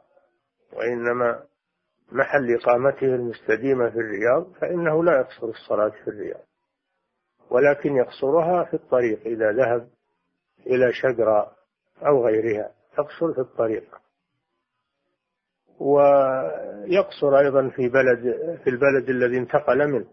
وإنما 0.74 1.44
محل 2.12 2.56
إقامته 2.56 3.06
المستديمة 3.06 3.90
في 3.90 3.98
الرياض 3.98 4.52
فإنه 4.52 5.04
لا 5.04 5.20
يقصر 5.20 5.48
الصلاة 5.48 5.90
في 5.90 6.08
الرياض. 6.08 6.44
ولكن 7.50 7.96
يقصرها 7.96 8.64
في 8.64 8.74
الطريق 8.74 9.20
إذا 9.26 9.52
ذهب 9.52 9.90
إلى 10.68 10.94
شقرة 10.94 11.56
أو 12.08 12.26
غيرها 12.26 12.72
يقصر 13.00 13.34
في 13.34 13.42
الطريق. 13.42 14.07
ويقصر 15.80 17.40
أيضا 17.40 17.70
في 17.70 17.90
بلد 17.90 18.22
في 18.64 18.70
البلد 18.70 19.10
الذي 19.10 19.38
انتقل 19.38 19.92
منه. 19.92 20.08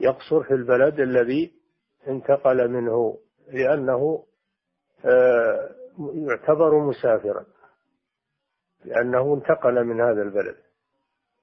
يقصر 0.00 0.42
في 0.42 0.54
البلد 0.54 1.00
الذي 1.00 1.52
انتقل 2.08 2.68
منه 2.68 3.18
لأنه 3.52 4.24
آه، 5.04 5.70
يعتبر 6.14 6.78
مسافرا. 6.78 7.44
لأنه 8.84 9.34
انتقل 9.34 9.84
من 9.84 10.00
هذا 10.00 10.22
البلد. 10.22 10.56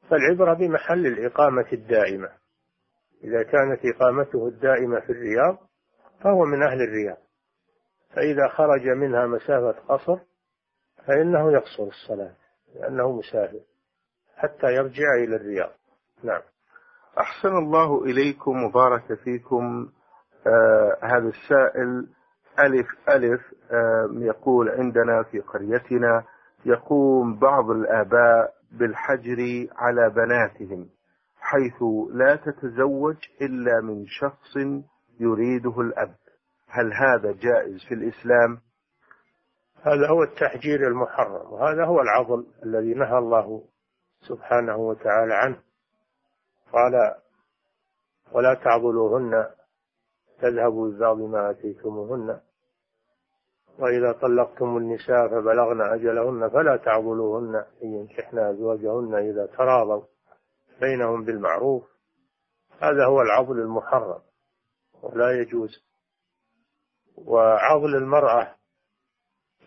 فالعبرة 0.10 0.54
بمحل 0.54 1.06
الإقامة 1.08 1.66
الدائمة. 1.74 2.30
إذا 3.24 3.44
كانت 3.44 3.80
إقامته 3.86 4.48
الدائمة 4.48 5.00
في 5.00 5.10
الرياض 5.10 5.58
فهو 6.22 6.46
من 6.46 6.64
أهل 6.64 6.82
الرياض. 6.82 7.18
فإذا 8.10 8.48
خرج 8.48 8.88
منها 8.88 9.28
مسافة 9.28 9.72
قصر 9.72 10.18
فإنه 11.08 11.54
يقصر 11.54 11.84
الصلاة. 11.84 12.43
لأنه 12.76 13.12
مسافر 13.12 13.60
حتى 14.38 14.68
يرجع 14.74 15.14
إلى 15.24 15.36
الرياض. 15.36 15.72
نعم. 16.24 16.42
أحسن 17.20 17.58
الله 17.58 18.04
إليكم 18.04 18.64
وبارك 18.64 19.14
فيكم. 19.14 19.90
آه 20.48 20.98
هذا 21.04 21.28
السائل 21.28 22.08
ألف 22.60 22.88
ألف 23.10 23.42
آه 23.72 24.10
يقول 24.14 24.70
عندنا 24.70 25.24
في 25.24 25.40
قريتنا 25.40 26.24
يقوم 26.66 27.40
بعض 27.40 27.70
الآباء 27.70 28.54
بالحجر 28.72 29.68
على 29.76 30.10
بناتهم 30.10 30.90
حيث 31.40 31.84
لا 32.14 32.36
تتزوج 32.36 33.16
إلا 33.42 33.82
من 33.82 34.06
شخص 34.08 34.58
يريده 35.20 35.82
الأب. 35.82 36.16
هل 36.70 36.94
هذا 36.94 37.32
جائز 37.32 37.86
في 37.88 37.94
الإسلام؟ 37.94 38.58
هذا 39.86 40.08
هو 40.10 40.24
التحجير 40.24 40.88
المحرم 40.88 41.54
وهذا 41.54 41.86
هو 41.86 42.02
العضل 42.02 42.48
الذي 42.66 42.94
نهى 42.94 43.18
الله 43.18 43.64
سبحانه 44.28 44.78
وتعالى 44.78 45.34
عنه. 45.34 45.60
قال 46.74 47.16
ولا 48.32 48.54
تعضلوهن 48.54 49.50
تذهبوا 50.42 50.92
ببعض 50.92 51.18
ما 51.18 51.50
آتيتموهن 51.50 52.40
وإذا 53.80 54.12
طلقتم 54.12 54.78
النساء 54.78 55.28
فبلغن 55.28 55.82
أجلهن 55.82 56.50
فلا 56.50 56.78
تعضلوهن 56.78 57.56
أن 57.56 57.94
ينكحن 57.94 58.40
أزواجهن 58.40 59.16
إذا 59.16 59.46
تراضوا 59.46 60.04
بينهم 60.82 61.24
بالمعروف. 61.24 61.84
هذا 62.82 63.06
هو 63.06 63.22
العضل 63.22 63.60
المحرم 63.60 64.22
ولا 65.02 65.32
يجوز. 65.32 65.84
وعضل 67.18 67.96
المرأة 67.96 68.56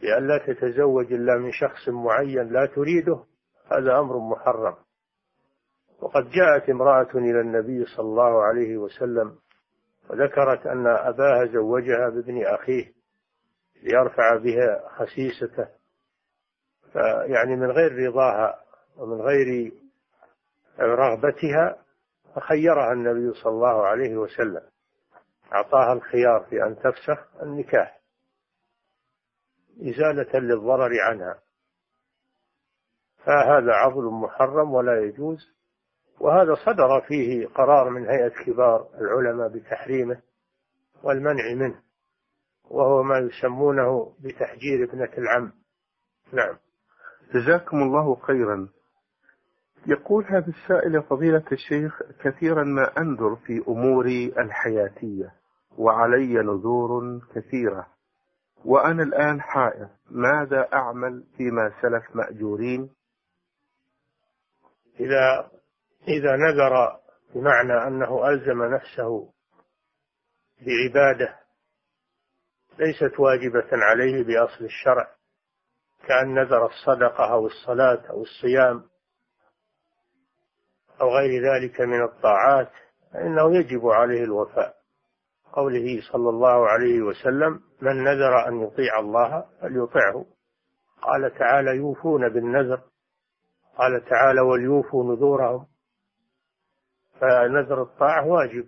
لئلا 0.03 0.38
تتزوج 0.47 1.12
إلا 1.12 1.34
من 1.38 1.53
شخص 1.53 1.88
معين 1.88 2.49
لا 2.53 2.66
تريده 2.66 3.24
هذا 3.72 3.99
أمر 3.99 4.18
محرم. 4.18 4.74
وقد 6.01 6.30
جاءت 6.30 6.70
امرأة 6.70 7.11
إلى 7.14 7.40
النبي 7.40 7.84
صلى 7.84 8.05
الله 8.05 8.42
عليه 8.42 8.76
وسلم 8.76 9.38
وذكرت 10.11 10.66
أن 10.66 10.86
أباها 10.86 11.47
زوجها 11.47 12.09
بابن 12.09 12.47
أخيه 12.47 12.92
ليرفع 13.82 14.36
بها 14.36 14.88
خسيسته. 14.88 15.68
فيعني 16.92 17.57
من 17.57 17.70
غير 17.70 18.09
رضاها 18.09 18.61
ومن 18.97 19.20
غير 19.20 19.72
رغبتها 20.80 21.76
فخيرها 22.34 22.92
النبي 22.92 23.32
صلى 23.32 23.53
الله 23.53 23.86
عليه 23.86 24.16
وسلم. 24.16 24.62
أعطاها 25.53 25.92
الخيار 25.92 26.47
في 26.51 26.62
أن 26.62 26.76
تفسخ 26.76 27.42
النكاح. 27.42 28.01
إزالة 29.81 30.39
للضرر 30.41 31.01
عنها. 31.01 31.39
فهذا 33.27 33.72
عضل 33.72 34.05
محرم 34.05 34.74
ولا 34.74 35.01
يجوز 35.01 35.57
وهذا 36.20 36.55
صدر 36.55 37.01
فيه 37.09 37.47
قرار 37.47 37.91
من 37.91 38.07
هيئة 38.07 38.45
كبار 38.45 38.89
العلماء 39.01 39.49
بتحريمه 39.49 40.20
والمنع 41.03 41.55
منه 41.55 41.81
وهو 42.70 43.03
ما 43.03 43.18
يسمونه 43.18 44.12
بتحجير 44.20 44.85
ابنة 44.85 45.11
العم. 45.18 45.53
نعم. 46.33 46.57
جزاكم 47.35 47.77
الله 47.83 48.14
خيرا. 48.14 48.68
يقول 49.87 50.24
هذا 50.24 50.47
السائل 50.49 51.03
فضيلة 51.03 51.45
الشيخ 51.53 52.03
كثيرا 52.24 52.64
ما 52.64 52.99
أنظر 52.99 53.37
في 53.37 53.64
أموري 53.68 54.27
الحياتية 54.39 55.35
وعلي 55.79 56.35
نذور 56.35 57.20
كثيرة. 57.35 57.87
وأنا 58.64 59.02
الآن 59.02 59.40
حائر. 59.40 59.88
ماذا 60.11 60.68
أعمل 60.72 61.24
فيما 61.36 61.72
سلف 61.82 62.16
مأجورين؟ 62.16 62.90
إذا 65.00 65.50
إذا 66.09 66.36
نذر 66.36 67.00
بمعنى 67.34 67.72
أنه 67.72 68.28
ألزم 68.28 68.62
نفسه 68.62 69.32
بعبادة 70.61 71.38
ليست 72.78 73.20
واجبة 73.20 73.68
عليه 73.72 74.24
بأصل 74.24 74.64
الشرع 74.64 75.16
كأن 76.07 76.34
نذر 76.34 76.66
الصدقة 76.66 77.32
أو 77.32 77.46
الصلاة 77.46 78.11
أو 78.11 78.22
الصيام 78.22 78.84
أو 81.00 81.09
غير 81.09 81.42
ذلك 81.42 81.80
من 81.80 82.02
الطاعات 82.02 82.72
فإنه 83.12 83.57
يجب 83.57 83.86
عليه 83.86 84.24
الوفاء. 84.24 84.76
قوله 85.57 86.00
صلى 86.12 86.28
الله 86.28 86.68
عليه 86.68 87.00
وسلم 87.00 87.61
من 87.82 88.04
نذر 88.04 88.48
أن 88.48 88.61
يطيع 88.62 89.00
الله 89.00 89.44
فليطعه. 89.61 90.26
قال 91.02 91.34
تعالى 91.38 91.76
يوفون 91.76 92.28
بالنذر. 92.28 92.80
قال 93.78 94.04
تعالى 94.04 94.40
وليوفوا 94.40 95.14
نذورهم. 95.14 95.66
فنذر 97.20 97.82
الطاعة 97.82 98.26
واجب 98.26 98.66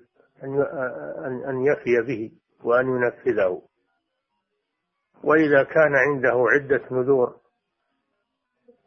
أن 1.48 1.64
يفي 1.66 2.00
به 2.06 2.32
وأن 2.64 2.86
ينفذه. 2.86 3.62
وإذا 5.24 5.62
كان 5.62 5.96
عنده 5.96 6.44
عدة 6.48 6.82
نذور 6.90 7.36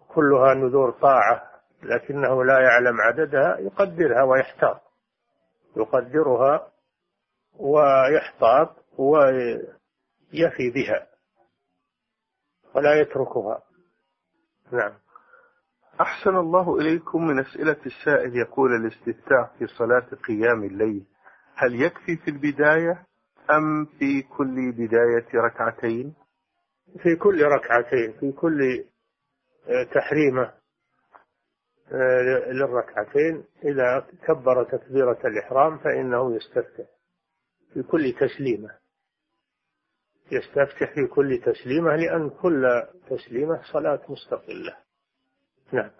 كلها 0.07 0.53
نذور 0.53 0.91
طاعة 0.91 1.51
لكنه 1.83 2.43
لا 2.43 2.59
يعلم 2.59 3.01
عددها 3.01 3.57
يقدرها 3.59 4.23
ويحتاط 4.23 4.81
يقدرها 5.77 6.70
ويحتاط 7.61 8.75
ويفي 8.97 10.69
بها 10.75 11.07
ولا 12.75 13.01
يتركها. 13.01 13.63
نعم. 14.71 14.93
أحسن 16.01 16.35
الله 16.35 16.77
إليكم 16.79 17.27
من 17.27 17.39
أسئلة 17.39 17.77
السائل 17.85 18.35
يقول 18.35 18.75
الاستفتاح 18.75 19.51
في 19.59 19.67
صلاة 19.67 20.07
قيام 20.27 20.63
الليل 20.63 21.05
هل 21.55 21.81
يكفي 21.81 22.17
في 22.17 22.27
البداية 22.31 23.05
أم 23.51 23.85
في 23.85 24.21
كل 24.21 24.71
بداية 24.71 25.27
ركعتين؟ 25.35 26.13
في 27.03 27.15
كل 27.15 27.43
ركعتين 27.43 28.13
في 28.19 28.31
كل 28.31 28.85
آه، 29.67 29.83
تحريمة 29.93 30.53
آه، 31.91 32.51
للركعتين. 32.51 33.43
إذا 33.63 34.07
كبر 34.27 34.63
تكبيرة 34.63 35.19
الإحرام 35.25 35.77
فإنه 35.77 36.35
يستفتح 36.35 36.85
في 37.73 37.83
كل 37.83 38.13
تسليمة. 38.19 38.69
يستفتح 40.31 40.93
في 40.93 41.07
كل 41.07 41.41
تسليمة 41.45 41.95
لأن 41.95 42.29
كل 42.29 42.83
تسليمة 43.09 43.61
صلاة 43.73 44.01
مستقلة. 44.09 44.77
نعم. 45.71 45.91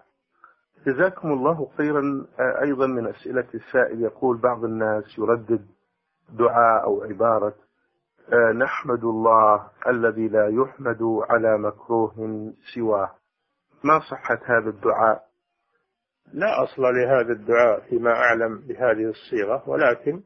جزاكم 0.86 1.32
الله 1.32 1.70
خيرا. 1.76 2.26
آه، 2.40 2.62
أيضا 2.62 2.86
من 2.86 3.06
أسئلة 3.06 3.48
السائل 3.54 4.00
يقول 4.02 4.36
بعض 4.40 4.64
الناس 4.64 5.18
يردد 5.18 5.66
دعاء 6.28 6.84
أو 6.84 7.02
عبارة 7.02 7.54
آه، 8.32 8.52
نحمد 8.52 9.04
الله 9.04 9.70
الذي 9.86 10.28
لا 10.28 10.48
يحمد 10.48 11.02
على 11.02 11.58
مكروه 11.58 12.52
سواه. 12.74 13.14
ما 13.84 14.00
صحة 14.10 14.38
هذا 14.44 14.70
الدعاء؟ 14.70 15.32
لا 16.32 16.62
أصل 16.62 16.82
لهذا 16.82 17.32
الدعاء 17.32 17.80
فيما 17.80 18.10
أعلم 18.10 18.58
بهذه 18.58 19.10
الصيغة 19.10 19.68
ولكن 19.68 20.22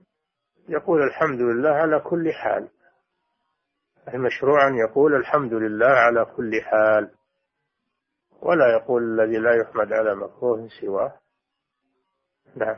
يقول 0.69 1.03
الحمد 1.03 1.41
لله 1.41 1.71
على 1.71 2.01
كل 2.01 2.33
حال. 2.33 2.69
المشروع 4.15 4.69
أن 4.69 4.75
يقول 4.77 5.15
الحمد 5.15 5.53
لله 5.53 5.87
على 5.87 6.25
كل 6.25 6.51
حال. 6.63 7.11
ولا 8.43 8.73
يقول 8.73 9.03
الذي 9.21 9.39
لا 9.39 9.55
يحمد 9.55 9.93
على 9.93 10.15
مكروه 10.15 10.69
سواه. 10.81 11.15
نعم. 12.57 12.77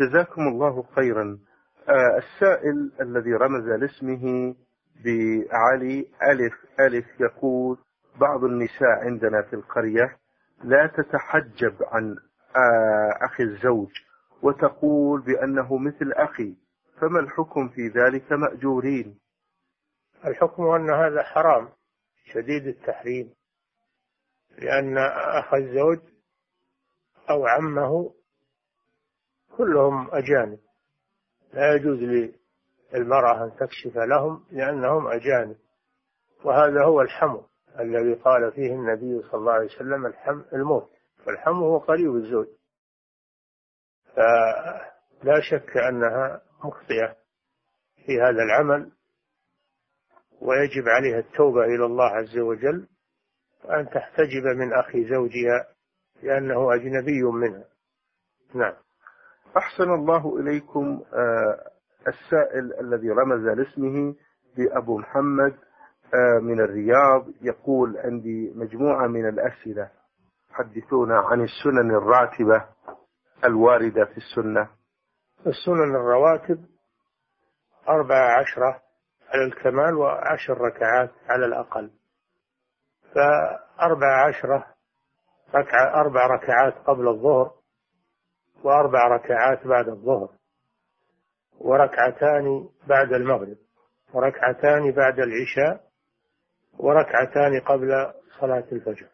جزاكم 0.00 0.42
الله 0.42 0.82
خيرا. 0.82 1.38
آه 1.88 2.18
السائل 2.18 2.92
الذي 3.00 3.34
رمز 3.34 3.64
لاسمه 3.68 4.54
بعلي 5.04 6.06
ألف 6.22 6.54
ألف 6.80 7.06
يقول 7.20 7.78
بعض 8.20 8.44
النساء 8.44 8.88
عندنا 9.04 9.42
في 9.42 9.56
القرية 9.56 10.16
لا 10.64 10.86
تتحجب 10.86 11.76
عن 11.82 12.16
آه 12.56 13.24
أخي 13.24 13.42
الزوج 13.42 13.90
وتقول 14.42 15.20
بأنه 15.20 15.76
مثل 15.78 16.12
أخي. 16.12 16.56
فما 17.00 17.20
الحكم 17.20 17.68
في 17.68 17.88
ذلك 17.88 18.32
مأجورين؟ 18.32 19.18
الحكم 20.24 20.62
أن 20.62 20.90
هذا 20.90 21.22
حرام 21.22 21.68
شديد 22.24 22.66
التحريم 22.66 23.34
لأن 24.58 24.98
أخ 25.38 25.54
الزوج 25.54 25.98
أو 27.30 27.46
عمه 27.46 28.14
كلهم 29.56 30.08
أجانب. 30.14 30.58
لا 31.52 31.74
يجوز 31.74 31.98
للمرأة 32.92 33.44
أن 33.44 33.56
تكشف 33.56 33.96
لهم 33.96 34.44
لأنهم 34.50 35.06
أجانب 35.06 35.56
وهذا 36.44 36.84
هو 36.84 37.00
الحمو 37.00 37.46
الذي 37.80 38.14
قال 38.14 38.52
فيه 38.52 38.72
النبي 38.74 39.22
صلى 39.22 39.34
الله 39.34 39.52
عليه 39.52 39.66
وسلم 39.66 40.06
الحم 40.06 40.42
الموت. 40.52 40.90
فالحمو 41.26 41.66
هو 41.66 41.78
قريب 41.78 42.14
الزوج. 42.16 42.46
فلا 44.14 45.40
شك 45.50 45.76
أنها 45.76 46.42
مخطئة 46.64 47.16
في 48.06 48.20
هذا 48.20 48.42
العمل 48.42 48.92
ويجب 50.40 50.88
عليها 50.88 51.18
التوبة 51.18 51.64
إلى 51.64 51.84
الله 51.84 52.04
عز 52.04 52.38
وجل 52.38 52.86
وأن 53.64 53.86
تحتجب 53.90 54.44
من 54.56 54.72
أخي 54.72 55.08
زوجها 55.08 55.66
لأنه 56.22 56.74
أجنبي 56.74 57.22
منها. 57.22 57.64
نعم. 58.54 58.74
أحسن 59.56 59.90
الله 59.94 60.38
إليكم 60.40 61.02
آه، 61.14 61.70
السائل 62.08 62.72
الذي 62.80 63.10
رمز 63.10 63.46
لاسمه 63.46 64.14
بأبو 64.56 64.98
محمد 64.98 65.54
آه، 66.14 66.38
من 66.42 66.60
الرياض 66.60 67.26
يقول 67.42 67.96
عندي 67.96 68.52
مجموعة 68.54 69.06
من 69.06 69.28
الأسئلة 69.28 69.90
حدثونا 70.50 71.18
عن 71.18 71.40
السنن 71.44 71.90
الراتبة 71.90 72.64
الواردة 73.44 74.04
في 74.04 74.16
السنة. 74.16 74.68
السنن 75.46 75.94
الرواتب 75.96 76.64
أربع 77.88 78.38
عشرة 78.38 78.82
على 79.28 79.44
الكمال 79.44 79.94
وعشر 79.94 80.60
ركعات 80.60 81.10
على 81.28 81.46
الأقل. 81.46 81.90
فأربع 83.14 84.26
عشرة 84.28 84.66
ركعة 85.54 86.00
أربع 86.00 86.26
ركعات 86.26 86.74
قبل 86.74 87.08
الظهر 87.08 87.52
وأربع 88.64 89.08
ركعات 89.08 89.66
بعد 89.66 89.88
الظهر 89.88 90.28
وركعتان 91.58 92.68
بعد 92.86 93.12
المغرب 93.12 93.56
وركعتان 94.14 94.92
بعد 94.92 95.18
العشاء 95.18 95.80
وركعتان 96.78 97.60
قبل 97.60 98.12
صلاة 98.40 98.64
الفجر. 98.72 99.08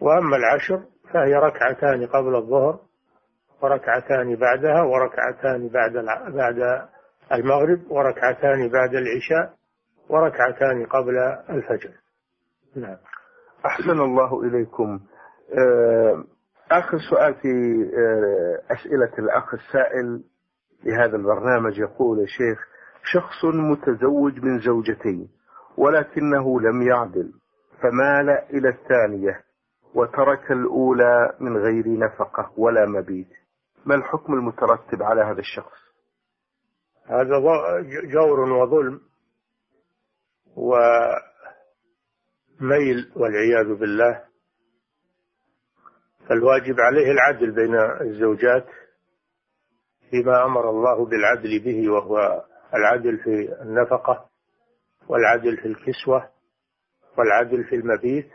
وأما 0.00 0.36
العشر 0.36 0.84
فهي 1.12 1.34
ركعتان 1.34 2.06
قبل 2.06 2.36
الظهر 2.36 2.89
وركعتان 3.62 4.36
بعدها 4.36 4.82
وركعتان 4.82 5.68
بعد 5.68 5.92
بعد 6.34 6.88
المغرب 7.32 7.90
وركعتان 7.90 8.68
بعد 8.68 8.94
العشاء 8.94 9.54
وركعتان 10.08 10.86
قبل 10.86 11.18
الفجر. 11.50 11.90
نعم. 12.76 12.96
أحسن 13.66 14.00
الله 14.00 14.42
إليكم. 14.42 15.00
آه، 15.58 16.24
آخر 16.70 16.98
سؤال 17.10 17.34
في 17.34 17.48
آه، 17.98 18.72
أسئلة 18.74 19.12
الأخ 19.18 19.54
السائل 19.54 20.22
لهذا 20.84 21.16
البرنامج. 21.16 21.78
يقول 21.78 22.28
شيخ 22.28 22.58
شخص 23.12 23.44
متزوج 23.44 24.38
من 24.42 24.58
زوجتين 24.58 25.28
ولكنه 25.76 26.60
لم 26.60 26.82
يعدل 26.82 27.32
فمال 27.82 28.30
إلى 28.30 28.68
الثانية 28.68 29.40
وترك 29.94 30.52
الأولى 30.52 31.32
من 31.40 31.56
غير 31.56 31.98
نفقة 31.98 32.52
ولا 32.56 32.86
مبيت. 32.86 33.39
ما 33.86 33.94
الحكم 33.94 34.34
المترتب 34.34 35.02
على 35.02 35.22
هذا 35.22 35.40
الشخص؟ 35.40 35.78
هذا 37.06 37.38
جور 38.12 38.40
وظلم 38.40 39.00
وميل 40.56 41.20
والعياذ 43.16 43.74
بالله. 43.74 44.24
فالواجب 46.28 46.80
عليه 46.80 47.10
العدل 47.10 47.50
بين 47.50 47.74
الزوجات 48.00 48.66
فيما 50.10 50.44
أمر 50.44 50.70
الله 50.70 51.06
بالعدل 51.06 51.58
به 51.64 51.92
وهو 51.92 52.44
العدل 52.74 53.18
في 53.18 53.62
النفقة 53.62 54.28
والعدل 55.08 55.56
في 55.56 55.68
الكسوة 55.68 56.30
والعدل 57.18 57.64
في 57.64 57.74
المبيت 57.76 58.30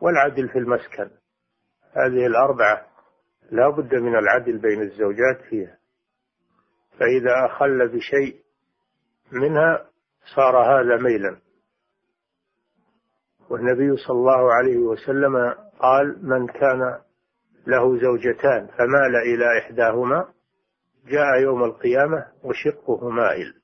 والعدل 0.00 0.48
في 0.48 0.58
المسكن. 0.58 1.10
هذه 1.92 2.26
الأربعة 2.26 2.93
لا 3.50 3.68
بد 3.68 3.94
من 3.94 4.16
العدل 4.16 4.58
بين 4.58 4.82
الزوجات 4.82 5.40
فيها 5.50 5.78
فإذا 6.98 7.46
أخل 7.46 7.88
بشيء 7.88 8.44
منها 9.32 9.86
صار 10.36 10.56
هذا 10.56 11.02
ميلا. 11.02 11.36
والنبي 13.50 13.96
صلى 13.96 14.16
الله 14.16 14.52
عليه 14.52 14.78
وسلم 14.78 15.54
قال 15.78 16.26
من 16.28 16.46
كان 16.46 16.98
له 17.66 18.00
زوجتان 18.00 18.66
فمال 18.66 19.16
إلى 19.16 19.58
إحداهما 19.58 20.28
جاء 21.06 21.40
يوم 21.42 21.64
القيامة 21.64 22.26
وشقه 22.44 23.08
مائل. 23.08 23.54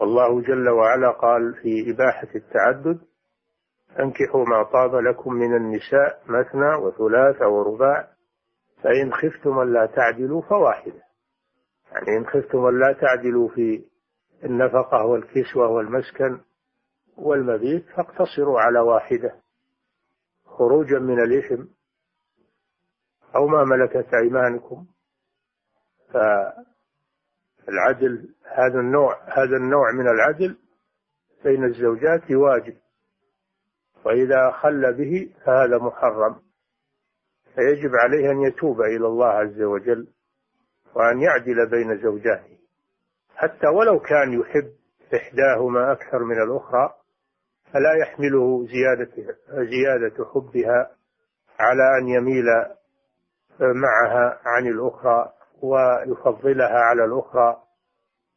والله 0.00 0.40
جل 0.42 0.68
وعلا 0.68 1.10
قال 1.10 1.54
في 1.54 1.90
إباحة 1.90 2.28
التعدد 2.34 3.00
أنكحوا 4.00 4.44
ما 4.44 4.62
طاب 4.62 4.94
لكم 4.94 5.32
من 5.32 5.56
النساء 5.56 6.22
مثنى 6.26 6.74
وثلاث 6.74 7.42
ورباع 7.42 8.08
فإن 8.82 9.12
خفتم 9.12 9.60
ألا 9.60 9.86
تعدلوا 9.86 10.42
فواحدة. 10.42 11.02
يعني 11.92 12.16
إن 12.18 12.26
خفتم 12.26 12.66
ألا 12.68 12.92
تعدلوا 12.92 13.48
في 13.48 13.84
النفقة 14.44 15.06
والكسوة 15.06 15.68
والمسكن 15.68 16.40
والمبيت 17.16 17.86
فاقتصروا 17.96 18.60
على 18.60 18.80
واحدة. 18.80 19.34
خروجا 20.46 20.98
من 20.98 21.20
الإثم 21.20 21.64
أو 23.36 23.46
ما 23.46 23.64
ملكت 23.64 24.14
أيمانكم. 24.14 24.86
فالعدل 26.12 26.64
هذا 28.44 28.80
النوع 28.80 29.22
هذا 29.24 29.56
النوع 29.56 29.92
من 29.92 30.08
العدل 30.08 30.58
بين 31.44 31.64
الزوجات 31.64 32.30
واجب. 32.30 32.76
وإذا 34.04 34.50
خل 34.50 34.92
به 34.92 35.30
فهذا 35.44 35.78
محرم. 35.78 36.36
فيجب 37.54 37.90
عليه 37.94 38.30
أن 38.30 38.40
يتوب 38.40 38.80
إلى 38.80 39.06
الله 39.06 39.26
عز 39.26 39.62
وجل 39.62 40.08
وأن 40.94 41.20
يعدل 41.20 41.70
بين 41.70 42.02
زوجاته 42.02 42.58
حتى 43.36 43.66
ولو 43.66 43.98
كان 43.98 44.40
يحب 44.40 44.72
إحداهما 45.14 45.92
أكثر 45.92 46.18
من 46.24 46.42
الأخرى 46.42 46.94
فلا 47.72 47.94
يحمله 48.02 48.66
زيادة 48.66 49.34
زيادة 49.48 50.24
حبها 50.34 50.90
على 51.60 51.98
أن 51.98 52.08
يميل 52.08 52.44
معها 53.60 54.40
عن 54.44 54.66
الأخرى 54.66 55.32
ويفضلها 55.62 56.78
على 56.80 57.04
الأخرى 57.04 57.62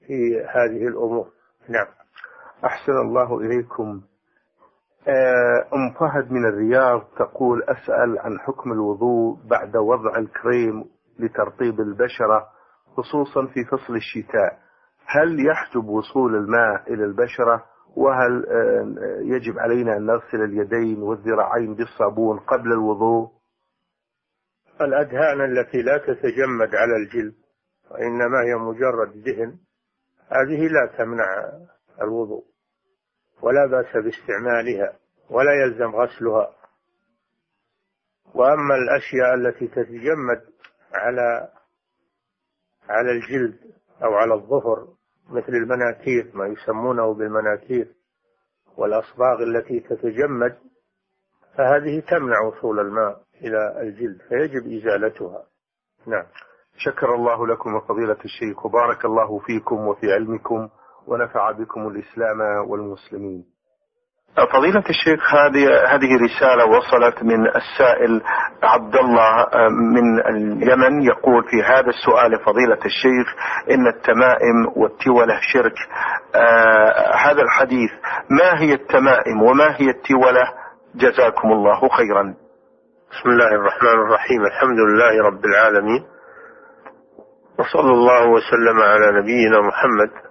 في 0.07 0.39
هذه 0.39 0.87
الأمور. 0.87 1.31
نعم. 1.69 1.87
أحسن 2.65 2.91
الله 2.91 3.39
إليكم. 3.39 4.01
أم 5.73 5.93
فهد 5.99 6.31
من 6.31 6.45
الرياض 6.45 7.01
تقول 7.19 7.63
أسأل 7.63 8.19
عن 8.19 8.39
حكم 8.39 8.71
الوضوء 8.71 9.37
بعد 9.49 9.75
وضع 9.77 10.17
الكريم 10.17 10.85
لترطيب 11.19 11.79
البشرة 11.79 12.47
خصوصا 12.97 13.45
في 13.53 13.65
فصل 13.65 13.95
الشتاء. 13.95 14.59
هل 15.05 15.47
يحجب 15.47 15.85
وصول 15.87 16.35
الماء 16.35 16.93
إلى 16.93 17.03
البشرة؟ 17.03 17.65
وهل 17.95 18.45
آه، 18.49 19.19
يجب 19.21 19.59
علينا 19.59 19.97
أن 19.97 20.05
نغسل 20.05 20.41
اليدين 20.43 21.01
والذراعين 21.03 21.75
بالصابون 21.75 22.39
قبل 22.39 22.71
الوضوء؟ 22.71 23.29
الأدهان 24.81 25.41
التي 25.41 25.81
لا 25.81 25.97
تتجمد 25.97 26.75
على 26.75 26.95
الجلد 26.95 27.35
وإنما 27.91 28.41
هي 28.45 28.55
مجرد 28.55 29.23
دهن 29.23 29.57
هذه 30.31 30.67
لا 30.67 30.85
تمنع 30.97 31.25
الوضوء. 32.01 32.43
ولا 33.41 33.65
بأس 33.65 34.03
باستعمالها 34.03 34.93
ولا 35.29 35.51
يلزم 35.63 35.95
غسلها. 35.95 36.55
وأما 38.33 38.75
الأشياء 38.75 39.33
التي 39.33 39.67
تتجمد 39.67 40.41
على 40.93 41.49
على 42.89 43.11
الجلد 43.11 43.59
أو 44.03 44.13
على 44.13 44.33
الظفر 44.33 44.87
مثل 45.29 45.53
المناكير 45.53 46.31
ما 46.33 46.47
يسمونه 46.47 47.13
بالمناكير 47.13 47.87
والأصباغ 48.77 49.43
التي 49.43 49.79
تتجمد 49.79 50.57
فهذه 51.57 51.99
تمنع 51.99 52.41
وصول 52.41 52.79
الماء 52.79 53.21
إلى 53.41 53.81
الجلد 53.81 54.21
فيجب 54.29 54.73
إزالتها. 54.73 55.43
نعم. 56.07 56.25
شكر 56.77 57.15
الله 57.15 57.47
لكم 57.47 57.73
وفضيلة 57.75 58.17
الشيخ 58.25 58.65
وبارك 58.65 59.05
الله 59.05 59.39
فيكم 59.39 59.87
وفي 59.87 60.13
علمكم. 60.13 60.69
ونفع 61.07 61.51
بكم 61.51 61.87
الإسلام 61.87 62.39
والمسلمين. 62.69 63.43
فضيلة 64.53 64.83
الشيخ 64.89 65.33
هذه 65.35 65.67
هذه 65.95 66.09
رسالة 66.25 66.65
وصلت 66.65 67.23
من 67.23 67.47
السائل 67.47 68.21
عبد 68.63 68.95
الله 68.95 69.41
آه، 69.41 69.69
من 69.69 70.19
اليمن 70.19 71.01
يقول 71.03 71.43
في 71.43 71.63
هذا 71.63 71.87
السؤال 71.89 72.39
فضيلة 72.45 72.79
الشيخ 72.85 73.35
إن 73.71 73.87
التمائم 73.87 74.67
والتولة 74.75 75.39
شرك. 75.53 75.75
آه 76.35 77.15
هذا 77.15 77.41
الحديث 77.41 77.91
ما 78.29 78.59
هي 78.61 78.73
التمائم 78.73 79.41
وما 79.43 79.75
هي 79.77 79.89
التولة 79.89 80.43
جزاكم 80.95 81.51
الله 81.51 81.89
خيرا. 81.89 82.33
بسم 83.11 83.29
الله 83.29 83.47
الرحمن 83.47 83.89
الرحيم 83.89 84.45
الحمد 84.45 84.79
لله 84.79 85.23
رب 85.27 85.45
العالمين 85.45 86.05
وصلى 87.59 87.91
الله 87.91 88.27
وسلم 88.29 88.79
على 88.81 89.21
نبينا 89.21 89.61
محمد 89.61 90.24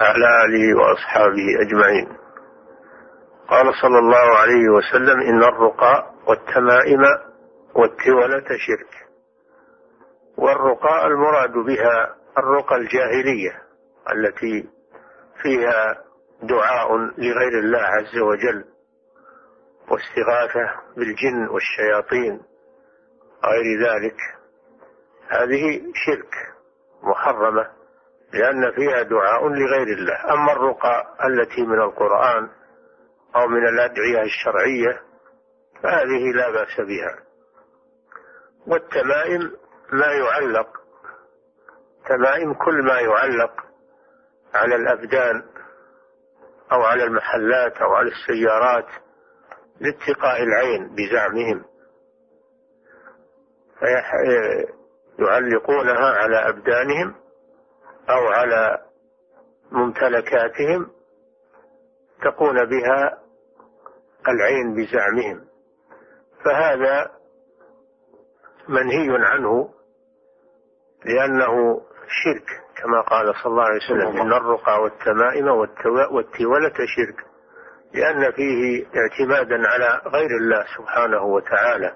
وعلى 0.00 0.44
آله 0.44 0.78
وأصحابه 0.78 1.46
أجمعين. 1.60 2.08
قال 3.48 3.74
صلى 3.82 3.98
الله 3.98 4.36
عليه 4.38 4.68
وسلم 4.68 5.20
إن 5.20 5.42
الرقى 5.42 6.10
والتمائم 6.26 7.00
والتولة 7.74 8.44
شرك. 8.66 9.08
والرقاء 10.36 11.06
المراد 11.06 11.52
بها 11.52 12.16
الرقى 12.38 12.76
الجاهلية 12.76 13.62
التي 14.12 14.68
فيها 15.42 15.96
دعاء 16.42 16.96
لغير 16.96 17.58
الله 17.58 17.80
عز 17.82 18.18
وجل 18.18 18.64
واستغاثة 19.90 20.80
بالجن 20.96 21.48
والشياطين 21.48 22.40
غير 23.44 23.88
ذلك. 23.88 24.16
هذه 25.28 25.82
شرك 25.94 26.34
محرمة 27.02 27.79
لأن 28.32 28.72
فيها 28.72 29.02
دعاء 29.02 29.48
لغير 29.48 29.86
الله. 29.98 30.32
أما 30.34 30.52
الرقى 30.52 31.16
التي 31.26 31.62
من 31.62 31.80
القرآن 31.80 32.48
أو 33.36 33.46
من 33.48 33.68
الأدعية 33.68 34.22
الشرعية 34.22 35.00
فهذه 35.82 36.32
لا 36.36 36.50
بأس 36.50 36.80
بها. 36.80 37.18
والتمائم 38.66 39.40
ما 39.92 40.06
يعلق 40.06 40.68
تمائم 42.08 42.54
كل 42.54 42.82
ما 42.84 43.00
يعلق 43.00 43.52
على 44.54 44.76
الأبدان 44.76 45.42
أو 46.72 46.82
على 46.82 47.04
المحلات 47.04 47.76
أو 47.76 47.92
على 47.94 48.08
السيارات 48.10 48.86
لاتقاء 49.80 50.42
العين 50.42 50.94
بزعمهم. 50.94 51.64
يعلقونها 55.18 56.10
على 56.10 56.48
أبدانهم 56.48 57.14
أو 58.08 58.26
على 58.28 58.78
ممتلكاتهم 59.70 60.90
تقون 62.22 62.64
بها 62.64 63.18
العين 64.28 64.74
بزعمهم. 64.74 65.44
فهذا 66.44 67.10
منهي 68.68 69.26
عنه 69.26 69.70
لأنه 71.04 71.80
شرك 72.24 72.46
كما 72.76 73.00
قال 73.00 73.34
صلى 73.34 73.52
الله 73.52 73.62
عليه 73.64 73.76
وسلم 73.76 74.20
إن 74.20 74.32
الرقى 74.32 74.82
والتمائم 74.82 75.48
والتولة 76.10 76.74
شرك. 76.96 77.26
لأن 77.94 78.32
فيه 78.32 78.86
اعتمادا 78.86 79.68
على 79.68 80.00
غير 80.06 80.30
الله 80.40 80.64
سبحانه 80.78 81.22
وتعالى 81.22 81.94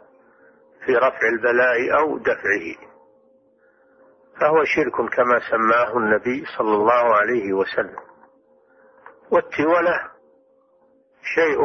في 0.86 0.96
رفع 0.96 1.28
البلاء 1.32 1.98
أو 1.98 2.18
دفعه. 2.18 2.93
فهو 4.40 4.64
شرك 4.64 4.92
كما 4.92 5.40
سماه 5.50 5.96
النبي 5.96 6.44
صلى 6.58 6.74
الله 6.74 7.16
عليه 7.16 7.52
وسلم. 7.52 7.96
والتولة 9.30 10.10
شيء 11.34 11.60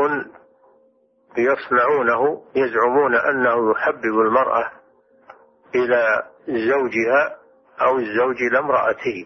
يصنعونه 1.37 2.43
يزعمون 2.55 3.15
أنه 3.15 3.71
يحبب 3.71 4.19
المرأة 4.19 4.71
إلى 5.75 6.23
زوجها 6.47 7.37
أو 7.81 7.97
الزوج 7.97 8.35
إلى 8.49 8.59
امرأته 8.59 9.25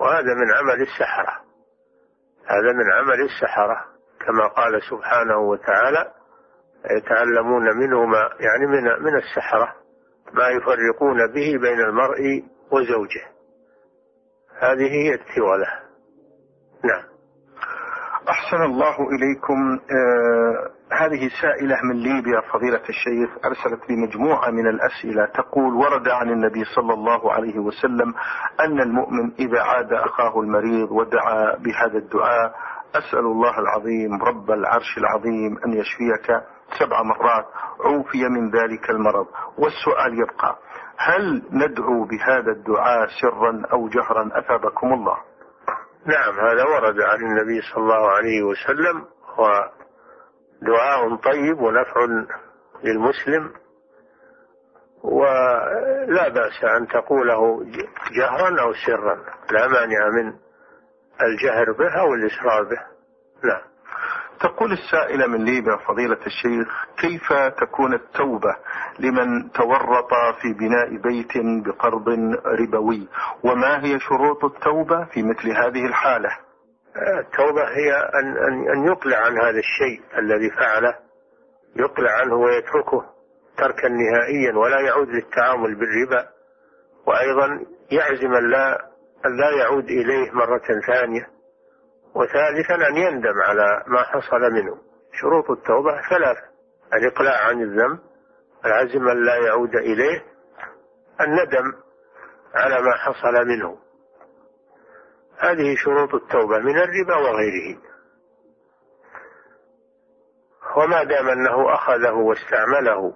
وهذا 0.00 0.34
من 0.34 0.54
عمل 0.54 0.82
السحرة. 0.82 1.40
هذا 2.46 2.72
من 2.72 2.92
عمل 2.92 3.20
السحرة 3.20 3.84
كما 4.26 4.46
قال 4.46 4.82
سبحانه 4.90 5.38
وتعالى 5.38 6.12
يتعلمون 6.90 7.76
منه 7.76 8.04
ما 8.04 8.30
يعني 8.40 8.66
من 8.66 9.02
من 9.02 9.16
السحرة 9.16 9.74
ما 10.32 10.48
يفرقون 10.48 11.26
به 11.26 11.58
بين 11.60 11.80
المرء 11.80 12.44
وزوجه. 12.74 13.22
هذه 14.60 14.90
هي 14.90 15.14
التولة 15.14 15.66
نعم. 16.84 17.04
أحسن 18.28 18.62
الله 18.62 18.96
إليكم. 19.10 19.80
آه 19.90 20.70
هذه 20.92 21.30
سائلة 21.42 21.76
من 21.82 21.96
ليبيا 21.96 22.40
فضيلة 22.52 22.82
الشيخ 22.88 23.30
أرسلت 23.44 23.90
لي 23.90 23.96
مجموعة 23.96 24.50
من 24.50 24.66
الأسئلة 24.66 25.26
تقول 25.26 25.74
ورد 25.74 26.08
عن 26.08 26.30
النبي 26.30 26.64
صلى 26.64 26.94
الله 26.94 27.32
عليه 27.32 27.58
وسلم 27.58 28.14
أن 28.60 28.80
المؤمن 28.80 29.32
إذا 29.38 29.62
عاد 29.62 29.92
أخاه 29.92 30.40
المريض 30.40 30.90
ودعا 30.90 31.56
بهذا 31.56 31.98
الدعاء 31.98 32.54
أسأل 32.94 33.18
الله 33.18 33.58
العظيم 33.58 34.22
رب 34.22 34.50
العرش 34.50 34.98
العظيم 34.98 35.58
أن 35.66 35.72
يشفيك 35.72 36.42
سبع 36.78 37.02
مرات 37.02 37.46
عوفي 37.84 38.28
من 38.28 38.50
ذلك 38.50 38.90
المرض. 38.90 39.26
والسؤال 39.58 40.18
يبقى 40.22 40.58
هل 40.98 41.42
ندعو 41.52 42.04
بهذا 42.04 42.52
الدعاء 42.52 43.08
سرا 43.20 43.62
أو 43.72 43.88
جهرا 43.88 44.30
أثابكم 44.32 44.92
الله؟ 44.92 45.16
نعم 46.06 46.34
هذا 46.40 46.64
ورد 46.64 47.00
عن 47.00 47.18
النبي 47.22 47.60
صلى 47.60 47.82
الله 47.82 48.10
عليه 48.10 48.42
وسلم 48.42 49.04
ودعاء 49.38 51.16
طيب 51.16 51.60
ونفع 51.60 52.06
للمسلم 52.84 53.52
ولا 55.04 56.28
بأس 56.28 56.64
أن 56.64 56.86
تقوله 56.88 57.64
جهرا 58.18 58.60
أو 58.62 58.72
سرا 58.86 59.24
لا 59.50 59.68
مانع 59.68 60.08
من 60.08 60.32
الجهر 61.22 61.72
به 61.72 62.00
أو 62.00 62.14
الإسرار 62.14 62.62
به 62.62 62.80
نعم 63.44 63.73
تقول 64.40 64.72
السائلة 64.72 65.26
من 65.26 65.44
ليبيا 65.44 65.76
فضيلة 65.76 66.18
الشيخ 66.26 66.86
كيف 66.98 67.32
تكون 67.32 67.94
التوبة 67.94 68.56
لمن 68.98 69.50
تورط 69.52 70.10
في 70.42 70.52
بناء 70.52 70.96
بيت 70.96 71.32
بقرض 71.66 72.08
ربوي؟ 72.46 73.08
وما 73.44 73.84
هي 73.84 73.98
شروط 74.00 74.44
التوبة 74.44 75.04
في 75.04 75.22
مثل 75.22 75.50
هذه 75.50 75.86
الحالة؟ 75.86 76.30
التوبة 77.18 77.62
هي 77.68 77.92
أن, 78.14 78.36
أن, 78.36 78.68
أن 78.70 78.86
يقلع 78.86 79.16
عن 79.18 79.38
هذا 79.38 79.58
الشيء 79.58 80.00
الذي 80.18 80.50
فعله 80.50 80.94
يقلع 81.76 82.10
عنه 82.10 82.34
ويتركه 82.34 83.04
تركا 83.56 83.88
نهائيا 83.88 84.56
ولا 84.56 84.80
يعود 84.80 85.08
للتعامل 85.08 85.74
بالربا 85.74 86.28
وأيضا 87.06 87.60
يعزم 87.90 88.34
أن 88.34 88.50
لا, 88.50 88.80
أن 89.26 89.36
لا 89.36 89.50
يعود 89.50 89.84
إليه 89.84 90.30
مرة 90.32 90.62
ثانية. 90.86 91.33
وثالثا 92.14 92.74
أن 92.88 92.96
يندم 92.96 93.40
على 93.40 93.84
ما 93.86 94.02
حصل 94.02 94.40
منه. 94.52 94.78
شروط 95.12 95.50
التوبة 95.50 96.00
ثلاثة. 96.10 96.54
الإقلاع 96.94 97.46
عن 97.46 97.62
الذنب 97.62 97.98
العزم 98.64 99.08
لا 99.08 99.36
يعود 99.36 99.74
إليه 99.74 100.24
الندم 101.20 101.72
على 102.54 102.82
ما 102.82 102.92
حصل 102.96 103.46
منه. 103.46 103.78
هذه 105.38 105.76
شروط 105.76 106.14
التوبة 106.14 106.58
من 106.58 106.78
الربا 106.78 107.16
وغيره. 107.16 107.78
وما 110.76 111.04
دام 111.04 111.28
أنه 111.28 111.74
أخذه 111.74 112.12
واستعمله 112.12 113.14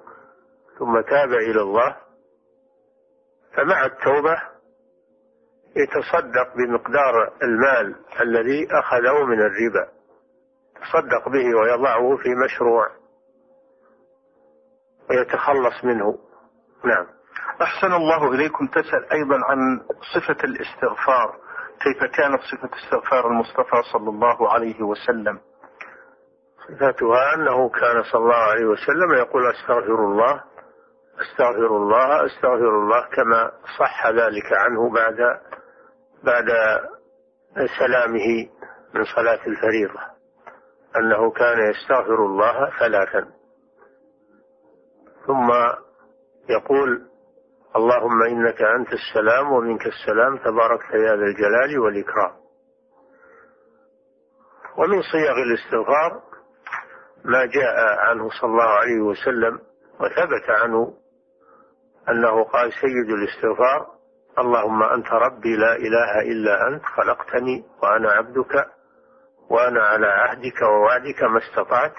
ثم 0.78 1.00
تاب 1.00 1.32
إلى 1.32 1.60
الله 1.60 1.96
فمع 3.54 3.84
التوبة 3.84 4.42
يتصدق 5.78 6.56
بمقدار 6.56 7.32
المال 7.42 7.94
الذي 8.20 8.68
أخذه 8.70 9.24
من 9.24 9.40
الربا. 9.40 9.88
يتصدق 10.76 11.28
به 11.28 11.54
ويضعه 11.60 12.16
في 12.16 12.34
مشروع. 12.34 12.86
ويتخلص 15.10 15.84
منه. 15.84 16.18
نعم. 16.84 17.06
أحسن 17.62 17.92
الله 17.92 18.32
إليكم. 18.32 18.66
تسأل 18.66 19.12
أيضا 19.12 19.36
عن 19.44 19.80
صفة 20.14 20.44
الاستغفار. 20.44 21.36
كيف 21.80 22.04
كانت 22.04 22.40
صفة 22.40 22.70
استغفار 22.84 23.26
المصطفى 23.26 23.82
صلى 23.92 24.10
الله 24.10 24.52
عليه 24.52 24.82
وسلم؟ 24.82 25.40
صفتها 26.68 27.34
أنه 27.34 27.68
كان 27.68 28.02
صلى 28.02 28.20
الله 28.20 28.34
عليه 28.34 28.64
وسلم 28.66 29.12
يقول 29.12 29.50
أستغفر 29.50 30.04
الله 30.04 30.42
أستغفر 31.20 31.76
الله 31.76 32.26
أستغفر 32.26 32.68
الله 32.68 33.06
كما 33.12 33.52
صح 33.78 34.06
ذلك 34.06 34.52
عنه 34.52 34.90
بعد 34.90 35.40
بعد 36.24 36.46
سلامه 37.78 38.48
من 38.94 39.04
صلاة 39.16 39.46
الفريضة. 39.46 40.00
أنه 40.96 41.30
كان 41.30 41.70
يستغفر 41.70 42.26
الله 42.26 42.70
ثلاثا 42.78 43.28
ثم 45.26 45.50
يقول 46.48 47.08
اللهم 47.76 48.22
إنك 48.22 48.62
أنت 48.62 48.88
السلام 48.92 49.52
ومنك 49.52 49.86
السلام 49.86 50.36
تباركت 50.36 50.90
يا 50.94 51.16
ذا 51.16 51.24
الجلال 51.24 51.78
والإكرام. 51.78 52.32
ومن 54.78 55.02
صيغ 55.02 55.32
الاستغفار 55.32 56.22
ما 57.24 57.46
جاء 57.46 57.98
عنه 57.98 58.28
صلى 58.40 58.50
الله 58.50 58.68
عليه 58.68 59.00
وسلم 59.00 59.60
وثبت 60.00 60.50
عنه 60.50 60.94
أنه 62.08 62.44
قال 62.44 62.72
سيد 62.72 63.10
الاستغفار 63.10 63.97
اللهم 64.38 64.82
أنت 64.82 65.12
ربي 65.12 65.56
لا 65.56 65.76
إله 65.76 66.20
إلا 66.20 66.68
أنت 66.68 66.84
خلقتني 66.84 67.64
وأنا 67.82 68.12
عبدك 68.12 68.66
وأنا 69.50 69.82
على 69.82 70.06
عهدك 70.06 70.62
ووعدك 70.62 71.22
ما 71.22 71.38
استطعت. 71.38 71.94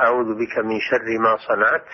أعوذ 0.00 0.34
بك 0.34 0.58
من 0.58 0.80
شر 0.80 1.18
ما 1.20 1.36
صنعت. 1.48 1.86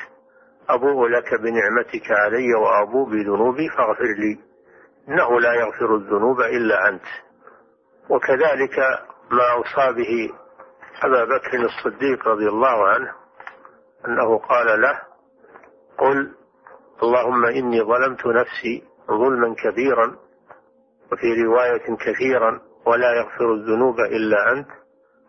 أبوء 0.68 1.08
لك 1.08 1.34
بنعمتك 1.34 2.10
علي 2.10 2.54
وأبوء 2.54 3.08
بذنوبي 3.10 3.68
فاغفر 3.68 4.04
لي 4.18 4.38
إنه 5.08 5.40
لا 5.40 5.52
يغفر 5.54 5.94
الذنوب 5.94 6.40
إلا 6.40 6.88
أنت. 6.88 7.06
وكذلك 8.10 8.78
ما 9.30 9.52
أوصى 9.52 9.92
به 9.92 10.30
أبا 11.04 11.24
بكر 11.24 11.64
الصديق 11.64 12.28
رضي 12.28 12.48
الله 12.48 12.88
عنه 12.88 13.12
أنه 14.06 14.38
قال 14.38 14.80
له 14.80 15.00
قل 15.98 16.34
اللهم 17.02 17.44
إني 17.46 17.82
ظلمت 17.82 18.26
نفسي 18.26 18.87
ظلما 19.10 19.54
كبيرا 19.54 20.16
وفي 21.12 21.42
رواية 21.42 21.96
كثيرا 21.96 22.60
ولا 22.86 23.12
يغفر 23.12 23.54
الذنوب 23.54 24.00
إلا 24.00 24.52
أنت 24.52 24.68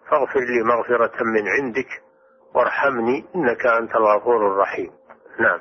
فاغفر 0.09 0.39
لي 0.39 0.63
مغفرة 0.63 1.23
من 1.23 1.47
عندك 1.47 2.01
وارحمني 2.55 3.25
إنك 3.35 3.65
أنت 3.65 3.95
الغفور 3.95 4.47
الرحيم. 4.47 4.91
نعم. 5.39 5.59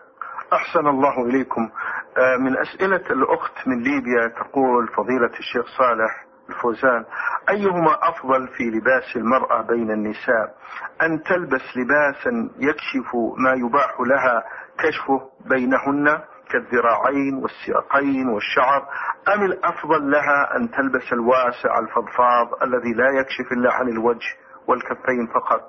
أحسن 0.52 0.86
الله 0.86 1.24
إليكم. 1.26 1.70
آه، 2.16 2.36
من 2.36 2.56
أسئلة 2.58 3.10
الأخت 3.10 3.68
من 3.68 3.82
ليبيا 3.82 4.28
تقول 4.28 4.88
فضيلة 4.88 5.30
الشيخ 5.38 5.66
صالح 5.78 6.24
الفوزان 6.48 7.04
أيهما 7.48 8.08
أفضل 8.08 8.48
في 8.48 8.62
لباس 8.64 9.16
المرأة 9.16 9.62
بين 9.62 9.90
النساء؟ 9.90 10.54
أن 11.02 11.22
تلبس 11.22 11.62
لباسا 11.76 12.50
يكشف 12.58 13.14
ما 13.36 13.52
يباح 13.52 14.00
لها 14.00 14.44
كشفه 14.78 15.30
بينهن؟ 15.50 16.20
كالذراعين 16.52 17.34
والساقين 17.34 18.28
والشعر 18.28 18.88
أم 19.34 19.44
الأفضل 19.44 20.10
لها 20.10 20.56
أن 20.56 20.70
تلبس 20.70 21.12
الواسع 21.12 21.78
الفضفاض 21.78 22.62
الذي 22.62 22.92
لا 22.92 23.10
يكشف 23.20 23.52
إلا 23.52 23.72
عن 23.72 23.88
الوجه 23.88 24.36
والكفين 24.66 25.26
فقط؟ 25.34 25.60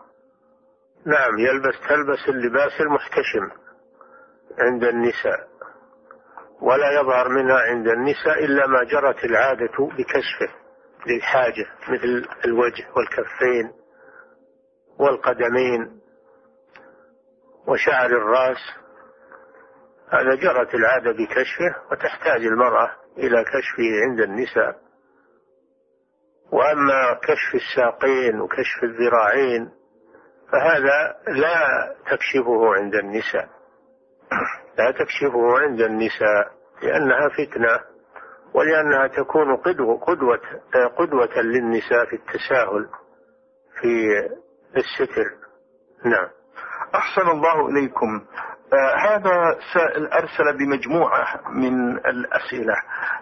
نعم 1.06 1.40
يلبس 1.40 1.80
تلبس 1.90 2.30
اللباس 2.30 2.82
المحتشم 2.82 3.52
عند 4.60 4.84
النساء 4.84 5.48
ولا 6.62 6.92
يظهر 7.02 7.30
منها 7.30 7.60
عند 7.60 7.88
النساء 7.88 8.46
إلا 8.46 8.68
ما 8.68 8.84
جرت 8.84 9.24
العادة 9.24 9.78
بكشفه 9.98 10.54
للحاجة 11.08 11.66
مثل 11.90 12.26
الوجه 12.46 12.86
والكفين 12.96 13.72
والقدمين 15.00 16.00
وشعر 17.68 18.06
الرأس. 18.06 18.58
هذا 20.12 20.36
جرت 20.36 20.76
العادة 20.76 21.12
بكشفه 21.12 21.76
وتحتاج 21.92 22.46
المرأة 22.46 22.92
إلى 23.18 23.44
كشفه 23.44 24.04
عند 24.04 24.20
النساء. 24.20 24.80
وأما 26.52 27.14
كشف 27.14 27.56
الساقين 27.56 28.42
وكشف 28.42 28.84
الذراعين 28.84 29.70
فهذا 30.52 31.16
لا 31.28 31.96
تكشفه 32.12 32.76
عند 32.76 32.96
النساء. 32.96 33.50
لا 34.78 34.92
تكشفه 34.92 35.60
عند 35.60 35.82
النساء 35.82 36.52
لأنها 36.84 37.30
فتنة 37.30 37.80
ولأنها 38.54 39.08
تكون 39.08 39.56
قدوة 39.56 40.00
قدوة 40.00 40.40
قدوة 40.98 41.42
للنساء 41.42 42.06
في 42.06 42.16
التساهل 42.16 42.90
في 43.82 44.10
الستر. 44.78 45.32
نعم. 46.06 46.30
أحسن 46.96 47.30
الله 47.30 47.68
إليكم. 47.70 48.26
هذا 48.98 49.56
سائل 49.74 50.08
أرسل 50.08 50.58
بمجموعة 50.58 51.42
من 51.50 51.98
الأسئلة. 51.98 52.76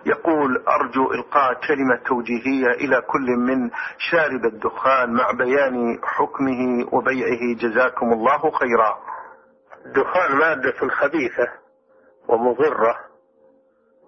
يقول 0.06 0.64
أرجو 0.68 1.12
إلقاء 1.12 1.54
كلمة 1.54 1.96
توجيهية 2.06 2.68
إلى 2.68 3.02
كل 3.02 3.32
من 3.38 3.70
شارب 3.98 4.46
الدخان 4.46 5.14
مع 5.14 5.32
بيان 5.32 6.00
حكمه 6.04 6.88
وبيعه. 6.94 7.56
جزاكم 7.60 8.14
الله 8.14 8.52
خيرا. 8.52 8.98
الدخان 9.86 10.36
مادة 10.36 10.88
خبيثة 10.90 11.48
ومضرة 12.28 12.98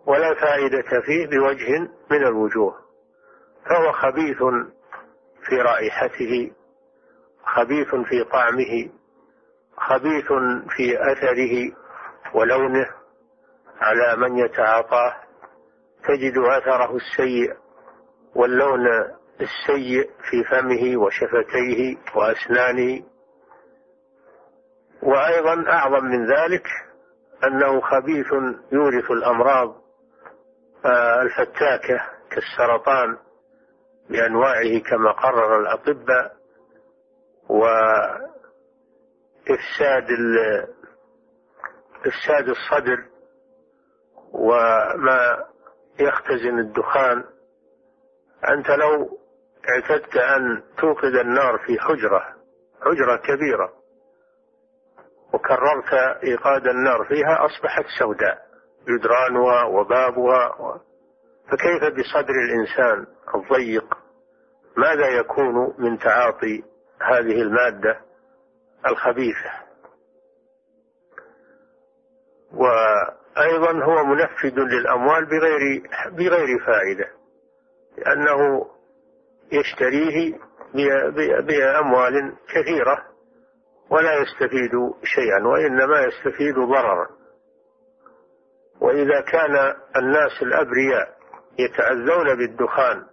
ولا 0.06 0.34
فائدة 0.34 1.02
فيه 1.06 1.28
بوجه 1.28 1.80
من 2.12 2.24
الوجوه 2.28 2.76
فهو 3.70 3.92
خبيث 3.92 4.38
في 5.48 5.56
رائحته 5.56 6.52
خبيث 7.46 7.96
في 7.96 8.24
طعمه 8.24 8.90
خبيث 9.80 10.26
في 10.70 11.12
أثره 11.12 11.72
ولونه 12.34 12.88
على 13.82 14.16
من 14.16 14.38
يتعاطاه 14.38 15.16
تجد 16.08 16.38
أثره 16.38 16.96
السيء 16.96 17.54
واللون 18.36 18.88
السيء 19.42 20.10
في 20.30 20.44
فمه 20.44 20.98
وشفتيه 21.02 21.98
وأسنانه. 22.16 23.04
وأيضا 25.04 25.72
أعظم 25.72 26.06
من 26.06 26.26
ذلك 26.26 26.68
أنه 27.44 27.82
خبيث 27.82 28.34
يورث 28.72 29.12
الأمراض 29.12 29.76
آه، 30.86 31.22
الفتاكة 31.22 32.02
كالسرطان 32.32 33.18
بأنواعه 34.10 34.80
كما 34.80 35.12
قرر 35.12 35.60
الأطباء 35.60 36.36
و 37.50 37.66
إفساد 39.50 40.08
إفساد 42.06 42.50
الصدر 42.50 43.04
وما 44.32 45.46
يختزن 46.00 46.60
الدخان. 46.60 47.24
أنت 48.48 48.70
لو 48.70 49.20
اعتدت 49.70 50.16
أن 50.16 50.64
توقد 50.78 51.16
النار 51.16 51.58
في 51.58 51.80
حجرة 51.80 52.26
حجرة 52.82 53.16
كبيرة 53.16 53.74
وكررت 55.34 55.94
إيقاد 56.24 56.68
النار 56.68 57.06
فيها 57.06 57.46
أصبحت 57.46 57.86
سوداء 58.00 58.38
جدرانها 58.90 59.64
وبابها 59.64 60.56
فكيف 61.52 61.84
بصدر 61.84 62.34
الإنسان 62.46 63.06
الضيق؟ 63.36 63.98
ماذا 64.78 65.08
يكون 65.08 65.74
من 65.78 65.98
تعاطي 66.00 66.64
هذه 67.02 67.42
المادة؟ 67.42 68.00
الخبيثة. 68.88 69.52
وأيضا 72.54 73.84
هو 73.86 74.04
منفذ 74.06 74.60
للأموال 74.60 75.26
بغير 75.26 75.84
بغير 76.12 76.60
فائدة 76.66 77.08
لأنه 77.98 78.66
يشتريه 79.52 80.40
بأموال 81.42 82.34
كثيرة 82.50 83.06
ولا 83.90 84.14
يستفيد 84.14 84.72
شيئا 85.04 85.48
وإنما 85.48 86.00
يستفيد 86.02 86.56
ضررا. 86.56 87.08
وإذا 88.82 89.22
كان 89.22 89.76
الناس 89.96 90.42
الأبرياء 90.42 91.18
يتأذون 91.60 92.36
بالدخان 92.38 93.06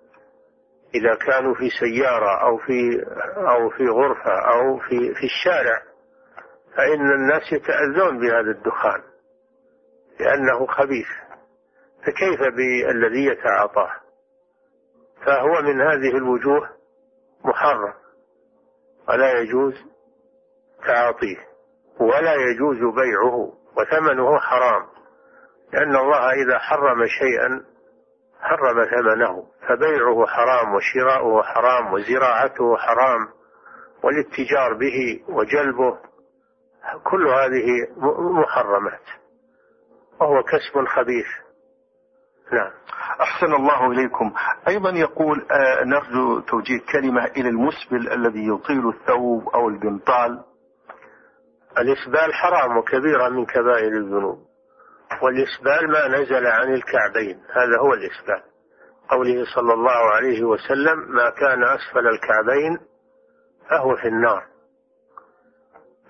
إذا 1.00 1.14
كانوا 1.14 1.54
في 1.54 1.68
سيارة 1.80 2.42
أو 2.42 2.58
في 2.58 3.04
أو 3.36 3.70
في 3.70 3.84
غرفة 3.84 4.32
أو 4.32 4.78
في 4.78 5.14
في 5.14 5.24
الشارع 5.24 5.82
فإن 6.76 7.12
الناس 7.12 7.52
يتأذون 7.52 8.18
بهذا 8.20 8.50
الدخان 8.50 9.02
لأنه 10.20 10.66
خبيث. 10.66 11.08
فكيف 12.06 12.40
بالذي 12.40 13.26
يتعاطاه؟ 13.26 13.90
فهو 15.26 15.62
من 15.62 15.80
هذه 15.80 16.16
الوجوه 16.16 16.70
محرم 17.44 17.94
ولا 19.08 19.32
يجوز 19.32 19.74
تعاطيه 20.86 21.36
ولا 22.00 22.34
يجوز 22.34 22.76
بيعه 22.76 23.52
وثمنه 23.76 24.38
حرام 24.38 24.86
لأن 25.72 25.96
الله 25.96 26.32
إذا 26.32 26.58
حرم 26.58 27.06
شيئا 27.06 27.64
حرم 28.40 28.84
ثمنه 28.84 29.44
فبيعه 29.68 30.26
حرام 30.26 30.74
وشراؤه 30.74 31.42
حرام 31.42 31.92
وزراعته 31.92 32.76
حرام 32.76 33.28
والاتجار 34.02 34.74
به 34.74 35.20
وجلبه 35.28 35.98
كل 37.04 37.28
هذه 37.28 37.66
محرمات. 38.40 39.02
وهو 40.20 40.42
كسب 40.42 40.84
خبيث. 40.88 41.26
نعم. 42.52 42.70
أحسن 43.20 43.54
الله 43.54 43.92
إليكم. 43.92 44.32
أيضا 44.68 44.90
يقول 44.90 45.46
آه 45.50 45.84
نرجو 45.84 46.40
توجيه 46.40 46.80
كلمة 46.92 47.24
إلى 47.24 47.48
المسبل 47.48 48.12
الذي 48.12 48.48
يطيل 48.48 48.88
الثوب 48.88 49.48
أو 49.48 49.68
البنطال. 49.68 50.44
الإسبال 51.78 52.34
حرام 52.34 52.76
وكبيرة 52.76 53.28
من 53.28 53.46
كبائر 53.46 53.92
الذنوب. 53.92 54.38
والإسبال 55.22 55.90
ما 55.90 56.08
نزل 56.08 56.46
عن 56.46 56.74
الكعبين 56.74 57.42
هذا 57.52 57.78
هو 57.80 57.94
الإسبال 57.94 58.42
قوله 59.08 59.44
صلى 59.54 59.72
الله 59.72 60.10
عليه 60.14 60.44
وسلم 60.44 60.98
ما 60.98 61.30
كان 61.30 61.64
أسفل 61.64 62.06
الكعبين 62.08 62.78
فهو 63.70 63.96
في 63.96 64.08
النار. 64.08 64.46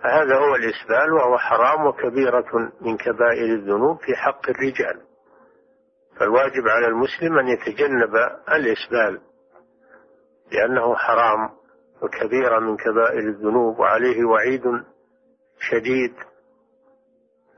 فهذا 0.03 0.37
هو 0.37 0.55
الإسبال 0.55 1.13
وهو 1.13 1.39
حرام 1.39 1.87
وكبيرة 1.87 2.73
من 2.81 2.97
كبائر 2.97 3.45
الذنوب 3.45 3.99
في 4.01 4.17
حق 4.17 4.49
الرجال. 4.49 5.03
فالواجب 6.19 6.69
على 6.69 6.87
المسلم 6.87 7.39
أن 7.39 7.49
يتجنب 7.49 8.17
الإسبال 8.49 9.21
لأنه 10.53 10.95
حرام 10.95 11.51
وكبيرة 12.03 12.59
من 12.59 12.77
كبائر 12.77 13.19
الذنوب 13.19 13.79
وعليه 13.79 14.25
وعيد 14.25 14.63
شديد. 15.61 16.15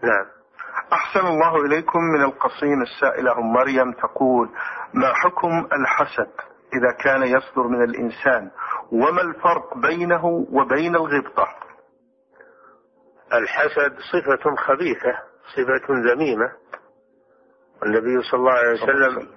نعم. 0.03 0.38
أحسن 0.93 1.27
الله 1.27 1.57
إليكم 1.57 1.99
من 1.99 2.25
القصيم 2.25 2.83
السائلة 2.83 3.39
أم 3.39 3.53
مريم 3.53 3.93
تقول 3.93 4.49
ما 4.95 5.15
حكم 5.15 5.69
الحسد 5.73 6.31
إذا 6.75 6.93
كان 7.05 7.23
يصدر 7.23 7.63
من 7.63 7.83
الإنسان؟ 7.83 8.51
وما 8.93 9.23
الفرق 9.23 9.77
بينه 9.79 10.25
وبين 10.53 10.97
الغبطة؟ 10.97 11.49
الحسد 13.33 13.97
صفة 14.13 14.57
خبيثة 14.57 15.19
صفة 15.57 15.95
ذميمة. 16.13 16.53
والنبي 17.83 18.23
صلى 18.23 18.41
الله 18.41 18.53
عليه 18.53 18.83
وسلم. 18.83 19.29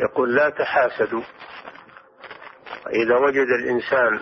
يقول 0.00 0.34
لا 0.34 0.50
تحاسدوا. 0.50 1.22
إذا 2.86 3.16
وجد 3.16 3.46
الإنسان 3.60 4.18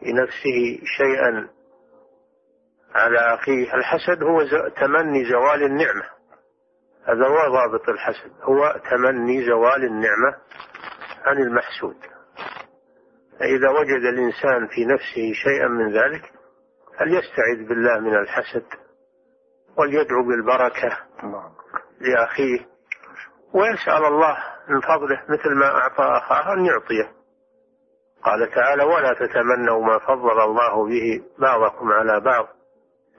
في 0.00 0.12
نفسه 0.12 0.78
شيئا 0.84 1.48
على 2.94 3.18
أخيه. 3.18 3.74
الحسد 3.74 4.22
هو 4.22 4.42
تمني 4.68 5.24
زوال 5.24 5.62
النعمة. 5.62 6.04
هذا 7.04 7.26
هو 7.26 7.52
ضابط 7.52 7.88
الحسد. 7.88 8.32
هو 8.42 8.80
تمني 8.90 9.46
زوال 9.46 9.84
النعمة 9.84 10.36
عن 11.24 11.38
المحسود. 11.38 11.96
فإذا 13.38 13.70
وجد 13.70 14.04
الإنسان 14.04 14.66
في 14.66 14.84
نفسه 14.84 15.32
شيئا 15.44 15.68
من 15.68 15.92
ذلك 15.92 16.22
فليستعذ 16.98 17.68
بالله 17.68 18.00
من 18.00 18.14
الحسد 18.14 18.64
وليدعو 19.78 20.22
بالبركة 20.28 20.98
لأخيه. 22.00 22.66
ويسأل 23.54 24.04
الله 24.04 24.36
من 24.68 24.80
فضله 24.80 25.22
مثل 25.28 25.54
ما 25.54 25.66
أعطى 25.66 26.02
أخاه 26.02 26.52
أن 26.52 26.64
يعطيه. 26.66 27.12
قال 28.22 28.50
تعالى 28.50 28.84
ولا 28.84 29.14
تتمنوا 29.14 29.86
ما 29.86 29.98
فضل 29.98 30.40
الله 30.40 30.86
به 30.86 31.22
بعضكم 31.38 31.92
على 31.92 32.20
بعض. 32.20 32.48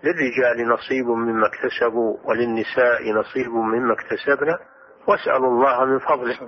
للرجال 0.04 0.68
نصيب 0.70 1.06
مما 1.06 1.48
اكتسبوا 1.48 2.18
وللنساء 2.24 3.12
نصيب 3.12 3.52
مما 3.52 3.94
اكتسبنا 3.94 4.60
واسألوا 5.08 5.50
الله 5.52 5.86
من 5.86 6.00
فضله. 6.00 6.42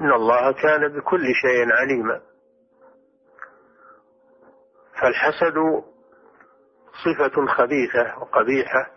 إن 0.00 0.12
الله 0.12 0.52
كان 0.52 0.88
بكل 0.88 1.22
شيء 1.34 1.72
عليما. 1.72 2.20
فالحسد 5.00 5.54
صفة 7.04 7.46
خبيثة 7.46 8.18
وقبيحة 8.18 8.90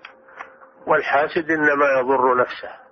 والحاسد 0.87 1.51
إنما 1.51 1.85
يضر 1.99 2.37
نفسه. 2.37 2.83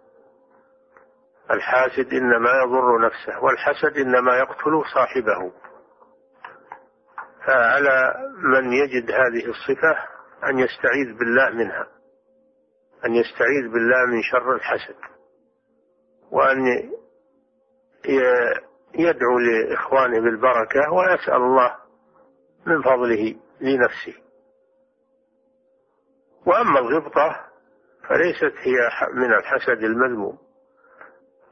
الحاسد 1.51 2.13
إنما 2.13 2.49
يضر 2.63 3.05
نفسه 3.05 3.43
والحسد 3.43 3.97
إنما 3.97 4.37
يقتل 4.37 4.83
صاحبه. 4.93 5.51
فعلى 7.47 8.13
من 8.37 8.73
يجد 8.73 9.11
هذه 9.11 9.45
الصفة 9.49 10.20
أن 10.43 10.59
يستعيذ 10.59 11.17
بالله 11.19 11.49
منها 11.49 11.87
أن 13.05 13.15
يستعيذ 13.15 13.71
بالله 13.73 14.05
من 14.05 14.21
شر 14.21 14.55
الحسد 14.55 14.95
وأن 16.31 16.89
يدعو 18.95 19.39
لإخوانه 19.39 20.19
بالبركة 20.19 20.93
ويسأل 20.93 21.35
الله 21.41 21.75
من 22.65 22.81
فضله 22.81 23.35
لنفسه. 23.61 24.21
وأما 26.45 26.79
الغبطة 26.79 27.45
فليست 28.09 28.53
هي 28.57 28.75
من 29.13 29.33
الحسد 29.33 29.83
المذموم. 29.83 30.37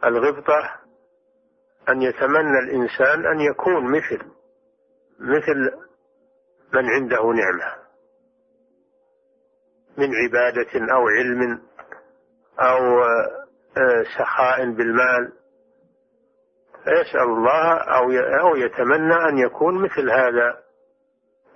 الغبطة 0.04 0.76
أن 1.90 2.02
يتمنى 2.02 2.60
الإنسان 2.60 3.26
أن 3.26 3.40
يكون 3.40 3.92
مثل 3.92 4.26
مثل 5.20 5.72
من 6.74 6.90
عنده 6.90 7.22
نعمة. 7.22 7.89
من 10.00 10.10
عبادة 10.16 10.94
أو 10.94 11.08
علم 11.08 11.62
أو 12.60 13.04
آه، 13.78 14.04
سخاء 14.18 14.72
بالمال. 14.72 15.34
فيسأل 16.84 17.22
الله 17.22 17.74
أو 17.74 18.12
أو 18.42 18.56
يتمنى 18.56 19.30
أن 19.30 19.38
يكون 19.38 19.84
مثل 19.84 20.12
هذا 20.12 20.58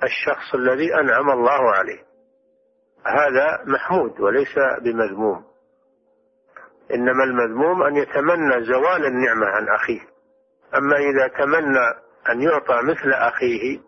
الشخص 0.03 0.55
الذي 0.55 0.95
أنعم 0.95 1.29
الله 1.29 1.71
عليه. 1.71 2.03
هذا 3.05 3.63
محمود 3.65 4.19
وليس 4.19 4.55
بمذموم. 4.81 5.45
إنما 6.93 7.23
المذموم 7.23 7.83
أن 7.83 7.95
يتمنى 7.95 8.63
زوال 8.63 9.05
النعمة 9.05 9.45
عن 9.45 9.69
أخيه. 9.69 10.01
أما 10.77 10.95
إذا 10.97 11.27
تمنى 11.27 12.03
أن 12.29 12.41
يعطى 12.41 12.81
مثل 12.83 13.13
أخيه 13.13 13.79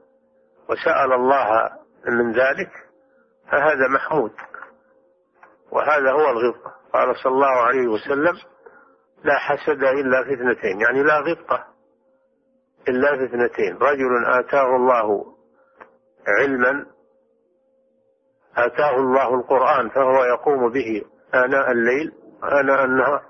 وسأل 0.69 1.13
الله 1.13 1.69
من 2.07 2.31
ذلك 2.31 2.84
فهذا 3.51 3.87
محمود. 3.87 4.31
وهذا 5.71 6.11
هو 6.11 6.29
الغبطة 6.29 6.75
قال 6.93 7.15
صلى 7.23 7.31
الله 7.33 7.47
عليه 7.61 7.87
وسلم 7.87 8.33
لا 9.23 9.37
حسد 9.37 9.83
إلا 9.83 10.23
في 10.23 10.33
اثنتين. 10.33 10.81
يعني 10.81 11.03
لا 11.03 11.19
غبطة 11.19 11.65
إلا 12.89 13.17
في 13.17 13.25
اثنتين. 13.25 13.77
رجل 13.77 14.25
آتاه 14.25 14.75
الله 14.75 15.35
علما 16.27 16.85
آتاه 18.57 18.95
الله 18.95 19.35
القرآن 19.35 19.89
فهو 19.89 20.23
يقوم 20.23 20.69
به 20.69 21.01
آناء 21.33 21.71
الليل 21.71 22.11
آناء 22.43 22.85
النهار 22.85 23.23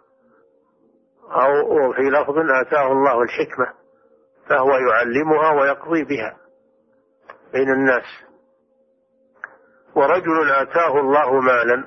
أو 1.31 1.93
في 1.93 2.01
لفظ 2.01 2.37
آتاه 2.37 2.91
الله 2.91 3.21
الحكمة 3.21 3.73
فهو 4.49 4.69
يعلمها 4.69 5.51
ويقضي 5.51 6.03
بها 6.03 6.37
بين 7.53 7.69
الناس. 7.71 8.03
ورجل 9.95 10.51
آتاه 10.51 10.99
الله 10.99 11.39
مالا 11.39 11.83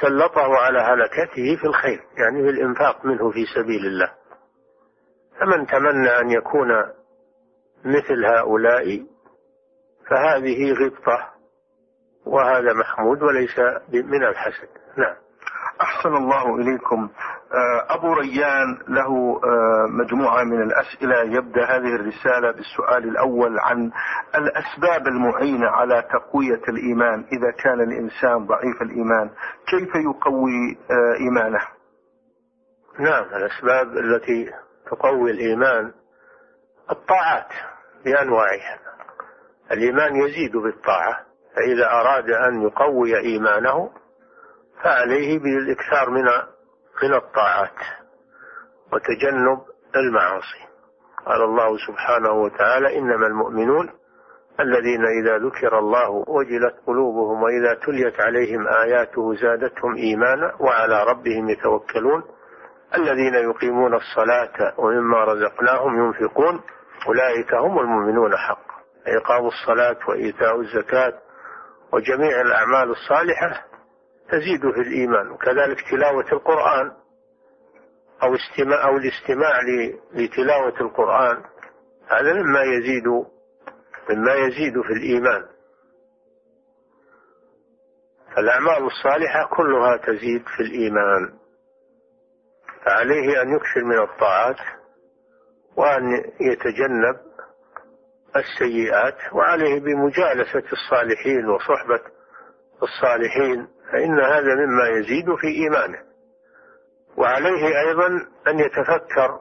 سلطه 0.00 0.56
على 0.56 0.78
هلكته 0.78 1.56
في 1.60 1.64
الخير 1.64 2.00
يعني 2.16 2.42
في 2.42 2.48
الإنفاق 2.50 3.04
منه 3.06 3.30
في 3.30 3.44
سبيل 3.54 3.86
الله. 3.86 4.12
فمن 5.40 5.66
تمنى 5.66 6.20
أن 6.20 6.30
يكون 6.30 6.68
مثل 7.84 8.24
هؤلاء 8.24 9.06
فهذه 10.10 10.72
غبطة 10.72 11.30
وهذا 12.26 12.72
محمود 12.72 13.22
وليس 13.22 13.58
من 13.92 14.24
الحسد. 14.24 14.68
نعم. 14.96 15.16
أحسن 15.80 16.16
الله 16.16 16.54
إليكم. 16.56 17.10
أبو 17.90 18.12
ريان 18.12 18.78
له 18.88 19.40
آه، 19.44 19.86
مجموعة 19.88 20.44
من 20.44 20.62
الأسئلة. 20.62 21.22
يبدأ 21.22 21.64
هذه 21.64 21.94
الرسالة 21.94 22.50
بالسؤال 22.50 23.08
الأول 23.08 23.58
عن 23.58 23.90
الأسباب 24.34 25.06
المعينة 25.06 25.66
على 25.68 26.02
تقوية 26.02 26.60
الإيمان. 26.68 27.24
إذا 27.32 27.50
كان 27.50 27.80
الإنسان 27.80 28.46
ضعيف 28.46 28.82
الإيمان 28.82 29.30
كيف 29.70 29.94
يقوي 29.94 30.78
آه، 30.90 31.14
إيمانه؟ 31.20 31.60
نعم 32.98 33.24
الأسباب 33.24 33.96
التي 33.96 34.50
تقوي 34.90 35.30
الإيمان 35.30 35.92
الطاعات 36.90 37.48
بأنواعها. 38.04 38.78
الإيمان 39.72 40.16
يزيد 40.16 40.56
بالطاعة 40.56 41.16
فإذا 41.56 41.90
أراد 41.90 42.30
أن 42.30 42.62
يقوي 42.62 43.18
إيمانه 43.18 43.90
فعليه 44.84 45.38
بالإكثار 45.38 46.10
من 46.10 46.28
من 47.02 47.14
الطاعات 47.14 47.78
وتجنب 48.92 49.60
المعاصي. 49.96 50.70
قال 51.26 51.42
الله 51.42 51.76
سبحانه 51.86 52.30
وتعالى 52.30 52.98
إنما 52.98 53.26
المؤمنون 53.26 53.90
الذين 54.60 55.04
إذا 55.04 55.38
ذكر 55.38 55.78
الله 55.78 56.10
وجلت 56.10 56.74
قلوبهم 56.86 57.42
وإذا 57.42 57.74
تليت 57.74 58.20
عليهم 58.20 58.68
آياته 58.68 59.34
زادتهم 59.34 59.96
إيمانا 59.96 60.54
وعلى 60.60 61.04
ربهم 61.04 61.48
يتوكلون. 61.48 62.22
الذين 62.94 63.34
يقيمون 63.34 63.94
الصلاة 63.94 64.74
ومما 64.78 65.24
رزقناهم 65.24 66.04
ينفقون 66.04 66.60
أولئك 67.06 67.54
هم 67.54 67.78
المؤمنون 67.78 68.36
حقا. 68.36 68.74
إقام 69.06 69.46
الصلاة 69.46 69.96
وإيتاء 70.08 70.60
الزكاة 70.60 71.12
وجميع 71.92 72.40
الأعمال 72.40 72.90
الصالحة 72.90 73.69
تزيد 74.30 74.60
في 74.60 74.80
الإيمان. 74.80 75.30
وكذلك 75.30 75.76
تلاوة 75.90 76.32
القرآن 76.32 76.92
أو 78.22 78.34
استماع 78.34 78.84
أو 78.88 78.96
الاستماع 78.96 79.60
لتلاوة 80.12 80.80
القرآن 80.80 81.44
هذا 82.08 82.32
مما 82.32 82.60
يزيد 82.62 83.06
مما 84.10 84.34
يزيد 84.34 84.80
في 84.80 84.92
الإيمان. 84.92 85.46
فالأعمال 88.36 88.86
الصالحة 88.86 89.48
كلها 89.56 89.96
تزيد 89.96 90.42
في 90.56 90.62
الإيمان. 90.62 91.38
فعليه 92.84 93.42
أن 93.42 93.54
يكثر 93.56 93.84
من 93.84 93.98
الطاعات 93.98 94.56
وأن 95.76 96.02
يتجنب 96.40 97.16
السيئات 98.36 99.32
وعليه 99.32 99.80
بمجالسة 99.80 100.62
الصالحين 100.72 101.48
وصحبة 101.48 102.00
الصالحين 102.82 103.68
فإن 103.92 104.20
هذا 104.20 104.54
مما 104.54 104.88
يزيد 104.88 105.34
في 105.34 105.46
إيمانه. 105.46 105.98
وعليه 107.16 107.80
أيضا 107.80 108.06
أن 108.48 108.58
يتفكر 108.58 109.40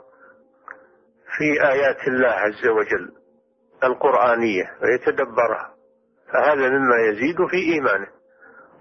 في 1.37 1.67
آيات 1.69 2.07
الله 2.07 2.29
عز 2.29 2.67
وجل 2.67 3.11
القرآنية 3.83 4.73
ويتدبرها. 4.81 5.73
فهذا 6.33 6.69
مما 6.69 6.95
يزيد 6.97 7.45
في 7.45 7.73
إيمانه. 7.73 8.07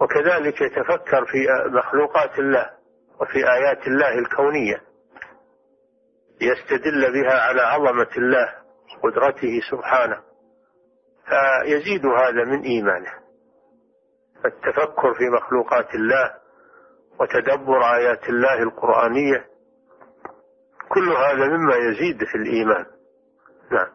وكذلك 0.01 0.61
يتفكر 0.61 1.27
في 1.27 1.47
مخلوقات 1.67 2.39
الله 2.39 2.71
وفي 3.21 3.53
آيات 3.53 3.87
الله 3.87 4.19
الكونية. 4.19 4.81
يستدل 6.41 7.13
بها 7.13 7.41
على 7.41 7.63
عظمة 7.63 8.11
الله 8.17 8.55
قدرته 9.03 9.61
سبحانه. 9.71 10.21
فيزيد 11.29 12.07
هذا 12.07 12.45
من 12.45 12.63
إيمانه. 12.63 13.28
التفكر 14.45 15.15
في 15.15 15.25
مخلوقات 15.37 15.95
الله 15.95 16.31
وتدبر 17.21 17.95
آيات 17.95 18.29
الله 18.29 18.63
القرآنية 18.63 19.45
كل 20.89 21.09
هذا 21.09 21.47
مما 21.47 21.75
يزيد 21.77 22.25
في 22.25 22.35
الإيمان. 22.35 22.87
نعم. 23.73 23.87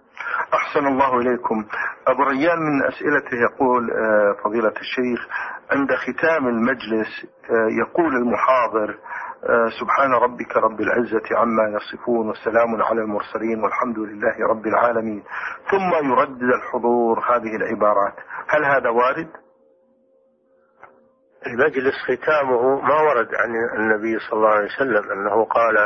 أحسن 0.54 0.88
الله 0.88 1.18
إليكم. 1.20 1.66
أبو 2.08 2.24
ريان 2.24 2.60
من 2.60 2.84
أسئلته 2.84 3.36
يقول 3.52 3.92
آه، 3.92 4.36
فضيلة 4.44 4.74
الشيخ 4.82 5.28
عند 5.72 5.90
ختام 5.96 6.48
المجلس 6.48 7.26
آه، 7.50 7.68
يقول 7.82 8.16
المحاضر 8.16 8.98
آه، 9.44 9.70
سبحان 9.80 10.12
ربك 10.12 10.58
رب 10.58 10.82
العزة 10.82 11.38
عما 11.38 11.64
يصفون 11.78 12.30
وسلام 12.30 12.82
على 12.84 13.02
المرسلين 13.02 13.64
والحمد 13.64 14.00
لله 14.00 14.48
رب 14.50 14.68
العالمين. 14.68 15.24
ثم 15.72 16.08
يردد 16.12 16.44
الحضور 16.44 17.20
هذه 17.20 17.56
العبارات. 17.56 18.14
هل 18.48 18.66
هذا 18.66 18.90
وارد؟ 18.90 19.43
المجلس 21.48 21.94
ختامه 22.08 22.82
ما 22.82 23.02
ورد 23.02 23.36
عن 23.36 23.56
النبي 23.76 24.20
صلى 24.20 24.34
الله 24.34 24.50
عليه 24.50 24.66
وسلم 24.66 25.12
أنه 25.12 25.46
قال 25.46 25.78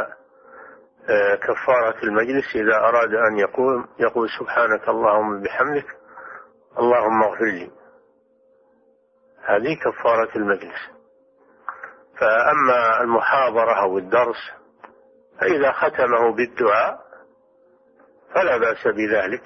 آه، 1.09 1.35
كفارة 1.35 2.03
المجلس 2.03 2.55
إذا 2.55 2.75
أراد 2.75 3.13
أن 3.13 3.37
يقول 3.37 3.87
يقول 3.99 4.29
سبحانك 4.39 4.89
اللهم 4.89 5.41
بحمدك 5.41 5.85
اللهم 6.79 7.23
اغفر 7.23 7.45
لي. 7.45 7.71
هذه 9.45 9.75
كفارة 9.75 10.37
المجلس. 10.37 10.89
فأما 12.19 13.01
المحاضرة 13.01 13.81
أو 13.81 13.97
الدرس 13.97 14.51
فإذا 15.39 15.71
ختمه 15.71 16.35
بالدعاء 16.35 16.99
فلا 18.35 18.57
بأس 18.57 18.87
بذلك. 18.87 19.43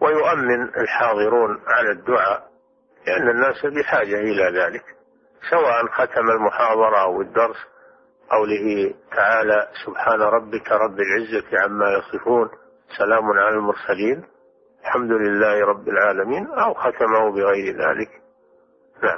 ويؤمن 0.00 0.62
الحاضرون 0.62 1.62
على 1.66 1.90
الدعاء 1.90 2.48
لأن 3.06 3.28
الناس 3.28 3.66
بحاجة 3.66 4.16
إلى 4.16 4.60
ذلك. 4.60 4.97
سواء 5.50 5.86
ختم 5.86 6.30
المحاضرة 6.30 7.02
أو 7.02 7.20
الدرس 7.20 7.56
قوله 8.30 8.94
تعالى 9.16 9.68
سبحان 9.86 10.20
ربك 10.20 10.72
رب 10.72 11.00
العزة 11.00 11.58
عما 11.64 11.86
يصفون 11.92 12.50
سلام 12.98 13.24
على 13.30 13.48
المرسلين 13.56 14.24
الحمد 14.84 15.10
لله 15.12 15.64
رب 15.66 15.88
العالمين 15.88 16.46
أو 16.46 16.74
ختمه 16.74 17.30
بغير 17.32 17.76
ذلك. 17.76 18.10
نعم. 19.02 19.16